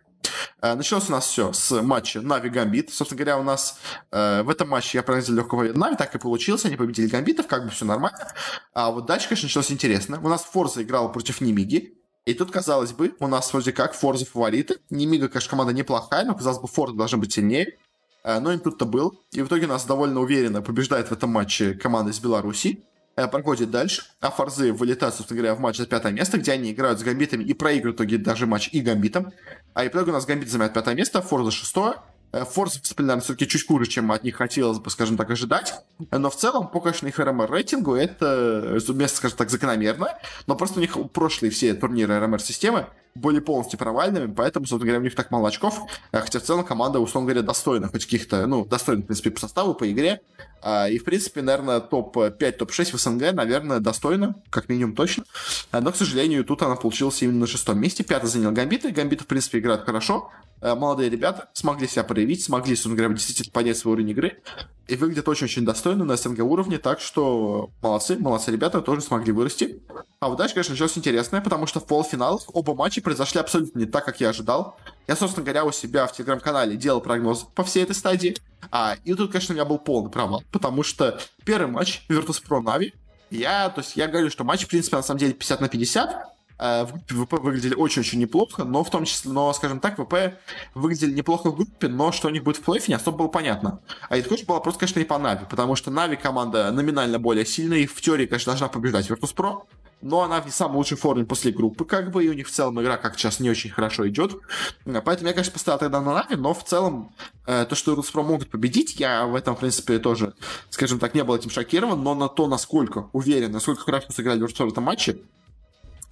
Э, 0.62 0.74
началось 0.74 1.08
у 1.08 1.12
нас 1.12 1.26
все 1.26 1.52
с 1.52 1.82
матча 1.82 2.20
Нави 2.20 2.50
Гамбит. 2.50 2.92
Собственно 2.92 3.18
говоря, 3.18 3.38
у 3.38 3.42
нас 3.42 3.78
э, 4.10 4.42
в 4.42 4.50
этом 4.50 4.68
матче 4.68 4.98
я 4.98 5.02
пронзил 5.02 5.36
легкого 5.36 5.64
Нави, 5.64 5.96
так 5.96 6.14
и 6.14 6.18
получилось. 6.18 6.64
Они 6.64 6.76
победили 6.76 7.06
Гамбитов, 7.08 7.46
как 7.46 7.64
бы 7.64 7.70
все 7.70 7.84
нормально. 7.84 8.32
А 8.72 8.90
вот 8.90 9.06
дальше, 9.06 9.28
конечно, 9.28 9.46
началось 9.46 9.70
интересно. 9.70 10.20
У 10.22 10.28
нас 10.28 10.42
Форза 10.44 10.82
играл 10.82 11.12
против 11.12 11.40
Нимиги. 11.40 11.94
И 12.24 12.34
тут, 12.34 12.50
казалось 12.50 12.92
бы, 12.92 13.14
у 13.20 13.28
нас 13.28 13.52
вроде 13.52 13.72
как 13.72 13.94
Форза 13.94 14.26
фавориты. 14.26 14.78
Нимига, 14.90 15.28
конечно, 15.28 15.50
команда 15.50 15.72
неплохая, 15.72 16.24
но, 16.24 16.34
казалось 16.34 16.58
бы, 16.58 16.66
Форза 16.66 16.96
должна 16.96 17.18
быть 17.18 17.32
сильнее. 17.32 17.78
Э, 18.24 18.40
но 18.40 18.52
им 18.52 18.60
тут-то 18.60 18.84
был. 18.84 19.22
И 19.32 19.42
в 19.42 19.46
итоге 19.46 19.66
нас 19.66 19.84
довольно 19.84 20.20
уверенно 20.20 20.62
побеждает 20.62 21.08
в 21.08 21.12
этом 21.12 21.30
матче 21.30 21.74
команда 21.74 22.10
из 22.10 22.18
Беларуси. 22.18 22.82
Э, 23.16 23.28
проходит 23.28 23.70
дальше, 23.70 24.02
а 24.20 24.30
Форзы 24.30 24.74
вылетают, 24.74 25.14
собственно 25.14 25.38
говоря, 25.38 25.54
в 25.54 25.60
матч 25.60 25.78
за 25.78 25.86
пятое 25.86 26.12
место, 26.12 26.36
где 26.36 26.52
они 26.52 26.72
играют 26.72 27.00
с 27.00 27.02
Гамбитами 27.02 27.44
и 27.44 27.54
проигрывают 27.54 27.98
в 27.98 28.02
итоге 28.02 28.18
даже 28.18 28.46
матч 28.46 28.68
и 28.72 28.82
Гамбитом. 28.82 29.32
А 29.72 29.84
и 29.84 29.88
итоге 29.88 30.10
у 30.10 30.12
нас 30.14 30.26
Гамбит 30.26 30.50
занимает 30.50 30.74
пятое 30.74 30.94
место, 30.94 31.22
Форза 31.22 31.50
шестое, 31.50 31.94
э, 32.32 32.44
Форс, 32.44 32.80
наверное, 32.98 33.22
все-таки 33.22 33.48
чуть 33.48 33.66
хуже, 33.66 33.86
чем 33.86 34.12
от 34.12 34.24
них 34.24 34.36
хотелось 34.36 34.78
бы, 34.78 34.90
скажем 34.90 35.16
так, 35.16 35.30
ожидать. 35.30 35.74
Но 36.10 36.30
в 36.30 36.36
целом, 36.36 36.68
по, 36.68 36.80
конечно, 36.80 37.06
их 37.06 37.18
РМР 37.18 37.50
рейтингу 37.50 37.94
это 37.94 38.78
место, 38.88 39.18
скажем 39.18 39.38
так, 39.38 39.50
закономерно. 39.50 40.18
Но 40.46 40.56
просто 40.56 40.78
у 40.78 40.82
них 40.82 40.96
прошлые 41.12 41.50
все 41.50 41.74
турниры 41.74 42.18
РМР-системы 42.18 42.86
были 43.16 43.40
полностью 43.40 43.78
провальными, 43.78 44.32
поэтому, 44.32 44.66
собственно 44.66 44.86
говоря, 44.86 45.00
у 45.00 45.04
них 45.04 45.14
так 45.14 45.30
мало 45.30 45.48
очков. 45.48 45.80
Э, 46.12 46.20
хотя 46.20 46.38
в 46.38 46.42
целом 46.42 46.64
команда, 46.64 47.00
условно 47.00 47.28
говоря, 47.28 47.46
достойна 47.46 47.88
хоть 47.88 48.04
каких-то, 48.04 48.46
ну, 48.46 48.64
достойна, 48.64 49.02
в 49.02 49.06
принципе, 49.06 49.30
по 49.30 49.40
составу, 49.40 49.74
по 49.74 49.90
игре. 49.90 50.20
А, 50.62 50.88
и, 50.88 50.98
в 50.98 51.04
принципе, 51.04 51.42
наверное, 51.42 51.80
топ-5, 51.80 52.52
топ-6 52.52 52.96
в 52.96 53.00
СНГ, 53.00 53.32
наверное, 53.32 53.80
достойна, 53.80 54.34
как 54.50 54.68
минимум 54.68 54.94
точно. 54.94 55.24
А, 55.70 55.80
но, 55.80 55.92
к 55.92 55.96
сожалению, 55.96 56.44
тут 56.44 56.62
она 56.62 56.76
получилась 56.76 57.22
именно 57.22 57.40
на 57.40 57.46
шестом 57.46 57.80
месте. 57.80 58.04
Пятый 58.04 58.26
занял 58.26 58.52
Гамбит, 58.52 58.84
и 58.84 58.90
Гамбит, 58.90 59.22
в 59.22 59.26
принципе, 59.26 59.58
играет 59.58 59.82
хорошо. 59.82 60.30
Э, 60.60 60.74
молодые 60.74 61.10
ребята 61.10 61.48
смогли 61.52 61.86
себя 61.86 62.04
проявить, 62.04 62.42
смогли, 62.42 62.74
собственно 62.74 62.96
говоря, 62.96 63.14
действительно 63.14 63.52
поднять 63.52 63.76
свой 63.76 63.94
уровень 63.94 64.10
игры 64.10 64.42
и 64.88 64.96
выглядят 64.96 65.28
очень-очень 65.28 65.64
достойно 65.64 66.04
на 66.04 66.16
СНГ 66.16 66.40
уровне, 66.40 66.78
так 66.78 67.00
что 67.00 67.70
молодцы, 67.82 68.16
молодцы 68.18 68.52
ребята, 68.52 68.80
тоже 68.80 69.00
смогли 69.00 69.32
вырасти. 69.32 69.80
А 70.20 70.28
вот 70.28 70.38
дальше, 70.38 70.54
конечно, 70.54 70.72
началось 70.72 70.96
интересное, 70.96 71.40
потому 71.40 71.66
что 71.66 71.80
в 71.80 71.86
полуфиналах 71.86 72.42
оба 72.54 72.74
матча 72.74 73.02
произошли 73.02 73.40
абсолютно 73.40 73.80
не 73.80 73.86
так, 73.86 74.04
как 74.04 74.20
я 74.20 74.30
ожидал. 74.30 74.78
Я, 75.06 75.16
собственно 75.16 75.44
говоря, 75.44 75.64
у 75.64 75.72
себя 75.72 76.06
в 76.06 76.12
телеграм-канале 76.12 76.76
делал 76.76 77.00
прогноз 77.00 77.46
по 77.54 77.64
всей 77.64 77.82
этой 77.82 77.94
стадии, 77.94 78.36
а, 78.70 78.96
и 79.04 79.14
тут, 79.14 79.32
конечно, 79.32 79.52
у 79.52 79.56
меня 79.56 79.64
был 79.64 79.78
полный 79.78 80.10
провал, 80.10 80.42
потому 80.52 80.82
что 80.82 81.20
первый 81.44 81.70
матч 81.70 82.04
Virtus.pro 82.08 82.62
Na'Vi, 82.62 82.92
я, 83.30 83.68
то 83.70 83.80
есть 83.80 83.96
я 83.96 84.06
говорю, 84.06 84.30
что 84.30 84.44
матч, 84.44 84.64
в 84.64 84.68
принципе, 84.68 84.96
на 84.96 85.02
самом 85.02 85.18
деле 85.18 85.34
50 85.34 85.60
на 85.60 85.68
50, 85.68 86.10
Э, 86.10 86.32
в 86.34 86.35
ВП 86.58 87.32
выглядели 87.40 87.74
очень-очень 87.74 88.18
неплохо, 88.18 88.64
но 88.64 88.82
в 88.82 88.90
том 88.90 89.04
числе, 89.04 89.30
но, 89.30 89.52
скажем 89.52 89.80
так, 89.80 89.98
ВП 89.98 90.38
выглядели 90.74 91.12
неплохо 91.12 91.50
в 91.50 91.56
группе, 91.56 91.88
но 91.88 92.12
что 92.12 92.28
у 92.28 92.30
них 92.30 92.44
будет 92.44 92.56
в 92.56 92.62
плей 92.62 92.82
не 92.88 92.94
особо 92.94 93.18
было 93.18 93.28
понятно. 93.28 93.80
А 94.08 94.16
это 94.16 94.34
была 94.46 94.60
просто, 94.60 94.80
конечно, 94.80 95.00
и 95.00 95.04
по 95.04 95.18
Нави, 95.18 95.44
потому 95.48 95.76
что 95.76 95.90
Нави 95.90 96.16
команда 96.16 96.70
номинально 96.72 97.18
более 97.18 97.44
сильная, 97.44 97.78
и 97.78 97.86
в 97.86 98.00
теории, 98.00 98.26
конечно, 98.26 98.52
должна 98.52 98.68
побеждать 98.68 99.10
Virtus.pro, 99.10 99.62
но 100.02 100.22
она 100.22 100.40
в 100.40 100.46
не 100.46 100.52
самой 100.52 100.76
лучшей 100.76 100.96
форме 100.96 101.24
после 101.24 101.52
группы, 101.52 101.84
как 101.84 102.10
бы, 102.10 102.24
и 102.24 102.28
у 102.28 102.32
них 102.32 102.46
в 102.46 102.50
целом 102.50 102.80
игра 102.80 102.96
как 102.96 103.18
сейчас 103.18 103.40
не 103.40 103.50
очень 103.50 103.70
хорошо 103.70 104.08
идет. 104.08 104.36
Поэтому 104.84 105.28
я, 105.28 105.32
конечно, 105.32 105.52
поставил 105.52 105.78
тогда 105.78 106.00
на 106.00 106.14
Нави, 106.14 106.36
но 106.36 106.54
в 106.54 106.64
целом 106.64 107.12
э, 107.46 107.66
то, 107.68 107.74
что 107.74 107.94
Virtus.pro 107.94 108.22
могут 108.22 108.50
победить, 108.50 109.00
я 109.00 109.26
в 109.26 109.34
этом, 109.34 109.56
в 109.56 109.60
принципе, 109.60 109.98
тоже, 109.98 110.34
скажем 110.70 110.98
так, 110.98 111.14
не 111.14 111.24
был 111.24 111.34
этим 111.34 111.50
шокирован, 111.50 112.02
но 112.02 112.14
на 112.14 112.28
то, 112.28 112.46
насколько 112.46 113.08
уверен, 113.12 113.52
насколько 113.52 113.82
хорошо 113.82 114.06
сыграли 114.10 114.42
Virtus.pro 114.42 114.66
в 114.66 114.72
этом 114.72 114.84
матче, 114.84 115.18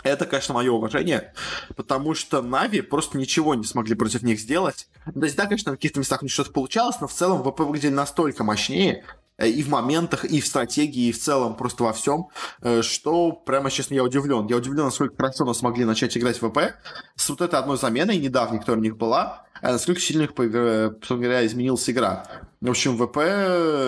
это, 0.05 0.27
конечно, 0.27 0.55
мое 0.55 0.71
уважение, 0.71 1.33
потому 1.77 2.15
что 2.15 2.43
Нави 2.43 2.83
просто 2.83 3.19
ничего 3.19 3.55
не 3.55 3.65
смогли 3.65 3.95
против 3.95 4.23
них 4.23 4.39
сделать. 4.39 4.89
То 5.13 5.25
есть, 5.25 5.35
да, 5.37 5.45
конечно, 5.45 5.73
на 5.73 5.77
каких-то 5.77 5.99
местах 5.99 6.23
у 6.23 6.27
них 6.27 6.33
что-то 6.33 6.53
получалось, 6.53 7.01
но 7.01 7.09
в 7.09 7.13
целом 7.13 7.43
ВП 7.43 7.61
выглядели 7.61 7.93
настолько 7.93 8.45
мощнее, 8.45 9.05
э, 9.39 9.49
и 9.49 9.63
в 9.63 9.71
моментах, 9.71 10.27
и 10.27 10.41
в 10.41 10.47
стратегии, 10.47 11.09
и 11.09 11.13
в 11.13 11.19
целом 11.19 11.57
просто 11.57 11.85
во 11.85 11.95
всем, 11.95 12.29
э, 12.61 12.83
что 12.83 13.33
прямо, 13.33 13.71
честно, 13.71 13.95
я 13.95 14.05
удивлен. 14.05 14.47
Я 14.47 14.57
удивлен, 14.59 14.85
насколько 14.85 15.17
хорошо 15.17 15.47
мы 15.47 15.55
смогли 15.55 15.87
начать 15.87 16.17
играть 16.19 16.41
в 16.41 16.51
ВП 16.51 16.75
с 17.17 17.29
вот 17.31 17.41
этой 17.41 17.59
одной 17.59 17.79
заменой 17.79 18.19
недавней, 18.19 18.59
которая 18.59 18.81
у 18.81 18.85
них 18.85 18.99
была, 18.99 19.47
а 19.63 19.73
насколько 19.73 20.01
сильно, 20.01 20.27
собственно 20.27 20.93
говоря, 21.09 21.47
изменилась 21.47 21.89
игра. 21.89 22.27
В 22.61 22.69
общем, 22.69 22.99
ВП, 22.99 23.17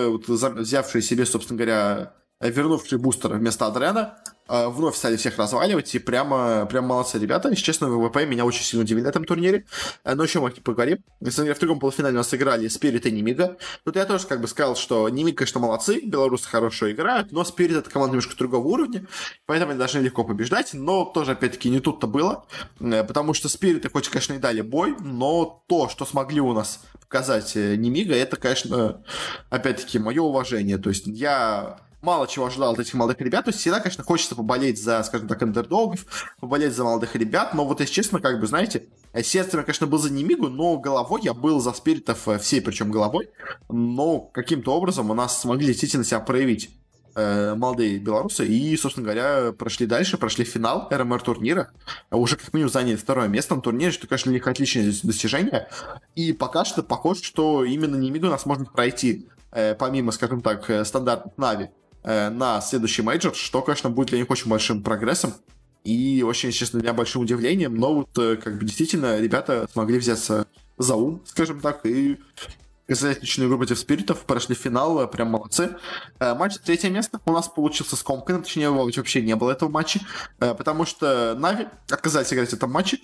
вот, 0.09 0.27
взявшие 0.27 1.03
себе, 1.03 1.27
собственно 1.27 1.57
говоря, 1.57 2.13
вернувший 2.39 2.97
бустер 2.97 3.33
вместо 3.33 3.67
Адрена, 3.67 4.17
вновь 4.47 4.95
стали 4.95 5.17
всех 5.17 5.37
разваливать, 5.37 5.93
и 5.95 5.99
прямо, 5.99 6.65
прямо 6.65 6.87
молодцы 6.87 7.19
ребята. 7.19 7.49
Если 7.49 7.63
честно, 7.63 7.89
ВВП 7.89 8.25
меня 8.25 8.45
очень 8.45 8.63
сильно 8.63 8.83
удивили 8.83 9.03
на 9.03 9.09
этом 9.09 9.25
турнире. 9.25 9.65
Э, 10.03 10.15
но 10.15 10.23
еще 10.23 10.39
мы 10.39 10.51
поговорим. 10.51 10.99
Если 11.21 11.51
в 11.51 11.59
другом 11.59 11.79
полуфинале 11.79 12.15
у 12.15 12.17
нас 12.17 12.33
играли 12.33 12.67
Спирит 12.67 13.05
и 13.05 13.11
Нимига. 13.11 13.57
Тут 13.83 13.95
я 13.95 14.05
тоже 14.05 14.27
как 14.27 14.41
бы 14.41 14.47
сказал, 14.47 14.75
что 14.75 15.07
Нимиг, 15.09 15.37
конечно, 15.37 15.59
молодцы, 15.59 16.01
белорусы 16.01 16.47
хорошо 16.47 16.91
играют, 16.91 17.31
но 17.31 17.43
Спирит 17.43 17.77
это 17.77 17.89
команда 17.89 18.13
немножко 18.13 18.37
другого 18.37 18.67
уровня, 18.67 19.05
поэтому 19.45 19.71
они 19.71 19.79
должны 19.79 19.99
легко 19.99 20.23
побеждать, 20.23 20.73
но 20.73 21.05
тоже, 21.05 21.31
опять-таки, 21.31 21.69
не 21.69 21.79
тут-то 21.79 22.07
было, 22.07 22.45
э, 22.79 23.03
потому 23.03 23.33
что 23.33 23.49
Спириты 23.49 23.89
хоть, 23.89 24.09
конечно, 24.09 24.33
и 24.33 24.39
дали 24.39 24.61
бой, 24.61 24.95
но 24.99 25.63
то, 25.67 25.89
что 25.89 26.05
смогли 26.05 26.41
у 26.41 26.53
нас 26.53 26.81
показать 27.01 27.55
э, 27.55 27.75
Нимига, 27.75 28.15
это, 28.15 28.35
конечно, 28.35 29.01
опять-таки, 29.49 29.99
мое 29.99 30.21
уважение. 30.21 30.77
То 30.77 30.89
есть 30.89 31.07
я 31.07 31.79
мало 32.07 32.25
чего 32.25 32.45
ожидал 32.45 32.71
от 32.71 32.79
этих 32.79 32.93
молодых 32.93 33.19
ребят. 33.19 33.45
То 33.45 33.49
есть 33.49 33.59
всегда, 33.59 33.81
конечно, 33.81 34.01
хочется 34.01 34.33
поболеть 34.33 34.81
за, 34.81 35.03
скажем 35.03 35.27
так, 35.27 35.41
андердогов, 35.43 36.05
поболеть 36.39 36.73
за 36.73 36.85
молодых 36.85 37.15
ребят, 37.17 37.53
но 37.53 37.65
вот, 37.65 37.81
если 37.81 37.93
честно, 37.93 38.21
как 38.21 38.39
бы, 38.39 38.47
знаете, 38.47 38.85
сердцем 39.23 39.59
я, 39.59 39.65
конечно, 39.65 39.87
был 39.87 39.99
за 39.99 40.11
Немигу, 40.11 40.47
но 40.47 40.77
головой 40.77 41.19
я 41.23 41.33
был 41.33 41.59
за 41.59 41.73
спиритов 41.73 42.25
э, 42.29 42.39
всей, 42.39 42.61
причем 42.61 42.91
головой, 42.91 43.29
но 43.69 44.19
каким-то 44.19 44.73
образом 44.73 45.11
у 45.11 45.13
нас 45.13 45.41
смогли 45.41 45.67
действительно 45.67 46.05
себя 46.05 46.21
проявить 46.21 46.69
э, 47.15 47.55
молодые 47.55 47.99
белорусы. 47.99 48.47
И, 48.47 48.77
собственно 48.77 49.03
говоря, 49.03 49.51
прошли 49.51 49.85
дальше, 49.85 50.17
прошли 50.17 50.45
финал 50.45 50.87
РМР 50.89 51.21
турнира, 51.21 51.71
уже 52.09 52.37
как 52.37 52.53
минимум 52.53 52.71
заняли 52.71 52.95
второе 52.95 53.27
место 53.27 53.53
на 53.53 53.61
турнире, 53.61 53.91
что, 53.91 54.07
конечно, 54.07 54.31
для 54.31 54.39
них 54.39 54.47
отличное 54.47 54.93
достижение, 55.03 55.67
и 56.15 56.31
пока 56.31 56.63
что 56.63 56.83
похоже, 56.83 57.23
что 57.23 57.65
именно 57.65 57.97
Немигу 57.97 58.27
нас 58.27 58.45
может 58.45 58.71
пройти, 58.71 59.27
э, 59.51 59.75
помимо, 59.75 60.13
скажем 60.13 60.39
так, 60.39 60.71
стандартных 60.85 61.37
Нави, 61.37 61.69
на 62.07 62.61
следующий 62.61 63.01
мейджор, 63.01 63.35
что, 63.35 63.61
конечно, 63.61 63.89
будет 63.89 64.09
для 64.09 64.19
них 64.19 64.29
очень 64.29 64.49
большим 64.49 64.81
прогрессом 64.81 65.33
и 65.83 66.21
очень, 66.21 66.51
честно, 66.51 66.79
для 66.79 66.89
меня 66.89 66.97
большим 66.97 67.21
удивлением, 67.21 67.75
но 67.75 67.93
вот 67.93 68.17
э, 68.17 68.35
как 68.35 68.57
бы 68.57 68.65
действительно 68.65 69.19
ребята 69.19 69.67
смогли 69.71 69.97
взяться 69.99 70.45
за 70.77 70.95
ум, 70.95 71.21
скажем 71.25 71.61
так, 71.61 71.85
и 71.85 72.17
Казательную 72.87 73.49
игру 73.49 73.57
против 73.57 73.77
спиритов, 73.79 74.19
прошли 74.21 74.55
финал, 74.55 75.01
э, 75.01 75.07
прям 75.07 75.29
молодцы. 75.29 75.75
Э, 76.19 76.33
матч 76.33 76.55
третье 76.63 76.89
место 76.89 77.19
у 77.25 77.33
нас 77.33 77.49
получился 77.49 77.97
скомканным, 77.97 78.43
точнее, 78.43 78.63
его 78.63 78.85
вообще 78.85 79.21
не 79.21 79.35
было 79.35 79.51
этого 79.51 79.69
матча, 79.69 79.99
э, 80.39 80.53
потому 80.53 80.85
что 80.85 81.35
Нави 81.37 81.67
отказались 81.89 82.31
играть 82.33 82.49
в 82.49 82.53
этом 82.53 82.71
матче 82.71 82.99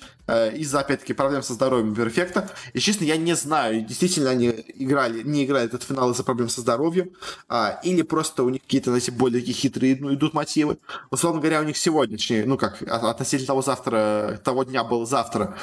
из-за, 0.55 0.79
опять-таки, 0.79 1.11
проблем 1.11 1.43
со 1.43 1.53
здоровьем 1.53 1.93
Перфекта. 1.93 2.49
И, 2.71 2.79
честно, 2.79 3.03
я 3.03 3.17
не 3.17 3.33
знаю, 3.33 3.81
действительно 3.81 4.29
они 4.29 4.53
играли, 4.75 5.21
не 5.21 5.43
играли 5.43 5.65
этот 5.65 5.83
финал 5.83 6.11
из-за 6.11 6.23
проблем 6.23 6.47
со 6.47 6.61
здоровьем, 6.61 7.11
а, 7.49 7.81
или 7.83 8.03
просто 8.03 8.43
у 8.43 8.49
них 8.49 8.61
какие-то, 8.61 8.91
знаете, 8.91 9.11
более 9.11 9.41
такие 9.41 9.53
хитрые 9.53 9.97
ну, 9.99 10.13
идут 10.13 10.33
мотивы. 10.33 10.77
Условно 11.09 11.41
говоря, 11.41 11.59
у 11.59 11.63
них 11.63 11.75
сегодня, 11.75 12.15
точнее, 12.15 12.45
ну 12.45 12.57
как, 12.57 12.81
относительно 12.83 13.47
того 13.47 13.61
завтра, 13.61 14.39
того 14.45 14.63
дня 14.63 14.85
был 14.85 15.05
завтра, 15.05 15.57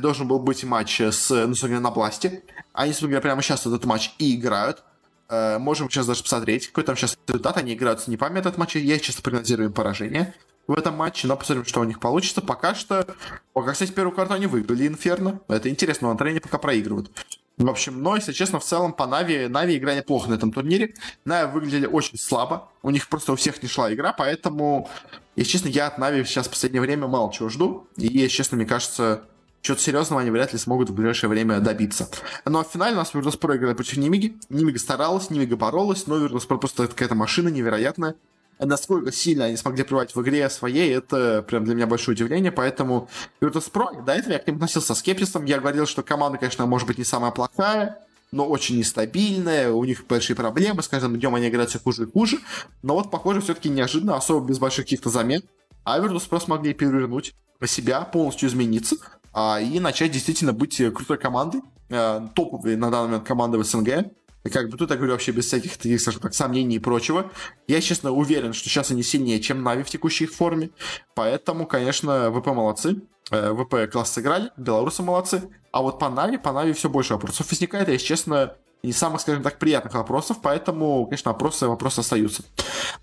должен 0.00 0.28
был 0.28 0.40
быть 0.40 0.62
матч 0.64 1.00
с, 1.00 1.30
ну, 1.30 1.80
на 1.80 1.90
Бласте. 1.90 2.42
Они, 2.74 2.92
собственно 2.92 3.10
говоря, 3.10 3.22
прямо 3.22 3.42
сейчас 3.42 3.61
сейчас 3.62 3.74
этот 3.74 3.84
матч 3.84 4.12
и 4.18 4.34
играют. 4.36 4.82
Э, 5.28 5.58
можем 5.58 5.88
сейчас 5.88 6.06
даже 6.06 6.22
посмотреть, 6.22 6.68
какой 6.68 6.84
там 6.84 6.96
сейчас 6.96 7.16
результат. 7.26 7.56
Они 7.56 7.74
играют 7.74 8.06
не 8.08 8.16
память 8.16 8.40
этот 8.40 8.58
матч. 8.58 8.76
Я 8.76 8.98
чисто 8.98 9.22
прогнозирую 9.22 9.68
им 9.68 9.72
поражение 9.72 10.34
в 10.66 10.78
этом 10.78 10.94
матче, 10.94 11.26
но 11.26 11.36
посмотрим, 11.36 11.64
что 11.64 11.80
у 11.80 11.84
них 11.84 12.00
получится. 12.00 12.40
Пока 12.40 12.74
что, 12.74 13.06
пока, 13.52 13.72
кстати, 13.72 13.90
первую 13.90 14.14
карту 14.14 14.34
они 14.34 14.46
выиграли 14.46 14.86
Инферно. 14.86 15.40
Это 15.48 15.68
интересно, 15.68 16.08
но 16.08 16.12
на 16.12 16.18
трейне 16.18 16.40
пока 16.40 16.58
проигрывают. 16.58 17.10
В 17.58 17.68
общем, 17.68 18.02
но, 18.02 18.16
если 18.16 18.32
честно, 18.32 18.58
в 18.60 18.64
целом 18.64 18.92
по 18.92 19.06
Нави, 19.06 19.46
Нави 19.46 19.76
играли 19.76 20.00
плохо 20.00 20.30
на 20.30 20.34
этом 20.34 20.52
турнире. 20.52 20.94
Нави 21.24 21.52
выглядели 21.52 21.86
очень 21.86 22.18
слабо. 22.18 22.68
У 22.82 22.90
них 22.90 23.08
просто 23.08 23.32
у 23.32 23.36
всех 23.36 23.62
не 23.62 23.68
шла 23.68 23.92
игра, 23.92 24.12
поэтому, 24.12 24.88
если 25.36 25.52
честно, 25.52 25.68
я 25.68 25.88
от 25.88 25.98
Нави 25.98 26.24
сейчас 26.24 26.46
в 26.46 26.50
последнее 26.50 26.80
время 26.80 27.08
мало 27.08 27.32
чего 27.32 27.48
жду. 27.48 27.86
И, 27.96 28.06
если 28.06 28.36
честно, 28.36 28.56
мне 28.56 28.66
кажется, 28.66 29.24
чего-то 29.62 29.82
серьезного 29.82 30.20
они 30.20 30.30
вряд 30.30 30.52
ли 30.52 30.58
смогут 30.58 30.90
в 30.90 30.94
ближайшее 30.94 31.30
время 31.30 31.60
добиться. 31.60 32.08
Но 32.44 32.64
в 32.64 32.68
финале 32.68 32.94
у 32.94 32.98
нас 32.98 33.14
Virtus.pro 33.14 33.56
играли 33.56 33.74
против 33.74 33.96
Немиги. 33.96 34.36
Немига 34.50 34.78
старалась, 34.78 35.30
Немига 35.30 35.56
боролась, 35.56 36.06
но 36.06 36.18
Virtus.pro 36.18 36.58
просто 36.58 36.88
какая-то 36.88 37.14
машина 37.14 37.48
невероятная. 37.48 38.16
Насколько 38.58 39.12
сильно 39.12 39.46
они 39.46 39.56
смогли 39.56 39.82
привать 39.82 40.14
в 40.14 40.20
игре 40.20 40.48
своей, 40.50 40.94
это 40.94 41.42
прям 41.42 41.64
для 41.64 41.74
меня 41.74 41.86
большое 41.86 42.14
удивление, 42.14 42.52
поэтому 42.52 43.08
Virtus.pro, 43.40 44.04
до 44.04 44.12
этого 44.12 44.34
я 44.34 44.38
к 44.38 44.46
ним 44.46 44.56
относился 44.56 44.88
со 44.88 44.94
скепсисом, 44.94 45.44
я 45.46 45.58
говорил, 45.58 45.86
что 45.86 46.02
команда, 46.02 46.38
конечно, 46.38 46.66
может 46.66 46.86
быть 46.86 46.98
не 46.98 47.04
самая 47.04 47.32
плохая, 47.32 47.98
но 48.30 48.46
очень 48.46 48.78
нестабильная, 48.78 49.72
у 49.72 49.82
них 49.84 50.06
большие 50.06 50.36
проблемы, 50.36 50.82
с 50.82 50.88
каждым 50.88 51.18
днем 51.18 51.34
они 51.34 51.48
играют 51.48 51.70
все 51.70 51.80
хуже 51.80 52.04
и 52.04 52.06
хуже, 52.06 52.38
но 52.82 52.94
вот, 52.94 53.10
похоже, 53.10 53.40
все-таки 53.40 53.68
неожиданно, 53.68 54.16
особо 54.16 54.46
без 54.46 54.58
больших 54.58 54.84
каких-то 54.84 55.10
замен, 55.10 55.42
а 55.82 55.98
Virtus.pro 55.98 56.40
смогли 56.40 56.72
перевернуть 56.72 57.34
себя, 57.66 58.02
полностью 58.02 58.48
измениться, 58.48 58.96
и 59.34 59.80
начать 59.80 60.12
действительно 60.12 60.52
быть 60.52 60.76
крутой 60.76 61.18
командой, 61.18 61.62
а, 61.90 62.26
топовой 62.34 62.76
на 62.76 62.90
данный 62.90 63.08
момент 63.08 63.26
команды 63.26 63.58
в 63.58 63.64
СНГ. 63.64 64.12
И 64.44 64.48
как 64.48 64.70
бы 64.70 64.76
тут 64.76 64.90
я 64.90 64.96
говорю 64.96 65.12
вообще 65.12 65.30
без 65.30 65.46
всяких 65.46 65.76
таких, 65.76 66.00
скажем 66.00 66.20
так, 66.20 66.34
сомнений 66.34 66.76
и 66.76 66.80
прочего. 66.80 67.30
Я, 67.68 67.80
честно, 67.80 68.10
уверен, 68.10 68.52
что 68.52 68.68
сейчас 68.68 68.90
они 68.90 69.02
сильнее, 69.02 69.40
чем 69.40 69.62
Нави 69.62 69.84
в 69.84 69.90
текущей 69.90 70.24
их 70.24 70.32
форме. 70.32 70.70
Поэтому, 71.14 71.66
конечно, 71.66 72.30
ВП 72.32 72.48
молодцы. 72.48 73.02
Э, 73.30 73.52
ВП 73.52 73.90
класс 73.90 74.12
сыграли, 74.12 74.50
белорусы 74.56 75.02
молодцы. 75.02 75.42
А 75.70 75.82
вот 75.82 75.98
по 76.00 76.08
Нави, 76.08 76.38
по 76.38 76.52
Нави 76.52 76.72
все 76.72 76.88
больше 76.88 77.14
вопросов 77.14 77.48
возникает. 77.50 77.88
Я, 77.88 77.98
честно, 77.98 78.56
не 78.82 78.92
самых, 78.92 79.20
скажем 79.20 79.44
так, 79.44 79.58
приятных 79.58 79.94
вопросов, 79.94 80.38
поэтому, 80.42 81.06
конечно, 81.06 81.30
вопросы, 81.30 81.68
вопросы 81.68 82.00
остаются. 82.00 82.42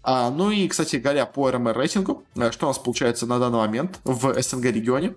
А, 0.04 0.30
ну 0.30 0.52
и, 0.52 0.68
кстати 0.68 0.98
говоря, 0.98 1.26
по 1.26 1.50
РМР 1.50 1.78
рейтингу, 1.78 2.24
э, 2.36 2.52
что 2.52 2.66
у 2.66 2.70
нас 2.70 2.80
получается 2.80 3.26
на 3.28 3.40
данный 3.40 3.60
момент 3.60 4.00
в 4.04 4.42
СНГ 4.42 4.66
регионе? 4.66 5.16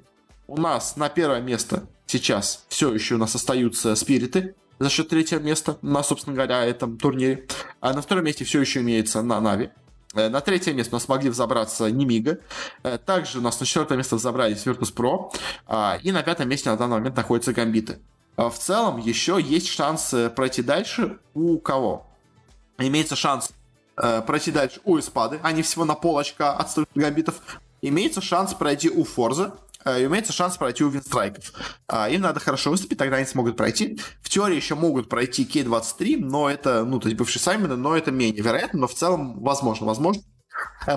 У 0.53 0.59
нас 0.59 0.97
на 0.97 1.09
первое 1.09 1.41
место 1.41 1.85
сейчас 2.05 2.67
все 2.69 2.93
еще 2.93 3.15
у 3.15 3.19
нас 3.19 3.35
остаются 3.35 3.95
спириты 3.97 4.55
за 4.79 4.91
счет 4.91 5.09
третьего 5.09 5.41
места 5.41 5.79
на, 5.81 6.03
собственно 6.03 6.37
говоря, 6.37 6.63
этом 6.67 6.99
турнире. 6.99 7.47
А 7.81 7.95
на 7.95 8.03
втором 8.03 8.27
месте 8.27 8.45
все 8.45 8.61
еще 8.61 8.81
имеется 8.81 9.23
на 9.23 9.41
Нави. 9.41 9.71
Э, 10.15 10.29
на 10.29 10.43
третье 10.43 10.75
место 10.75 10.95
у 10.95 10.97
нас 10.97 11.05
смогли 11.05 11.31
взобраться 11.31 11.91
Немига. 11.91 12.41
Э, 12.83 12.99
также 12.99 13.39
у 13.39 13.41
нас 13.41 13.59
на 13.61 13.65
четвертое 13.65 13.97
место 13.97 14.17
взобрались 14.17 14.67
Virtus.pro. 14.67 15.33
А, 15.67 15.99
и 16.03 16.13
на 16.13 16.23
пятом 16.23 16.51
месте 16.51 16.69
на 16.69 16.77
данный 16.77 16.99
момент 16.99 17.17
находятся 17.17 17.55
Гамбиты. 17.55 18.01
А 18.37 18.51
в 18.51 18.59
целом 18.59 18.99
еще 18.99 19.41
есть 19.41 19.69
шанс 19.69 20.13
э, 20.13 20.29
пройти 20.29 20.63
дальше 20.63 21.19
у 21.33 21.59
кого? 21.61 22.07
Имеется 22.77 23.17
шанс 23.17 23.53
пройти 23.95 24.51
дальше 24.51 24.81
у 24.85 24.99
Испады. 24.99 25.39
Они 25.43 25.63
всего 25.63 25.87
на 25.87 25.95
пол 25.95 26.19
очка 26.19 26.53
отстают 26.53 26.91
Гамбитов. 26.95 27.37
Имеется 27.81 28.21
шанс 28.21 28.53
пройти 28.53 28.91
у 28.91 29.05
Форза 29.05 29.55
имеется 29.85 30.33
шанс 30.33 30.57
пройти 30.57 30.85
у 30.85 30.89
винстрайков. 30.89 31.53
Им 32.11 32.23
надо 32.23 32.41
хорошо 32.41 32.71
выступить, 32.71 32.99
тогда 32.99 33.17
они 33.17 33.27
смогут 33.27 33.57
пройти. 33.57 33.99
В 34.21 34.29
теории 34.29 34.57
еще 34.57 34.75
могут 34.75 35.09
пройти 35.09 35.45
K23, 35.45 36.19
но 36.21 36.49
это, 36.49 36.85
ну, 36.85 37.01
то 37.01 37.09
есть 37.09 37.19
бывший 37.19 37.39
Саймона, 37.39 37.77
но 37.77 37.97
это 37.97 38.11
менее 38.11 38.43
вероятно, 38.43 38.81
но 38.81 38.87
в 38.87 38.95
целом 38.95 39.41
возможно, 39.41 39.87
возможно. 39.87 40.23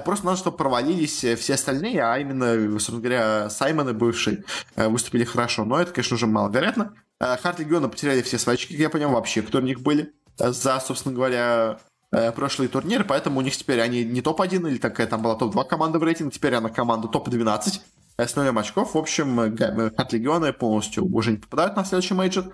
Просто 0.03 0.25
надо, 0.25 0.37
чтобы 0.37 0.57
провалились 0.57 1.25
все 1.39 1.53
остальные, 1.53 2.03
а 2.03 2.17
именно, 2.17 2.69
собственно 2.71 2.99
говоря, 2.99 3.49
Сайманы 3.49 3.93
бывшие 3.93 4.43
выступили 4.75 5.23
хорошо. 5.23 5.65
Но 5.65 5.79
это, 5.79 5.91
конечно, 5.91 6.15
уже 6.15 6.27
маловероятно. 6.27 6.93
Hard 7.19 7.59
Legion 7.59 7.87
потеряли 7.87 8.21
все 8.21 8.37
свои 8.37 8.55
очки, 8.55 8.73
как 8.73 8.81
я 8.81 8.89
понял, 8.89 9.11
вообще, 9.11 9.41
кто 9.41 9.59
у 9.59 9.61
них 9.61 9.81
были 9.81 10.13
за, 10.37 10.79
собственно 10.79 11.15
говоря, 11.15 11.79
э, 12.11 12.31
прошлые 12.31 12.67
турниры, 12.67 13.05
поэтому 13.05 13.39
у 13.39 13.41
них 13.41 13.55
теперь 13.55 13.81
они 13.81 14.03
не 14.03 14.21
топ-1 14.21 14.69
или 14.69 14.77
такая 14.77 15.07
там 15.07 15.21
была 15.21 15.35
топ-2 15.35 15.65
команда 15.65 15.99
в 15.99 16.03
рейтинге, 16.03 16.31
теперь 16.31 16.55
она 16.55 16.69
команда 16.69 17.07
топ-12 17.07 17.79
с 18.17 18.35
нулем 18.35 18.57
очков. 18.57 18.93
В 18.93 18.97
общем, 18.97 19.39
Hard 19.39 19.59
э, 19.59 20.17
Легиона 20.17 20.53
полностью 20.53 21.05
уже 21.05 21.31
не 21.31 21.37
попадают 21.37 21.75
на 21.75 21.83
следующий 21.83 22.13
мейджор. 22.13 22.45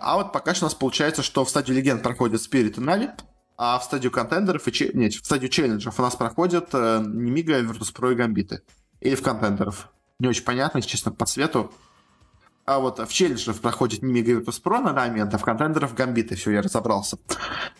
А 0.00 0.16
вот 0.16 0.32
пока 0.32 0.54
что 0.54 0.64
у 0.64 0.68
нас 0.68 0.74
получается, 0.74 1.22
что 1.22 1.44
в 1.44 1.50
стадию 1.50 1.76
легенд 1.76 2.02
проходит 2.02 2.40
Spirit 2.40 2.78
и 2.78 2.80
Нави, 2.80 3.08
а 3.56 3.78
в 3.78 3.84
стадию 3.84 4.12
контендеров 4.12 4.66
и 4.66 4.90
нет, 4.94 5.14
в 5.14 5.26
стадию 5.26 5.50
челленджеров 5.50 5.98
у 5.98 6.02
нас 6.02 6.16
проходят 6.16 6.68
э, 6.72 7.02
Немига, 7.04 7.60
Virtus.pro 7.60 8.12
и 8.12 8.14
Гамбиты. 8.14 8.62
Или 9.00 9.14
в 9.14 9.22
контендеров. 9.22 9.88
Не 10.18 10.28
очень 10.28 10.44
понятно, 10.44 10.78
если 10.78 10.90
честно, 10.90 11.12
по 11.12 11.26
цвету. 11.26 11.72
А 12.68 12.80
вот 12.80 12.98
в 12.98 13.10
челленджеров 13.10 13.62
проходит 13.62 14.02
не 14.02 14.22
Virtus 14.22 14.62
Pro 14.62 14.78
на 14.82 14.92
момент, 14.92 15.32
а 15.32 15.38
в 15.38 15.42
контендеров 15.42 15.94
Гамбиты, 15.94 16.36
все, 16.36 16.50
я 16.50 16.60
разобрался. 16.60 17.16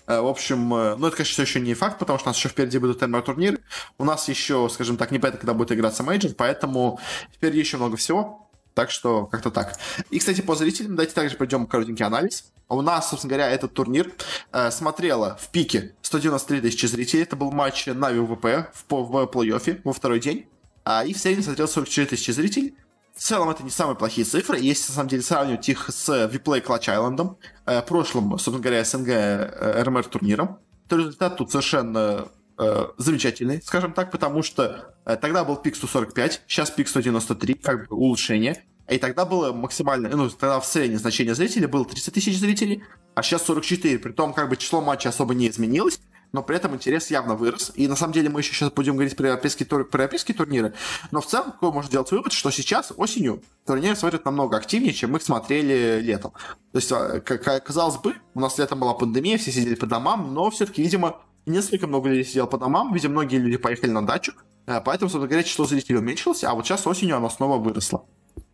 Э, 0.06 0.20
в 0.20 0.26
общем, 0.26 0.72
э, 0.72 0.96
ну 0.96 1.08
это, 1.08 1.16
конечно, 1.18 1.32
все 1.34 1.42
еще 1.42 1.60
не 1.60 1.74
факт, 1.74 1.98
потому 1.98 2.18
что 2.18 2.28
у 2.28 2.30
нас 2.30 2.38
еще 2.38 2.48
впереди 2.48 2.78
будут 2.78 3.02
РМР 3.02 3.20
турниры. 3.20 3.58
У 3.98 4.04
нас 4.04 4.26
еще, 4.30 4.66
скажем 4.72 4.96
так, 4.96 5.10
не 5.10 5.18
понятно, 5.18 5.40
когда 5.40 5.52
будет 5.52 5.72
играться 5.72 6.02
мейджор, 6.02 6.32
поэтому 6.32 6.98
впереди 7.34 7.58
еще 7.58 7.76
много 7.76 7.98
всего. 7.98 8.48
Так 8.72 8.90
что 8.90 9.26
как-то 9.26 9.50
так. 9.50 9.76
И, 10.08 10.18
кстати, 10.18 10.40
по 10.40 10.54
зрителям, 10.54 10.96
давайте 10.96 11.12
также 11.12 11.36
пойдем 11.36 11.66
коротенький 11.66 12.06
анализ. 12.06 12.50
У 12.70 12.80
нас, 12.80 13.10
собственно 13.10 13.34
говоря, 13.34 13.50
этот 13.50 13.74
турнир 13.74 14.10
э, 14.52 14.70
смотрело 14.70 15.36
в 15.38 15.48
пике 15.48 15.96
193 16.00 16.62
тысячи 16.62 16.86
зрителей. 16.86 17.24
Это 17.24 17.36
был 17.36 17.50
матч 17.50 17.84
Нави 17.84 18.20
ВП 18.20 18.72
в, 18.72 18.94
в 18.94 19.30
плей-оффе 19.30 19.82
во 19.84 19.92
второй 19.92 20.18
день. 20.18 20.46
А, 20.82 21.04
и 21.04 21.12
в 21.12 21.18
среднем 21.18 21.44
смотрел 21.44 21.68
44 21.68 22.06
тысячи 22.06 22.30
зрителей. 22.30 22.74
В 23.18 23.20
целом 23.20 23.50
это 23.50 23.64
не 23.64 23.70
самые 23.70 23.96
плохие 23.96 24.24
цифры. 24.24 24.60
Если 24.60 24.92
на 24.92 24.94
самом 24.94 25.08
деле 25.08 25.22
сравнивать 25.22 25.68
их 25.68 25.90
с 25.90 26.08
Vplay 26.08 26.64
Clutch 26.64 26.86
Island, 26.86 27.34
э, 27.66 27.82
прошлым, 27.82 28.30
собственно 28.38 28.60
говоря, 28.60 28.84
СНГ 28.84 29.08
э, 29.08 29.82
РМР 29.82 30.04
турниром, 30.04 30.58
то 30.88 30.96
результат 30.96 31.36
тут 31.36 31.50
совершенно 31.50 32.28
э, 32.58 32.86
замечательный, 32.96 33.60
скажем 33.60 33.92
так, 33.92 34.12
потому 34.12 34.44
что 34.44 34.94
э, 35.04 35.16
тогда 35.16 35.42
был 35.42 35.56
пик 35.56 35.74
145, 35.74 36.42
сейчас 36.46 36.70
пик 36.70 36.86
193, 36.86 37.54
как 37.54 37.88
бы 37.88 37.96
улучшение. 37.96 38.62
И 38.88 38.98
тогда 38.98 39.24
было 39.24 39.52
максимально, 39.52 40.08
ну, 40.10 40.30
тогда 40.30 40.60
в 40.60 40.64
среднее 40.64 41.00
значение 41.00 41.34
зрителей 41.34 41.66
было 41.66 41.84
30 41.84 42.14
тысяч 42.14 42.38
зрителей, 42.38 42.84
а 43.16 43.24
сейчас 43.24 43.42
44, 43.42 43.98
при 43.98 44.12
том, 44.12 44.32
как 44.32 44.48
бы 44.48 44.56
число 44.56 44.80
матчей 44.80 45.10
особо 45.10 45.34
не 45.34 45.48
изменилось, 45.48 46.00
но 46.32 46.42
при 46.42 46.56
этом 46.56 46.74
интерес 46.74 47.10
явно 47.10 47.34
вырос. 47.34 47.72
И 47.74 47.88
на 47.88 47.96
самом 47.96 48.12
деле 48.12 48.28
мы 48.28 48.40
еще 48.40 48.52
сейчас 48.52 48.70
будем 48.70 48.94
говорить 48.94 49.16
про 49.16 49.28
европейские, 49.28 49.66
тур, 49.66 49.84
про 49.84 50.02
европейские 50.02 50.36
турниры. 50.36 50.74
Но 51.10 51.20
в 51.20 51.26
целом, 51.26 51.52
какой 51.52 51.72
можно 51.72 51.90
делать 51.90 52.10
вывод, 52.10 52.32
что 52.32 52.50
сейчас 52.50 52.92
осенью 52.96 53.42
турниры 53.66 53.96
смотрят 53.96 54.24
намного 54.24 54.56
активнее, 54.56 54.92
чем 54.92 55.12
мы 55.12 55.18
их 55.18 55.24
смотрели 55.24 56.00
летом. 56.00 56.32
То 56.72 56.78
есть, 56.78 56.92
а, 56.92 57.20
как 57.20 57.64
казалось 57.64 57.96
бы, 57.96 58.14
у 58.34 58.40
нас 58.40 58.58
летом 58.58 58.80
была 58.80 58.94
пандемия, 58.94 59.38
все 59.38 59.52
сидели 59.52 59.74
по 59.74 59.86
домам, 59.86 60.34
но 60.34 60.50
все-таки, 60.50 60.82
видимо, 60.82 61.20
несколько 61.46 61.86
много 61.86 62.08
людей 62.08 62.24
сидело 62.24 62.46
по 62.46 62.58
домам, 62.58 62.92
видимо, 62.92 63.14
многие 63.14 63.36
люди 63.36 63.56
поехали 63.56 63.90
на 63.90 64.06
дачу, 64.06 64.32
а, 64.66 64.80
поэтому, 64.80 65.08
собственно 65.08 65.28
говоря, 65.28 65.42
число 65.42 65.64
зрителей 65.64 65.98
уменьшилось, 65.98 66.44
а 66.44 66.54
вот 66.54 66.66
сейчас 66.66 66.86
осенью 66.86 67.16
оно 67.16 67.30
снова 67.30 67.58
выросло. 67.58 68.04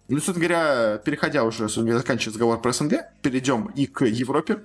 Ну, 0.08 0.16
собственно 0.16 0.46
говоря, 0.46 0.98
переходя 0.98 1.44
уже, 1.44 1.68
заканчивая 1.68 2.34
разговор 2.34 2.60
про 2.60 2.72
СНГ, 2.72 2.94
перейдем 3.22 3.66
и 3.74 3.86
к 3.86 4.04
Европе. 4.04 4.60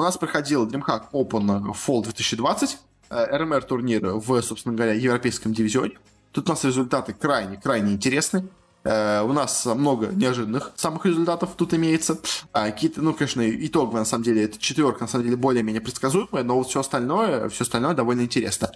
У 0.00 0.04
нас 0.04 0.16
проходил 0.16 0.64
DreamHack 0.64 1.10
Open 1.12 1.72
Fall 1.72 2.04
2020, 2.04 2.78
РМР 3.10 3.64
турнир 3.64 4.10
в, 4.10 4.40
собственно 4.42 4.76
говоря, 4.76 4.92
европейском 4.92 5.52
дивизионе. 5.52 5.98
Тут 6.30 6.48
у 6.48 6.52
нас 6.52 6.62
результаты 6.62 7.14
крайне-крайне 7.14 7.94
интересные. 7.94 8.46
Uh, 8.88 9.22
у 9.28 9.34
нас 9.34 9.66
много 9.66 10.06
неожиданных 10.06 10.72
самых 10.76 11.04
результатов 11.04 11.50
тут 11.56 11.74
имеется. 11.74 12.14
Uh, 12.14 12.70
какие-то, 12.70 13.02
ну, 13.02 13.12
конечно, 13.12 13.42
итоговые, 13.46 13.98
на 13.98 14.04
самом 14.06 14.24
деле, 14.24 14.44
это 14.44 14.58
четверка, 14.58 15.02
на 15.02 15.08
самом 15.08 15.24
деле, 15.24 15.36
более-менее 15.36 15.82
предсказуемая, 15.82 16.42
но 16.42 16.54
вот 16.54 16.68
все 16.68 16.80
остальное, 16.80 17.50
все 17.50 17.64
остальное 17.64 17.92
довольно 17.92 18.22
интересно. 18.22 18.70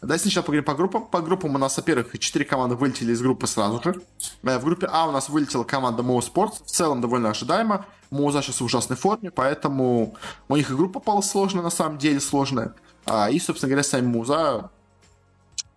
Давайте 0.00 0.22
сначала 0.22 0.44
поговорим 0.44 0.64
по 0.64 0.74
группам. 0.74 1.06
По 1.06 1.20
группам 1.20 1.56
у 1.56 1.58
нас, 1.58 1.76
во-первых, 1.76 2.16
четыре 2.20 2.44
команды 2.44 2.76
вылетели 2.76 3.10
из 3.12 3.20
группы 3.20 3.48
сразу 3.48 3.82
же. 3.82 4.00
Uh, 4.44 4.58
в 4.60 4.64
группе 4.64 4.86
А 4.86 5.08
у 5.08 5.10
нас 5.10 5.28
вылетела 5.28 5.64
команда 5.64 6.04
Mo 6.04 6.18
Sports, 6.20 6.64
в 6.64 6.70
целом 6.70 7.00
довольно 7.00 7.30
ожидаемо. 7.30 7.86
Муза 8.10 8.42
сейчас 8.42 8.60
в 8.60 8.64
ужасной 8.64 8.96
форме, 8.96 9.32
поэтому 9.32 10.14
у 10.48 10.56
них 10.56 10.70
игру 10.70 10.88
попала 10.88 11.22
сложная, 11.22 11.64
на 11.64 11.70
самом 11.70 11.98
деле 11.98 12.20
сложная. 12.20 12.72
А, 13.04 13.30
и, 13.30 13.40
собственно 13.40 13.70
говоря, 13.70 13.82
сами 13.82 14.06
Муза 14.06 14.70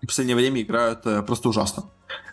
в 0.04 0.06
последнее 0.06 0.36
время 0.36 0.62
играют 0.62 1.06
э, 1.06 1.24
просто 1.24 1.50
ужасно. 1.50 1.86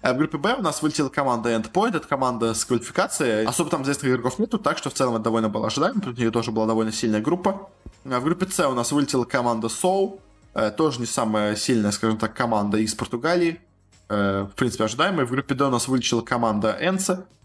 А 0.02 0.12
в 0.12 0.16
группе 0.16 0.38
Б 0.38 0.54
у 0.58 0.62
нас 0.62 0.82
вылетела 0.82 1.08
команда 1.08 1.54
Endpoint, 1.54 1.96
это 1.96 2.06
команда 2.06 2.54
с 2.54 2.64
квалификацией. 2.64 3.46
Особо 3.46 3.70
там 3.70 3.82
известных 3.82 4.10
игроков 4.12 4.38
нету, 4.38 4.58
так 4.58 4.78
что 4.78 4.90
в 4.90 4.94
целом 4.94 5.14
это 5.14 5.24
довольно 5.24 5.48
было 5.48 5.66
ожидаемо. 5.66 6.00
Тут 6.00 6.16
у 6.16 6.20
нее 6.20 6.30
тоже 6.30 6.52
была 6.52 6.66
довольно 6.66 6.92
сильная 6.92 7.20
группа. 7.20 7.68
А 8.04 8.20
в 8.20 8.24
группе 8.24 8.46
С 8.46 8.66
у 8.66 8.74
нас 8.74 8.92
вылетела 8.92 9.24
команда 9.24 9.66
Soul, 9.68 10.20
э, 10.54 10.70
тоже 10.70 11.00
не 11.00 11.06
самая 11.06 11.56
сильная, 11.56 11.90
скажем 11.90 12.18
так, 12.18 12.34
команда 12.34 12.78
из 12.78 12.94
Португалии. 12.94 13.60
Э, 14.08 14.46
в 14.50 14.54
принципе, 14.54 14.84
ожидаемая. 14.84 15.26
В 15.26 15.30
группе 15.30 15.54
Д 15.54 15.64
у 15.64 15.70
нас 15.70 15.88
вылетела 15.88 16.20
команда 16.20 16.76
Энса, 16.80 17.26
Э, 17.26 17.35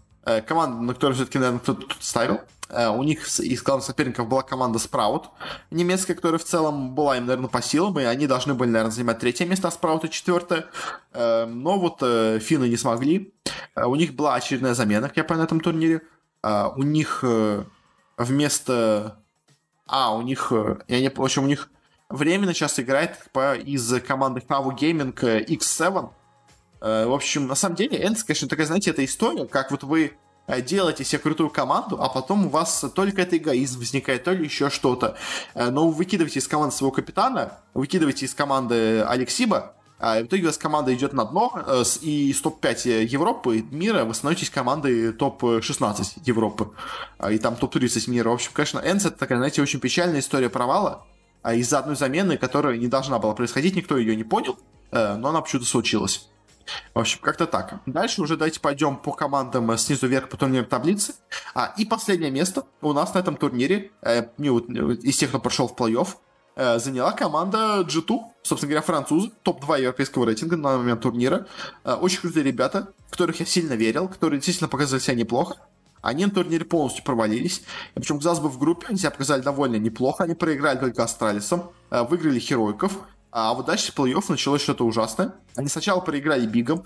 команда, 0.46 0.80
на 0.82 0.94
которую 0.94 1.16
все-таки, 1.16 1.38
наверное, 1.38 1.60
кто-то 1.60 1.86
тут 1.86 1.96
ставил. 2.00 2.40
Э, 2.72 2.88
у 2.88 3.02
них 3.02 3.26
из 3.38 3.62
главных 3.62 3.84
соперников 3.84 4.28
была 4.28 4.42
команда 4.42 4.78
Sprout, 4.78 5.26
немецкая, 5.70 6.14
которая 6.14 6.38
в 6.38 6.44
целом 6.44 6.94
была 6.94 7.18
им, 7.18 7.26
наверное, 7.26 7.48
по 7.48 7.60
силам, 7.60 7.98
и 8.00 8.04
они 8.04 8.26
должны 8.26 8.54
были, 8.54 8.70
наверное, 8.70 8.92
занимать 8.92 9.18
третье 9.18 9.44
место, 9.44 9.68
а 9.68 9.70
Sprout 9.70 10.08
четвертое. 10.08 10.66
Э, 11.12 11.44
но 11.46 11.78
вот 11.78 11.98
финны 12.42 12.68
не 12.68 12.76
смогли. 12.76 13.34
У 13.76 13.94
них 13.94 14.14
была 14.14 14.34
очередная 14.34 14.74
замена, 14.74 15.08
как 15.08 15.18
я 15.18 15.24
понял, 15.24 15.40
на 15.40 15.44
этом 15.44 15.60
турнире. 15.60 16.02
У 16.42 16.82
них 16.82 17.24
вместо... 18.16 19.16
А, 19.86 20.14
у 20.14 20.22
них... 20.22 20.52
Я 20.88 21.00
не... 21.00 21.08
В 21.08 21.22
общем, 21.22 21.44
у 21.44 21.46
них 21.46 21.68
временно 22.08 22.52
сейчас 22.52 22.80
играет 22.80 23.16
из 23.64 24.00
команды 24.02 24.42
Kavu 24.46 24.76
Gaming 24.76 25.14
X7, 25.14 26.10
Э, 26.10 26.21
в 26.82 27.14
общем, 27.14 27.46
на 27.46 27.54
самом 27.54 27.76
деле, 27.76 28.04
Энс, 28.04 28.24
конечно, 28.24 28.48
такая, 28.48 28.66
знаете, 28.66 28.90
это 28.90 29.04
история, 29.04 29.46
как 29.46 29.70
вот 29.70 29.84
вы 29.84 30.14
э, 30.48 30.60
делаете 30.62 31.04
себе 31.04 31.20
крутую 31.20 31.48
команду, 31.48 32.02
а 32.02 32.08
потом 32.08 32.46
у 32.46 32.48
вас 32.48 32.84
только 32.92 33.22
это 33.22 33.36
эгоизм 33.36 33.78
возникает, 33.78 34.24
то 34.24 34.32
ли 34.32 34.44
еще 34.44 34.68
что-то. 34.68 35.16
Э, 35.54 35.70
но 35.70 35.86
вы 35.86 35.94
выкидываете 35.94 36.40
из 36.40 36.48
команды 36.48 36.74
своего 36.74 36.90
капитана, 36.90 37.60
выкидываете 37.72 38.26
из 38.26 38.34
команды 38.34 39.00
Алексиба, 39.02 39.76
а 40.00 40.18
в 40.18 40.24
итоге 40.24 40.42
у 40.42 40.46
вас 40.46 40.58
команда 40.58 40.92
идет 40.92 41.12
на 41.12 41.24
дно, 41.24 41.84
и 42.00 42.30
из 42.30 42.40
топ-5 42.40 43.04
Европы, 43.04 43.64
мира 43.70 44.04
вы 44.04 44.14
становитесь 44.14 44.50
командой 44.50 45.12
топ-16 45.12 46.22
Европы, 46.24 46.72
и 47.30 47.38
там 47.38 47.54
топ-30 47.54 48.10
мира. 48.10 48.30
В 48.30 48.32
общем, 48.32 48.50
конечно, 48.52 48.80
Энс 48.84 49.06
это 49.06 49.16
такая, 49.16 49.38
знаете, 49.38 49.62
очень 49.62 49.78
печальная 49.78 50.18
история 50.18 50.50
провала, 50.50 51.06
а 51.42 51.54
из-за 51.54 51.78
одной 51.78 51.94
замены, 51.94 52.36
которая 52.36 52.76
не 52.78 52.88
должна 52.88 53.20
была 53.20 53.34
происходить, 53.34 53.76
никто 53.76 53.96
ее 53.96 54.16
не 54.16 54.24
понял, 54.24 54.58
но 54.90 55.28
она 55.28 55.40
почему-то 55.40 55.68
случилась. 55.68 56.28
В 56.94 56.98
общем, 56.98 57.20
как-то 57.22 57.46
так. 57.46 57.80
Дальше 57.86 58.22
уже 58.22 58.36
давайте 58.36 58.60
пойдем 58.60 58.96
по 58.96 59.12
командам 59.12 59.70
э, 59.70 59.78
снизу 59.78 60.06
вверх 60.06 60.28
по 60.28 60.36
турнирной 60.36 60.68
таблице. 60.68 61.14
А, 61.54 61.74
и 61.76 61.84
последнее 61.84 62.30
место 62.30 62.64
у 62.80 62.92
нас 62.92 63.14
на 63.14 63.18
этом 63.18 63.36
турнире, 63.36 63.90
э, 64.02 64.24
из 64.38 65.16
тех, 65.16 65.30
кто 65.30 65.38
прошел 65.38 65.68
в 65.68 65.74
плей-офф, 65.74 66.08
э, 66.56 66.78
заняла 66.78 67.12
команда 67.12 67.80
G2, 67.80 68.20
собственно 68.42 68.70
говоря, 68.70 68.82
французы, 68.82 69.30
топ-2 69.42 69.80
европейского 69.80 70.26
рейтинга 70.26 70.56
на 70.56 70.78
момент 70.78 71.00
турнира. 71.00 71.46
Э, 71.84 71.94
очень 71.94 72.20
крутые 72.20 72.44
ребята, 72.44 72.92
в 73.08 73.12
которых 73.12 73.40
я 73.40 73.46
сильно 73.46 73.74
верил, 73.74 74.08
которые 74.08 74.38
действительно 74.38 74.68
показали 74.68 75.00
себя 75.00 75.14
неплохо. 75.14 75.56
Они 76.02 76.24
на 76.24 76.32
турнире 76.32 76.64
полностью 76.64 77.04
провалились. 77.04 77.62
Причем, 77.94 78.18
казалось 78.18 78.40
бы, 78.40 78.48
в 78.48 78.58
группе 78.58 78.88
они 78.88 78.98
себя 78.98 79.12
показали 79.12 79.40
довольно 79.40 79.76
неплохо. 79.76 80.24
Они 80.24 80.34
проиграли 80.34 80.78
только 80.78 81.04
Астралисом, 81.04 81.70
э, 81.90 82.02
выиграли 82.02 82.40
Херойков, 82.40 82.92
а 83.32 83.54
вот 83.54 83.64
дальше 83.64 83.92
плей-офф 83.96 84.24
началось 84.28 84.60
что-то 84.60 84.84
ужасное. 84.84 85.32
Они 85.56 85.68
сначала 85.68 86.00
проиграли 86.00 86.46
Бигом. 86.46 86.84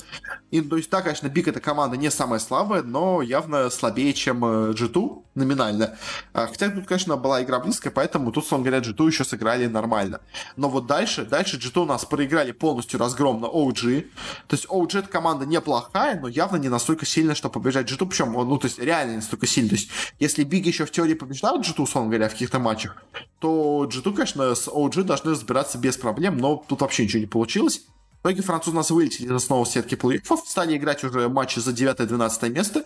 И, 0.51 0.61
то 0.61 0.77
есть, 0.77 0.91
да, 0.91 1.03
конечно, 1.03 1.29
Биг 1.29 1.49
эта 1.49 1.61
команда 1.61 1.97
не 1.97 2.11
самая 2.11 2.41
слабая, 2.41 2.83
но 2.83 3.21
явно 3.21 3.69
слабее, 3.71 4.13
чем 4.13 4.45
G2 4.45 5.19
э, 5.19 5.23
номинально. 5.35 5.97
А, 6.33 6.47
хотя 6.47 6.71
тут, 6.71 6.87
конечно, 6.87 7.17
была 7.17 7.43
игра 7.43 7.61
близкая, 7.61 7.93
поэтому 7.93 8.33
тут, 8.33 8.47
словно 8.47 8.69
говоря, 8.71 8.83
G2 8.83 9.07
еще 9.07 9.25
сыграли 9.25 9.67
нормально. 9.67 10.21
Но 10.57 10.69
вот 10.69 10.87
дальше, 10.87 11.25
дальше 11.25 11.59
G2 11.59 11.83
у 11.83 11.87
нас 11.87 12.05
проиграли 12.05 12.53
полностью 12.53 12.99
разгром 12.99 13.41
на 13.41 13.47
OG. 13.47 14.03
То 14.47 14.57
есть 14.57 14.67
OG 14.67 15.01
эта 15.01 15.09
команда 15.09 15.47
неплохая, 15.47 16.19
но 16.21 16.29
явно 16.29 16.57
не 16.57 16.69
настолько 16.69 17.07
сильная, 17.07 17.35
чтобы 17.35 17.55
побеждать 17.55 17.91
G2. 17.91 18.07
Причем, 18.07 18.33
ну, 18.33 18.57
то 18.59 18.67
есть 18.67 18.79
реально 18.79 19.11
не 19.11 19.17
настолько 19.17 19.47
сильная. 19.47 19.71
То 19.71 19.77
есть 19.77 19.91
если 20.19 20.45
Биг 20.45 20.67
еще 20.67 20.87
в 20.87 20.91
теории 20.91 21.15
побеждают 21.15 21.67
G2, 21.67 21.87
условно 21.87 22.11
говоря, 22.11 22.29
в 22.29 22.33
каких-то 22.33 22.59
матчах, 22.59 22.97
то 23.39 23.89
G2, 23.93 24.13
конечно, 24.13 24.55
с 24.55 24.69
OG 24.69 25.03
должны 25.05 25.33
разбираться 25.33 25.79
без 25.79 25.97
проблем, 25.97 26.36
но 26.37 26.65
тут 26.69 26.81
вообще 26.81 27.05
ничего 27.05 27.21
не 27.21 27.27
получилось. 27.27 27.83
В 28.23 28.29
итоге 28.29 28.43
французы 28.43 28.77
нас 28.77 28.91
вылетели 28.91 29.27
из 29.27 29.31
основы 29.31 29.67
сетки 29.67 29.95
плей-оффов, 29.95 30.41
стали 30.47 30.77
играть 30.77 31.05
уже 31.05 31.29
матчи 31.29 31.61
за 31.61 31.71
9-12 31.71 32.49
место, 32.49 32.85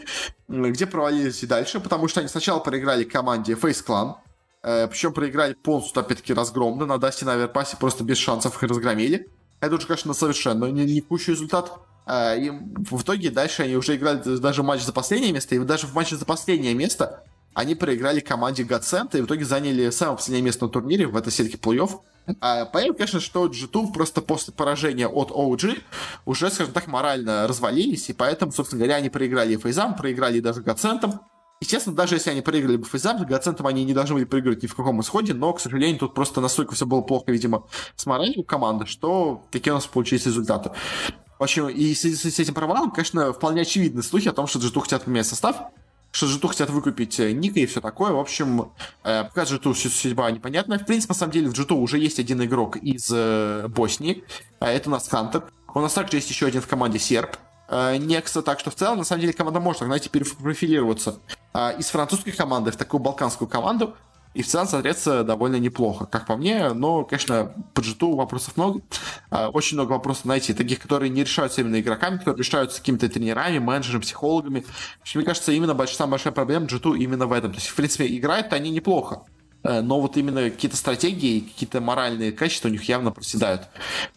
где 0.49 0.87
провалились 0.87 1.43
и 1.43 1.47
дальше, 1.47 1.81
потому 1.81 2.09
что 2.09 2.21
они 2.21 2.29
сначала 2.29 2.61
проиграли 2.61 3.05
команде 3.05 3.55
FaZe 3.55 3.85
Clan, 3.85 4.17
э, 4.63 4.87
причем 4.89 5.15
проиграли 5.15 5.55
полностью, 5.55 6.01
опять-таки, 6.01 6.35
разгромно, 6.35 6.85
на 6.85 6.99
Дасте 6.99 7.25
на 7.25 7.33
Оверпасе 7.33 7.79
просто 7.79 8.05
без 8.05 8.19
шансов 8.19 8.57
их 8.57 8.69
разгромили. 8.69 9.29
Это 9.61 9.77
уже, 9.77 9.87
конечно, 9.87 10.13
совершенно 10.13 10.67
не, 10.67 10.85
не 10.85 11.01
пущий 11.01 11.33
результат. 11.33 11.73
Э, 12.07 12.39
и 12.39 12.51
в 12.51 13.01
итоге 13.01 13.31
дальше 13.31 13.63
они 13.63 13.77
уже 13.77 13.97
играли 13.97 14.21
даже 14.39 14.63
матч 14.63 14.83
за 14.83 14.93
последнее 14.93 15.33
место, 15.33 15.55
и 15.55 15.59
даже 15.61 15.87
в 15.87 15.95
матче 15.95 16.17
за 16.17 16.27
последнее 16.27 16.75
место 16.75 17.25
они 17.55 17.75
проиграли 17.75 18.21
команде 18.21 18.65
Гацента 18.65 19.19
и 19.19 19.23
в 19.23 19.27
итоге 19.27 19.45
заняли 19.45 19.91
самое 19.91 20.17
последнее 20.19 20.43
место 20.45 20.67
на 20.67 20.71
турнире 20.71 21.07
в 21.07 21.17
этой 21.17 21.33
сетке 21.33 21.57
плей-офф. 21.57 22.01
А, 22.41 22.65
понятно, 22.67 22.95
конечно, 22.95 23.21
что 23.21 23.47
G2 23.47 23.93
просто 23.93 24.21
после 24.23 24.53
поражения 24.53 25.09
от 25.09 25.31
OG 25.31 25.79
уже, 26.25 26.51
скажем 26.51 26.73
так, 26.73 26.87
морально 26.87 27.47
развалились, 27.47 28.09
и 28.11 28.13
поэтому, 28.13 28.53
собственно 28.53 28.81
говоря, 28.81 28.97
они 28.97 29.11
проиграли 29.11 29.57
Фейзам, 29.57 29.97
проиграли 29.97 30.41
даже 30.41 30.63
Гацентам. 30.63 31.21
Естественно, 31.61 31.95
даже 31.95 32.15
если 32.15 32.31
они 32.31 32.41
проиграли 32.41 32.77
бы 32.77 32.87
Фейзам, 32.87 33.25
Гацентам 33.25 33.67
они 33.67 33.85
не 33.85 33.93
должны 33.93 34.15
были 34.15 34.25
проигрывать 34.25 34.63
ни 34.63 34.67
в 34.67 34.75
каком 34.75 35.01
исходе, 35.01 35.35
но, 35.35 35.53
к 35.53 35.61
сожалению, 35.61 35.99
тут 35.99 36.15
просто 36.15 36.41
настолько 36.41 36.75
все 36.75 36.87
было 36.87 37.03
плохо, 37.03 37.31
видимо, 37.33 37.67
с 37.97 38.07
моралью 38.07 38.45
команды, 38.45 38.87
что 38.87 39.47
такие 39.51 39.73
у 39.73 39.77
нас 39.77 39.87
получились 39.87 40.27
результаты. 40.27 40.71
В 41.39 41.43
общем, 41.43 41.69
и 41.69 41.95
с, 41.95 42.03
с, 42.03 42.23
с 42.23 42.39
этим 42.39 42.55
провалом, 42.55 42.91
конечно, 42.91 43.33
вполне 43.33 43.63
очевидны 43.63 44.03
слухи 44.03 44.29
о 44.29 44.33
том, 44.33 44.47
что 44.47 44.59
G2 44.59 44.81
хотят 44.81 45.05
поменять 45.05 45.27
состав, 45.27 45.57
что 46.13 46.27
Житу 46.27 46.49
хотят 46.49 46.71
выкупить 46.71 47.21
э, 47.21 47.33
Ника 47.33 47.61
и 47.61 47.67
все 47.67 47.81
такое. 47.81 48.13
В 48.13 48.19
общем, 48.19 48.73
э, 49.05 49.25
пока 49.25 49.45
Житу 49.45 49.75
судьба 49.75 50.31
непонятная. 50.31 50.79
В 50.79 50.87
принципе, 50.87 51.13
на 51.13 51.19
самом 51.19 51.33
деле, 51.33 51.49
в 51.49 51.55
Житу 51.55 51.77
уже 51.77 51.99
есть 51.99 52.19
один 52.19 52.43
игрок 52.45 52.77
из 52.77 53.11
э, 53.13 53.69
Боснии. 53.69 54.25
Это 54.59 54.89
у 54.89 54.93
нас 54.93 55.09
Хантер. 55.09 55.45
У 55.73 55.81
нас 55.81 55.93
также 55.93 56.17
есть 56.17 56.31
еще 56.31 56.47
один 56.47 56.61
в 56.61 56.67
команде 56.67 56.99
Серб. 56.99 57.37
Некса, 57.71 58.43
так 58.43 58.59
что 58.59 58.73
в 58.73 58.75
целом, 58.75 58.99
на 58.99 59.05
самом 59.05 59.21
деле, 59.21 59.33
команда 59.33 59.61
может, 59.61 59.83
знаете, 59.83 60.11
перепрофилироваться 60.11 61.21
из 61.79 61.87
французской 61.87 62.33
команды 62.33 62.73
в 62.73 62.77
такую 62.77 63.01
балканскую 63.01 63.47
команду. 63.47 63.95
И 64.33 64.43
в 64.43 64.47
целом 64.47 64.69
смотреться 64.69 65.25
довольно 65.25 65.57
неплохо, 65.57 66.07
как 66.07 66.27
по 66.27 66.37
мне. 66.37 66.73
Но, 66.73 67.05
конечно, 67.05 67.53
по 67.75 67.81
джиту 67.81 68.15
вопросов 68.15 68.57
много. 68.57 68.81
А, 69.31 69.49
очень 69.49 69.77
много 69.77 69.93
вопросов 69.93 70.25
найти, 70.25 70.55
таких, 70.55 70.79
которые 70.79 71.11
не 71.11 71.23
решаются 71.23 71.63
именно 71.63 71.81
игроками, 71.81 72.19
которые 72.19 72.39
решаются 72.39 72.79
какими-то 72.79 73.09
тренерами, 73.09 73.59
менеджерами, 73.59 74.03
психологами. 74.03 74.61
В 74.61 75.03
общем, 75.03 75.21
мне 75.21 75.27
кажется, 75.27 75.51
именно 75.51 75.75
большая, 75.75 75.97
самая 75.97 76.13
большая 76.13 76.33
проблема 76.33 76.67
джиту 76.67 76.95
именно 76.95 77.27
в 77.27 77.33
этом. 77.33 77.51
То 77.51 77.59
есть, 77.59 77.69
в 77.69 77.75
принципе, 77.75 78.07
играют 78.17 78.53
они 78.53 78.71
неплохо. 78.71 79.23
Э, 79.63 79.81
но 79.81 80.01
вот 80.01 80.17
именно 80.17 80.49
какие-то 80.51 80.77
стратегии, 80.77 81.41
какие-то 81.41 81.81
моральные 81.81 82.33
качества 82.33 82.69
у 82.69 82.71
них 82.71 82.85
явно 82.85 83.11
проседают. 83.11 83.69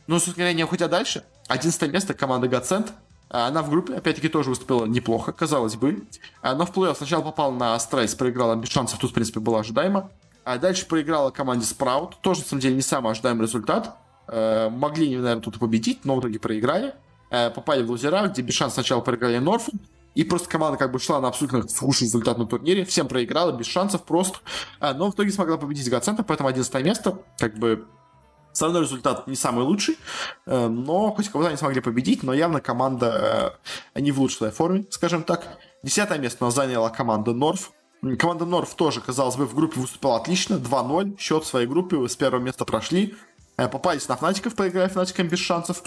Ну, 0.07 0.16
собственно 0.16 0.38
говоря, 0.38 0.53
не 0.53 0.64
уходя 0.64 0.88
дальше, 0.88 1.24
11 1.47 1.91
место 1.91 2.14
команда 2.14 2.47
Гацент. 2.47 2.93
А, 3.34 3.47
она 3.47 3.63
в 3.63 3.69
группе, 3.71 3.95
опять-таки, 3.95 4.29
тоже 4.29 4.49
выступила 4.49 4.86
неплохо, 4.86 5.34
казалось 5.34 5.75
бы. 5.75 6.03
Но 6.43 6.65
в 6.65 6.71
плей-офф 6.71 6.95
сначала 6.95 7.23
попала 7.24 7.51
на 7.51 7.77
Астралис, 7.80 8.14
проиграла 8.13 8.55
без 8.55 8.69
шансов, 8.69 8.99
тут, 8.99 9.11
в 9.11 9.13
принципе, 9.13 9.39
было 9.39 9.59
ожидаемо. 9.59 10.11
А 10.45 10.57
дальше 10.59 10.86
проиграла 10.86 11.31
команде 11.31 11.65
Спраут. 11.65 12.17
Тоже, 12.21 12.41
на 12.41 12.45
самом 12.45 12.61
деле, 12.61 12.75
не 12.75 12.81
самый 12.81 13.11
ожидаемый 13.11 13.47
результат. 13.47 13.97
Э, 14.27 14.69
могли, 14.69 15.15
наверное, 15.15 15.41
тут 15.41 15.57
победить, 15.57 16.05
но 16.05 16.15
в 16.15 16.19
итоге 16.19 16.39
проиграли. 16.39 16.93
Э, 17.31 17.49
попали 17.49 17.81
в 17.81 17.89
лузера, 17.89 18.27
где 18.27 18.43
без 18.43 18.53
шансов 18.53 18.75
сначала 18.75 19.01
проиграли 19.01 19.39
Норсу. 19.39 19.72
И 20.15 20.23
просто 20.23 20.47
команда 20.47 20.77
как 20.77 20.91
бы 20.91 20.99
шла 20.99 21.19
на 21.19 21.29
абсолютно 21.29 21.63
худший 21.63 22.05
результат 22.05 22.38
на 22.38 22.45
турнире. 22.45 22.86
Всем 22.86 23.07
проиграла, 23.07 23.51
без 23.51 23.65
шансов 23.65 24.03
просто. 24.03 24.38
Но 24.79 25.09
в 25.09 25.15
итоге 25.15 25.31
смогла 25.31 25.57
победить 25.57 25.89
Годсента, 25.89 26.22
поэтому 26.21 26.49
11 26.49 26.86
место. 26.86 27.17
Как 27.39 27.57
бы 27.57 27.88
все 28.54 28.80
результат 28.80 29.28
не 29.28 29.36
самый 29.36 29.66
лучший, 29.66 29.97
э, 30.45 30.68
но 30.68 31.12
хоть 31.12 31.30
кого-то 31.30 31.49
они 31.49 31.58
смогли 31.58 31.82
победить, 31.82 32.24
но 32.24 32.34
явно 32.34 32.62
команда 32.62 33.60
э, 33.95 33.99
не 33.99 34.12
в 34.12 34.20
лучшей 34.20 34.51
форме, 34.51 34.86
скажем 34.89 35.24
так. 35.24 35.58
Десятое 35.82 36.20
место 36.20 36.45
у 36.45 36.47
нас 36.47 36.56
заняла 36.56 36.89
команда 36.89 37.34
Норф. 37.34 37.72
Команда 38.20 38.45
Норф 38.45 38.76
тоже, 38.76 39.01
казалось 39.01 39.36
бы, 39.36 39.45
в 39.45 39.56
группе 39.56 39.80
выступала 39.80 40.18
отлично, 40.18 40.56
2-0, 40.56 41.18
счет 41.18 41.43
в 41.43 41.47
своей 41.47 41.68
группе, 41.68 42.08
с 42.08 42.16
первого 42.16 42.41
места 42.41 42.64
прошли. 42.64 43.16
Э, 43.58 43.68
попались 43.68 44.08
на 44.08 44.18
Фнатиков, 44.18 44.56
проиграли 44.56 44.89
Фнатикам 44.89 45.28
без 45.28 45.39
шансов. 45.39 45.84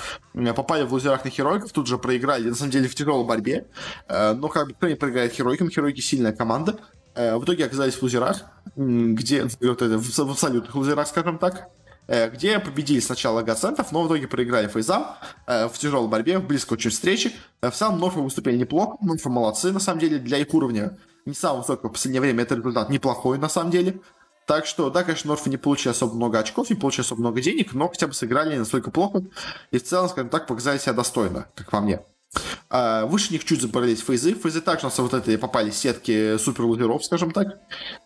Попали 0.57 0.83
в 0.85 0.93
лузерах 0.93 1.25
на 1.25 1.31
Херойков, 1.31 1.71
тут 1.73 1.87
же 1.87 1.99
проиграли, 1.99 2.49
на 2.49 2.57
самом 2.57 2.73
деле, 2.73 2.89
в 2.89 2.95
тяжелой 2.97 3.25
борьбе. 3.25 3.69
Но 4.09 4.49
как 4.49 4.69
бы 4.69 4.75
кто 4.75 4.89
не 4.89 4.97
проиграет 4.97 5.33
Херойкам, 5.33 5.71
Херойки 5.71 6.01
сильная 6.01 6.33
команда. 6.33 6.79
В 7.15 7.43
итоге 7.45 7.65
оказались 7.65 7.95
в 7.95 8.03
лузерах, 8.03 8.45
где 8.77 9.49
в 9.49 10.19
абсолютных 10.19 10.75
лузерах, 10.75 11.09
скажем 11.09 11.39
так. 11.39 11.71
Э, 12.09 12.31
где 12.31 12.59
победили 12.61 13.01
сначала 13.01 13.43
Гацентов, 13.43 13.91
но 13.91 14.03
в 14.03 14.07
итоге 14.07 14.29
проиграли 14.29 14.69
Фейзам 14.69 15.17
э, 15.47 15.69
в 15.69 15.77
тяжелой 15.77 16.09
борьбе, 16.09 16.39
в 16.39 16.47
близко 16.47 16.75
очень 16.75 16.91
встречи. 16.91 17.33
Э, 17.63 17.71
в 17.71 17.77
самом 17.77 17.99
Норфы 17.99 18.21
выступили 18.21 18.57
неплохо, 18.57 18.97
Норфы 19.01 19.29
молодцы, 19.29 19.73
на 19.73 19.81
самом 19.81 20.01
деле, 20.01 20.19
для 20.19 20.39
их 20.39 20.55
уровня 20.55 20.99
не 21.25 21.35
самого 21.35 21.63
высокого 21.63 21.91
в 21.91 21.95
последнее 21.95 22.21
время, 22.21 22.45
это 22.45 22.55
результат 22.55 22.91
неплохой, 22.91 23.39
на 23.39 23.49
самом 23.49 23.73
деле. 23.73 24.01
Так 24.47 24.67
что, 24.67 24.91
да, 24.91 25.03
конечно, 25.03 25.29
Норфы 25.29 25.51
не 25.51 25.57
получили 25.57 25.91
особо 25.91 26.15
много 26.15 26.39
очков, 26.39 26.71
не 26.71 26.77
получили 26.77 27.05
особо 27.05 27.23
много 27.23 27.41
денег, 27.41 27.75
но 27.75 27.89
хотя 27.89 28.07
бы 28.07 28.15
сыграли 28.15 28.53
не 28.53 28.59
настолько 28.61 28.93
плохо. 28.93 29.25
И 29.73 29.79
в 29.79 29.83
целом, 29.83 30.09
скажем 30.09 30.31
так, 30.31 30.47
показали 30.47 30.79
себя 30.79 30.93
достойно, 30.93 31.49
как 31.57 31.71
по 31.71 31.81
мне. 31.81 32.01
А, 32.69 33.07
выше 33.07 33.33
них 33.33 33.45
чуть 33.45 33.63
забрались 33.63 34.01
фейзы. 34.01 34.35
Фейзы 34.35 34.61
также 34.61 34.87
у 34.87 34.89
нас 34.89 34.99
вот 34.99 35.15
это 35.15 35.39
попали 35.39 35.71
сетки 35.71 36.37
супер 36.39 36.65
лузеров, 36.65 37.05
скажем 37.05 37.31
так. 37.31 37.61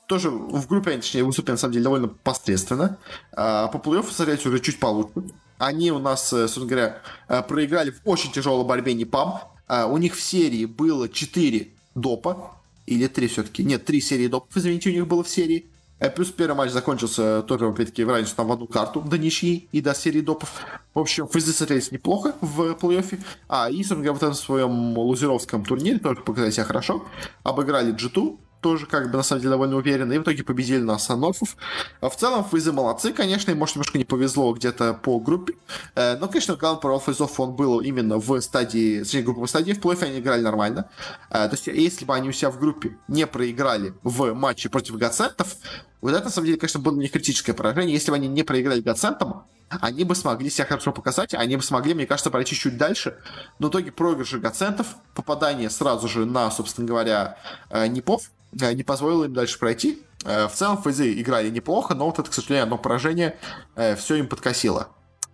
Тоже 0.07 0.31
в 0.31 0.66
группе 0.66 0.93
они, 0.93 1.01
точнее, 1.01 1.24
выступили, 1.24 1.53
на 1.53 1.59
самом 1.59 1.72
деле, 1.72 1.85
довольно 1.85 2.09
посредственно. 2.09 2.99
А, 3.33 3.68
по 3.68 3.78
плей-оффу 3.78 4.11
смотрелись 4.11 4.47
уже 4.47 4.61
чуть 4.61 4.78
получше. 4.78 5.12
Они 5.59 5.93
у 5.93 5.99
нас, 5.99 6.33
э, 6.33 6.49
собственно 6.49 6.66
говоря, 6.66 7.03
э, 7.28 7.43
проиграли 7.43 7.91
в 7.91 8.01
очень 8.07 8.33
тяжелой 8.33 8.64
борьбе 8.64 8.95
НИПАМ. 8.95 9.41
А, 9.66 9.87
у 9.87 9.99
них 9.99 10.16
в 10.16 10.22
серии 10.22 10.64
было 10.64 11.09
4 11.09 11.68
допа. 11.95 12.57
Или 12.87 13.07
3 13.07 13.28
все-таки. 13.28 13.62
Нет, 13.62 13.85
3 13.85 14.01
серии 14.01 14.26
допов, 14.26 14.57
извините, 14.57 14.89
у 14.89 14.93
них 14.93 15.07
было 15.07 15.22
в 15.22 15.28
серии. 15.28 15.66
Э, 16.01 16.11
плюс 16.11 16.31
первый 16.31 16.57
матч 16.57 16.71
закончился 16.71 17.43
тоже, 17.43 17.69
опять-таки, 17.69 18.05
в 18.05 18.09
разницу 18.09 18.35
там 18.35 18.49
в 18.49 18.53
одну 18.53 18.67
карту 18.67 19.03
до 19.03 19.19
ничьи 19.19 19.69
и 19.71 19.81
до 19.81 19.95
серии 19.95 20.23
допов. 20.23 20.51
В 20.95 20.99
общем, 20.99 21.29
фейзы 21.29 21.53
смотрелись 21.53 21.93
неплохо 21.93 22.35
в 22.41 22.73
плей-оффе. 22.73 23.21
А, 23.49 23.71
и, 23.71 23.77
собственно 23.77 24.05
говоря, 24.05 24.15
в 24.15 24.17
этом 24.17 24.35
своем 24.35 24.99
лузеровском 24.99 25.65
турнире 25.65 25.99
тоже 25.99 26.23
показали 26.23 26.51
себя 26.51 26.65
хорошо. 26.65 27.05
Обыграли 27.43 27.95
G2, 27.95 28.39
тоже 28.61 28.87
как 28.87 29.11
бы 29.11 29.17
на 29.17 29.23
самом 29.23 29.43
деле 29.43 29.53
довольно 29.53 29.77
уверенно, 29.77 30.13
и 30.13 30.19
в 30.19 30.23
итоге 30.23 30.43
победили 30.43 30.81
нас 30.81 31.09
Анорфов. 31.11 31.57
А 32.01 32.09
в 32.09 32.17
целом 32.17 32.45
фейзы 32.45 32.73
молодцы, 32.73 33.13
конечно, 33.13 33.51
и 33.51 33.55
может 33.55 33.77
немножко 33.77 33.99
не 33.99 34.05
повезло 34.05 34.53
где-то 34.53 34.95
по 34.95 35.19
группе, 35.19 35.55
э, 35.95 36.17
но, 36.19 36.29
конечно, 36.29 36.57
главный 36.57 36.81
провал 36.81 37.01
фейзов 37.01 37.39
он 37.41 37.55
был 37.55 37.81
именно 37.81 38.19
в 38.19 38.41
стадии, 38.41 39.03
точнее, 39.03 39.23
групповой 39.23 39.49
стадии, 39.49 39.73
в 39.73 39.81
плей 39.81 39.97
они 40.01 40.19
играли 40.21 40.43
нормально. 40.43 40.89
Э, 41.31 41.49
то 41.49 41.53
есть, 41.53 41.67
если 41.67 42.05
бы 42.05 42.15
они 42.15 42.29
у 42.29 42.33
себя 42.33 42.51
в 42.51 42.59
группе 42.59 42.97
не 43.09 43.27
проиграли 43.27 43.95
в 44.03 44.33
матче 44.35 44.69
против 44.69 44.97
Гацентов, 44.97 45.57
вот 46.01 46.13
это, 46.13 46.25
на 46.25 46.31
самом 46.31 46.47
деле, 46.47 46.59
конечно, 46.59 46.81
было 46.81 46.97
не 46.97 47.09
критическое 47.09 47.53
поражение. 47.53 47.95
Если 47.95 48.11
бы 48.11 48.17
они 48.17 48.29
не 48.29 48.43
проиграли 48.43 48.81
Гацентом, 48.81 49.45
они 49.69 50.05
бы 50.05 50.15
смогли 50.15 50.51
себя 50.51 50.67
хорошо 50.67 50.93
показать, 50.93 51.35
они 51.35 51.57
бы 51.57 51.63
смогли, 51.63 51.95
мне 51.95 52.07
кажется, 52.07 52.31
пройти 52.31 52.57
чуть 52.57 52.77
дальше. 52.77 53.17
Но 53.59 53.69
в 53.69 53.71
итоге 53.71 53.93
проигрыши 53.93 54.39
Гацентов, 54.39 54.97
попадание 55.15 55.71
сразу 55.71 56.09
же 56.09 56.25
на, 56.25 56.51
собственно 56.51 56.89
говоря, 56.89 57.39
э, 57.71 57.87
Непов, 57.87 58.31
не 58.53 58.83
позволило 58.83 59.25
им 59.25 59.35
дальше 59.35 59.59
пройти. 59.59 60.03
Э, 60.25 60.49
в 60.49 60.53
целом 60.53 60.83
фейзы 60.83 61.13
играли 61.21 61.51
неплохо, 61.51 61.95
но 61.95 62.07
вот 62.07 62.19
это, 62.19 62.31
к 62.31 62.35
сожалению, 62.35 62.65
одно 62.65 62.79
поражение 62.79 63.39
э, 63.77 63.97
все 63.97 64.17
им 64.17 64.29
подкосило. 64.29 64.89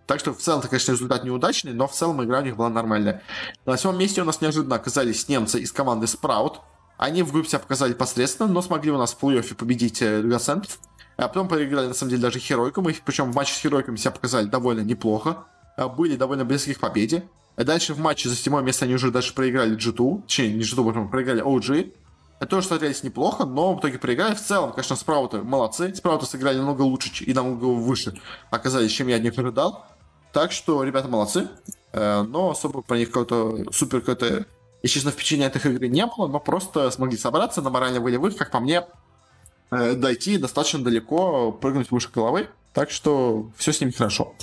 Так 0.05 0.19
что 0.19 0.33
в 0.33 0.37
целом, 0.37 0.59
это, 0.59 0.69
конечно, 0.69 0.93
результат 0.93 1.25
неудачный, 1.25 1.73
но 1.73 1.87
в 1.87 1.91
целом 1.91 2.23
игра 2.23 2.39
у 2.39 2.43
них 2.43 2.55
была 2.55 2.69
нормальная. 2.69 3.21
На 3.65 3.73
восьмом 3.73 3.97
месте 3.97 4.21
у 4.21 4.25
нас 4.25 4.39
неожиданно 4.39 4.75
оказались 4.75 5.27
немцы 5.27 5.59
из 5.59 5.71
команды 5.73 6.05
Sprout. 6.05 6.57
Они 6.97 7.23
в 7.23 7.31
группе 7.31 7.49
себя 7.49 7.59
показали 7.59 7.93
посредственно, 7.93 8.47
но 8.49 8.61
смогли 8.61 8.91
у 8.91 8.97
нас 8.97 9.13
в 9.13 9.21
плей-оффе 9.21 9.55
победить 9.55 10.01
Гасентов. 10.01 10.79
А 11.17 11.27
потом 11.27 11.47
проиграли, 11.49 11.87
на 11.87 11.93
самом 11.93 12.11
деле, 12.11 12.21
даже 12.21 12.39
Херойкам. 12.39 12.87
Причем 13.05 13.31
в 13.31 13.35
матче 13.35 13.53
с 13.53 13.57
Херойками 13.57 13.97
себя 13.97 14.11
показали 14.11 14.45
довольно 14.45 14.81
неплохо. 14.81 15.45
Были 15.97 16.15
довольно 16.15 16.45
близки 16.45 16.73
к 16.73 16.79
победе. 16.79 17.27
Дальше 17.57 17.93
в 17.93 17.99
матче 17.99 18.29
за 18.29 18.35
седьмое 18.35 18.63
место 18.63 18.85
они 18.85 18.95
уже 18.95 19.11
даже 19.11 19.33
проиграли 19.33 19.75
G2. 19.75 20.21
Точнее, 20.23 20.53
не 20.53 20.61
G2, 20.61 21.09
проиграли 21.09 21.43
OG 21.43 21.91
тоже 22.45 22.67
смотрелись 22.67 23.03
неплохо, 23.03 23.45
но 23.45 23.73
в 23.73 23.79
итоге 23.79 23.97
проиграли. 23.97 24.35
В 24.35 24.41
целом, 24.41 24.71
конечно, 24.71 24.95
спрауты 24.95 25.41
молодцы. 25.41 25.93
Спрауты 25.95 26.25
сыграли 26.25 26.57
намного 26.57 26.83
лучше 26.83 27.23
и 27.23 27.33
намного 27.33 27.65
выше 27.65 28.13
оказались, 28.51 28.91
чем 28.91 29.07
я 29.07 29.15
от 29.15 29.23
них 29.23 29.37
ожидал. 29.37 29.85
Так 30.33 30.51
что 30.51 30.83
ребята 30.83 31.07
молодцы. 31.07 31.47
Э, 31.93 32.21
но 32.21 32.51
особо 32.51 32.81
про 32.81 32.97
них 32.97 33.07
какого-то 33.07 33.71
супер 33.71 34.01
какое-то, 34.01 34.45
если 34.83 34.95
честно, 34.95 35.11
впечатления 35.11 35.47
от 35.47 35.55
их 35.55 35.65
игры 35.65 35.87
не 35.87 36.05
было, 36.05 36.27
но 36.27 36.39
просто 36.39 36.91
смогли 36.91 37.17
собраться 37.17 37.61
на 37.63 37.71
морально-волевых, 37.71 38.35
как 38.35 38.51
по 38.51 38.59
мне, 38.59 38.85
э, 39.71 39.93
дойти 39.93 40.37
достаточно 40.37 40.83
далеко, 40.83 41.51
прыгнуть 41.51 41.89
выше 41.89 42.09
головы. 42.13 42.49
Так 42.73 42.91
что 42.91 43.49
все 43.57 43.73
с 43.73 43.81
ними 43.81 43.91
хорошо. 43.91 44.35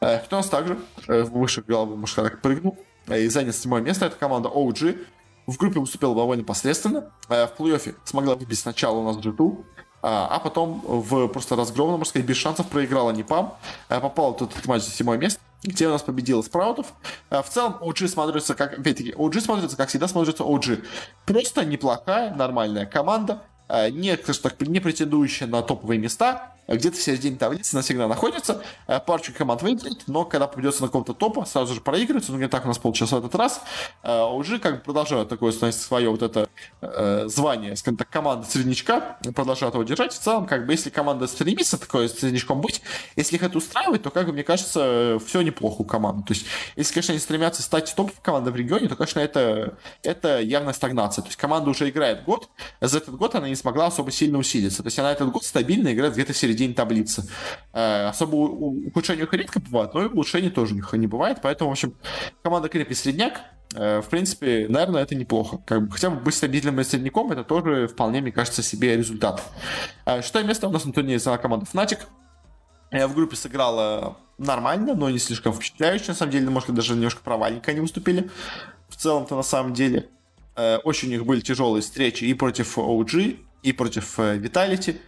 Э, 0.00 0.18
кто 0.20 0.36
у 0.36 0.38
нас 0.38 0.48
также 0.48 0.78
выше 1.08 1.62
головы, 1.62 1.96
может, 1.96 2.14
так 2.14 2.40
прыгнул 2.40 2.78
и 3.08 3.26
занял 3.28 3.52
седьмое 3.52 3.82
место, 3.82 4.06
это 4.06 4.16
команда 4.16 4.48
OG. 4.48 5.04
В 5.50 5.56
группе 5.56 5.80
выступила 5.80 6.14
довольно 6.14 6.44
посредственно. 6.44 7.10
Э, 7.28 7.48
в 7.48 7.60
плей-оффе 7.60 7.96
смогла 8.04 8.36
выбить 8.36 8.60
сначала 8.60 8.98
у 8.98 9.04
нас 9.04 9.16
G2, 9.16 9.64
а, 10.00 10.28
а 10.30 10.38
потом 10.38 10.80
в 10.84 11.26
просто 11.26 11.56
разгромном, 11.56 11.98
можно 11.98 12.10
сказать, 12.10 12.28
без 12.28 12.36
шансов 12.36 12.68
проиграла 12.68 13.10
Непам. 13.10 13.54
Э, 13.88 13.98
попала 13.98 14.32
тут 14.32 14.52
этот 14.52 14.66
матч 14.66 14.84
за 14.84 14.92
седьмое 14.92 15.18
место. 15.18 15.40
где 15.64 15.88
у 15.88 15.90
нас 15.90 16.02
победила 16.02 16.40
Спраутов. 16.40 16.86
В 17.30 17.44
целом 17.50 17.78
OG 17.80 18.06
смотрится 18.06 18.54
как, 18.54 18.78
опять-таки, 18.78 19.10
OG 19.10 19.40
смотрится, 19.40 19.76
как 19.76 19.88
всегда 19.88 20.06
смотрится 20.06 20.44
OG. 20.44 20.84
Просто 21.26 21.64
неплохая, 21.64 22.32
нормальная 22.32 22.86
команда, 22.86 23.42
не, 23.90 24.16
скажем 24.16 24.42
так, 24.44 24.60
не 24.60 24.80
претендующая 24.80 25.46
на 25.48 25.60
топовые 25.60 25.98
места, 25.98 26.54
где-то 26.68 26.96
в 26.96 27.02
середине 27.02 27.36
таблицы 27.36 27.74
она 27.74 27.82
всегда 27.82 28.08
находится, 28.08 28.62
э, 28.86 29.00
парочку 29.00 29.32
команд 29.36 29.62
выиграет, 29.62 30.04
но 30.06 30.24
когда 30.24 30.46
попадется 30.46 30.82
на 30.82 30.88
какого-то 30.88 31.14
топа, 31.14 31.44
сразу 31.44 31.74
же 31.74 31.80
проигрывается, 31.80 32.32
ну 32.32 32.38
не 32.38 32.48
так 32.48 32.64
у 32.64 32.68
нас 32.68 32.78
получилось 32.78 33.12
в 33.12 33.16
этот 33.16 33.34
раз, 33.34 33.60
э, 34.02 34.22
уже 34.22 34.58
как 34.58 34.76
бы 34.76 34.80
продолжают 34.80 35.28
такое 35.28 35.52
свое 35.52 36.10
вот 36.10 36.22
это 36.22 36.48
э, 36.80 37.24
звание, 37.26 37.76
скажем 37.76 37.96
так, 37.96 38.08
команда 38.08 38.46
среднячка, 38.48 39.18
продолжают 39.34 39.74
его 39.74 39.84
держать. 39.84 40.12
В 40.12 40.18
целом, 40.18 40.46
как 40.46 40.66
бы, 40.66 40.72
если 40.72 40.90
команда 40.90 41.26
стремится 41.26 41.78
такое 41.78 42.08
среднячком 42.08 42.60
быть, 42.60 42.82
если 43.16 43.36
их 43.36 43.42
это 43.42 43.58
устраивает, 43.58 44.02
то, 44.02 44.10
как 44.10 44.26
бы, 44.26 44.32
мне 44.32 44.42
кажется, 44.42 45.18
все 45.24 45.42
неплохо 45.42 45.82
у 45.82 45.84
команды. 45.84 46.26
То 46.26 46.34
есть, 46.34 46.46
если, 46.76 46.94
конечно, 46.94 47.12
они 47.12 47.20
стремятся 47.20 47.62
стать 47.62 47.92
топовой 47.94 48.14
командой 48.22 48.52
в 48.52 48.56
регионе, 48.56 48.88
то, 48.88 48.96
конечно, 48.96 49.20
это, 49.20 49.76
это 50.02 50.40
явная 50.40 50.72
стагнация. 50.72 51.22
То 51.22 51.28
есть, 51.28 51.38
команда 51.38 51.70
уже 51.70 51.88
играет 51.88 52.24
год, 52.24 52.48
за 52.80 52.98
этот 52.98 53.16
год 53.16 53.34
она 53.34 53.48
не 53.48 53.56
смогла 53.56 53.86
особо 53.86 54.10
сильно 54.10 54.38
усилиться. 54.38 54.82
То 54.82 54.86
есть, 54.88 54.98
она 54.98 55.12
этот 55.12 55.30
год 55.30 55.44
стабильно 55.44 55.92
играет 55.92 56.14
где-то 56.14 56.32
в 56.32 56.36
середине 56.36 56.49
день 56.54 56.74
таблицы. 56.74 57.28
Э, 57.72 58.08
особо 58.08 58.36
ухудшения 58.36 59.22
их 59.22 59.32
редко 59.32 59.60
бывает, 59.60 59.94
но 59.94 60.04
и 60.04 60.08
улучшений 60.08 60.50
тоже 60.50 60.74
у 60.74 60.96
не 60.96 61.06
бывает, 61.06 61.38
поэтому, 61.42 61.70
в 61.70 61.72
общем, 61.72 61.94
команда 62.42 62.68
крепкий 62.68 62.94
средняк, 62.94 63.40
э, 63.74 64.00
в 64.00 64.08
принципе, 64.08 64.66
наверное, 64.68 65.02
это 65.02 65.14
неплохо. 65.14 65.58
Как 65.66 65.86
бы, 65.86 65.92
хотя 65.92 66.10
бы 66.10 66.20
быть 66.20 66.34
стабильным 66.34 66.82
средняком, 66.84 67.30
это 67.32 67.44
тоже 67.44 67.86
вполне, 67.86 68.20
мне 68.20 68.32
кажется, 68.32 68.62
себе 68.62 68.96
результат. 68.96 69.42
Э, 70.04 70.22
шестое 70.22 70.44
место 70.44 70.68
у 70.68 70.70
нас 70.72 70.84
на 70.84 70.92
турнире 70.92 71.18
заняла 71.18 71.38
команда 71.38 71.66
Fnatic. 71.72 72.00
В 72.90 73.14
группе 73.14 73.36
сыграла 73.36 74.16
нормально, 74.36 74.94
но 74.94 75.10
не 75.10 75.20
слишком 75.20 75.52
впечатляюще. 75.52 76.06
На 76.08 76.14
самом 76.14 76.32
деле, 76.32 76.50
может, 76.50 76.74
даже 76.74 76.94
немножко 76.94 77.22
провальненько 77.22 77.70
они 77.70 77.78
выступили. 77.78 78.28
В 78.88 78.96
целом-то, 78.96 79.36
на 79.36 79.44
самом 79.44 79.74
деле, 79.74 80.08
очень 80.82 81.06
у 81.06 81.10
них 81.12 81.24
были 81.24 81.40
тяжелые 81.40 81.82
встречи 81.82 82.24
и 82.24 82.34
против 82.34 82.76
OG, 82.76 83.38
и 83.62 83.72
против 83.72 84.18
Vitality. 84.18 84.98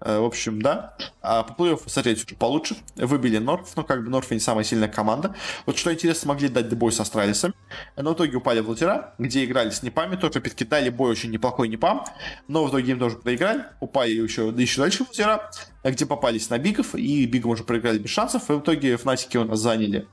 Э, 0.00 0.18
в 0.18 0.24
общем, 0.24 0.62
да. 0.62 0.94
А 1.22 1.42
по 1.42 1.60
плей-оффу 1.60 1.88
смотреть 1.88 2.24
уже 2.24 2.36
получше. 2.36 2.76
Выбили 2.96 3.38
Норф, 3.38 3.76
но 3.76 3.84
как 3.84 4.04
бы 4.04 4.10
Норф 4.10 4.30
не 4.30 4.40
самая 4.40 4.64
сильная 4.64 4.88
команда. 4.88 5.34
Вот 5.66 5.78
что 5.78 5.92
интересно, 5.92 6.22
смогли 6.22 6.48
дать 6.48 6.72
бой 6.74 6.92
с 6.92 7.00
Астралисом. 7.00 7.54
Но 7.96 8.12
в 8.12 8.14
итоге 8.14 8.36
упали 8.36 8.60
в 8.60 8.68
лузера, 8.68 9.14
где 9.18 9.44
играли 9.44 9.70
с 9.70 9.82
Непами. 9.82 10.16
Тоже 10.16 10.38
опять 10.38 10.68
дали 10.68 10.90
бой 10.90 11.10
очень 11.10 11.30
неплохой 11.30 11.68
Непам. 11.68 12.04
Но 12.46 12.64
в 12.64 12.70
итоге 12.70 12.92
им 12.92 12.98
тоже 12.98 13.16
проиграли. 13.16 13.64
Упали 13.80 14.12
еще, 14.12 14.50
да 14.52 14.62
еще 14.62 14.80
дальше 14.80 15.04
в 15.04 15.08
лузера, 15.08 15.50
где 15.84 16.06
попались 16.06 16.50
на 16.50 16.58
Бигов. 16.58 16.94
И 16.94 17.26
Бигам 17.26 17.50
уже 17.50 17.64
проиграли 17.64 17.98
без 17.98 18.10
шансов. 18.10 18.48
И 18.50 18.52
в 18.52 18.60
итоге 18.60 18.96
Фнатики 18.96 19.36
у 19.36 19.44
нас 19.44 19.58
заняли 19.58 20.06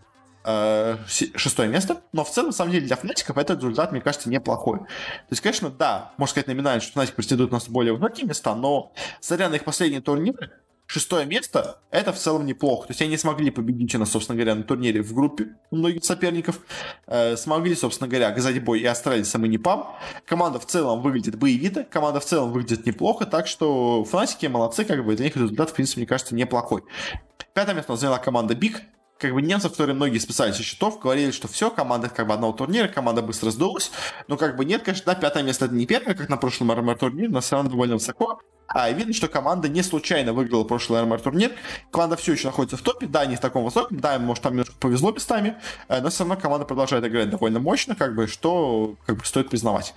шестое 1.07 1.69
место, 1.69 2.01
но 2.11 2.23
в 2.23 2.29
целом, 2.29 2.49
на 2.49 2.53
самом 2.53 2.71
деле, 2.71 2.85
для 2.85 2.95
Фнатиков 2.95 3.37
этот 3.37 3.59
результат, 3.59 3.91
мне 3.91 4.01
кажется, 4.01 4.29
неплохой. 4.29 4.79
То 4.79 5.31
есть, 5.31 5.41
конечно, 5.41 5.69
да, 5.69 6.13
можно 6.17 6.31
сказать 6.31 6.47
номинально, 6.47 6.81
что 6.81 6.93
Фнатик 6.93 7.15
претендует 7.15 7.51
на 7.51 7.59
более 7.69 7.93
высокие 7.93 8.27
места, 8.27 8.53
но 8.55 8.93
смотря 9.21 9.49
на 9.49 9.55
их 9.55 9.63
последние 9.63 10.01
турниры, 10.01 10.51
шестое 10.87 11.25
место, 11.25 11.79
это 11.89 12.13
в 12.13 12.17
целом 12.17 12.45
неплохо. 12.45 12.87
То 12.87 12.91
есть 12.91 13.01
они 13.01 13.17
смогли 13.17 13.49
победить 13.49 13.95
у 13.95 13.99
нас, 13.99 14.11
собственно 14.11 14.35
говоря, 14.35 14.55
на 14.55 14.63
турнире 14.63 15.01
в 15.01 15.13
группе 15.13 15.55
у 15.71 15.77
многих 15.77 16.05
соперников. 16.05 16.59
Э, 17.07 17.35
смогли, 17.35 17.75
собственно 17.75 18.07
говоря, 18.07 18.27
оказать 18.27 18.63
бой 18.63 18.81
и 18.81 18.85
Астралисам, 18.85 19.45
и 19.45 19.49
Непам. 19.49 19.95
Команда 20.25 20.59
в 20.59 20.65
целом 20.65 21.01
выглядит 21.01 21.35
боевито, 21.37 21.83
команда 21.83 22.19
в 22.19 22.25
целом 22.25 22.51
выглядит 22.51 22.85
неплохо, 22.85 23.25
так 23.25 23.47
что 23.47 24.03
Фнатики 24.03 24.45
молодцы, 24.45 24.85
как 24.85 25.03
бы 25.03 25.15
для 25.15 25.25
них 25.25 25.35
результат, 25.35 25.71
в 25.71 25.73
принципе, 25.73 26.01
мне 26.01 26.07
кажется, 26.07 26.35
неплохой. 26.35 26.83
Пятое 27.53 27.75
место 27.75 27.95
заняла 27.95 28.19
команда 28.19 28.53
Биг 28.53 28.81
как 29.17 29.33
бы 29.33 29.41
немцев, 29.41 29.71
которые 29.71 29.95
многие 29.95 30.17
списали 30.19 30.51
со 30.51 30.63
счетов, 30.63 30.99
говорили, 30.99 31.31
что 31.31 31.47
все, 31.47 31.69
команда 31.69 32.09
как 32.09 32.27
бы 32.27 32.33
одного 32.33 32.53
турнира, 32.53 32.87
команда 32.87 33.21
быстро 33.21 33.51
сдулась. 33.51 33.91
Но 34.27 34.37
как 34.37 34.57
бы 34.57 34.65
нет, 34.65 34.83
конечно, 34.83 35.13
да, 35.13 35.19
пятое 35.19 35.43
место 35.43 35.65
это 35.65 35.75
не 35.75 35.85
первое, 35.85 36.15
как 36.15 36.29
на 36.29 36.37
прошлом 36.37 36.71
РМР 36.71 36.97
турнире, 36.97 37.29
но 37.29 37.41
все 37.41 37.55
равно 37.55 37.71
довольно 37.71 37.95
высоко. 37.95 38.41
А 38.67 38.89
видно, 38.89 39.13
что 39.13 39.27
команда 39.27 39.69
не 39.69 39.83
случайно 39.83 40.33
выиграла 40.33 40.63
прошлый 40.63 41.01
РМР 41.01 41.21
турнир. 41.21 41.51
Команда 41.91 42.17
все 42.17 42.33
еще 42.33 42.47
находится 42.47 42.77
в 42.77 42.81
топе, 42.81 43.05
да, 43.05 43.25
не 43.25 43.35
в 43.35 43.39
таком 43.39 43.63
высоком, 43.63 43.99
да, 43.99 44.17
может 44.19 44.43
там 44.43 44.53
немножко 44.53 44.73
повезло 44.79 45.11
местами, 45.11 45.55
э, 45.87 46.01
но 46.01 46.09
все 46.09 46.23
равно 46.23 46.35
команда 46.35 46.65
продолжает 46.65 47.05
играть 47.05 47.29
довольно 47.29 47.59
мощно, 47.59 47.95
как 47.95 48.15
бы, 48.15 48.27
что 48.27 48.95
как 49.05 49.17
бы 49.17 49.25
стоит 49.25 49.49
признавать. 49.49 49.93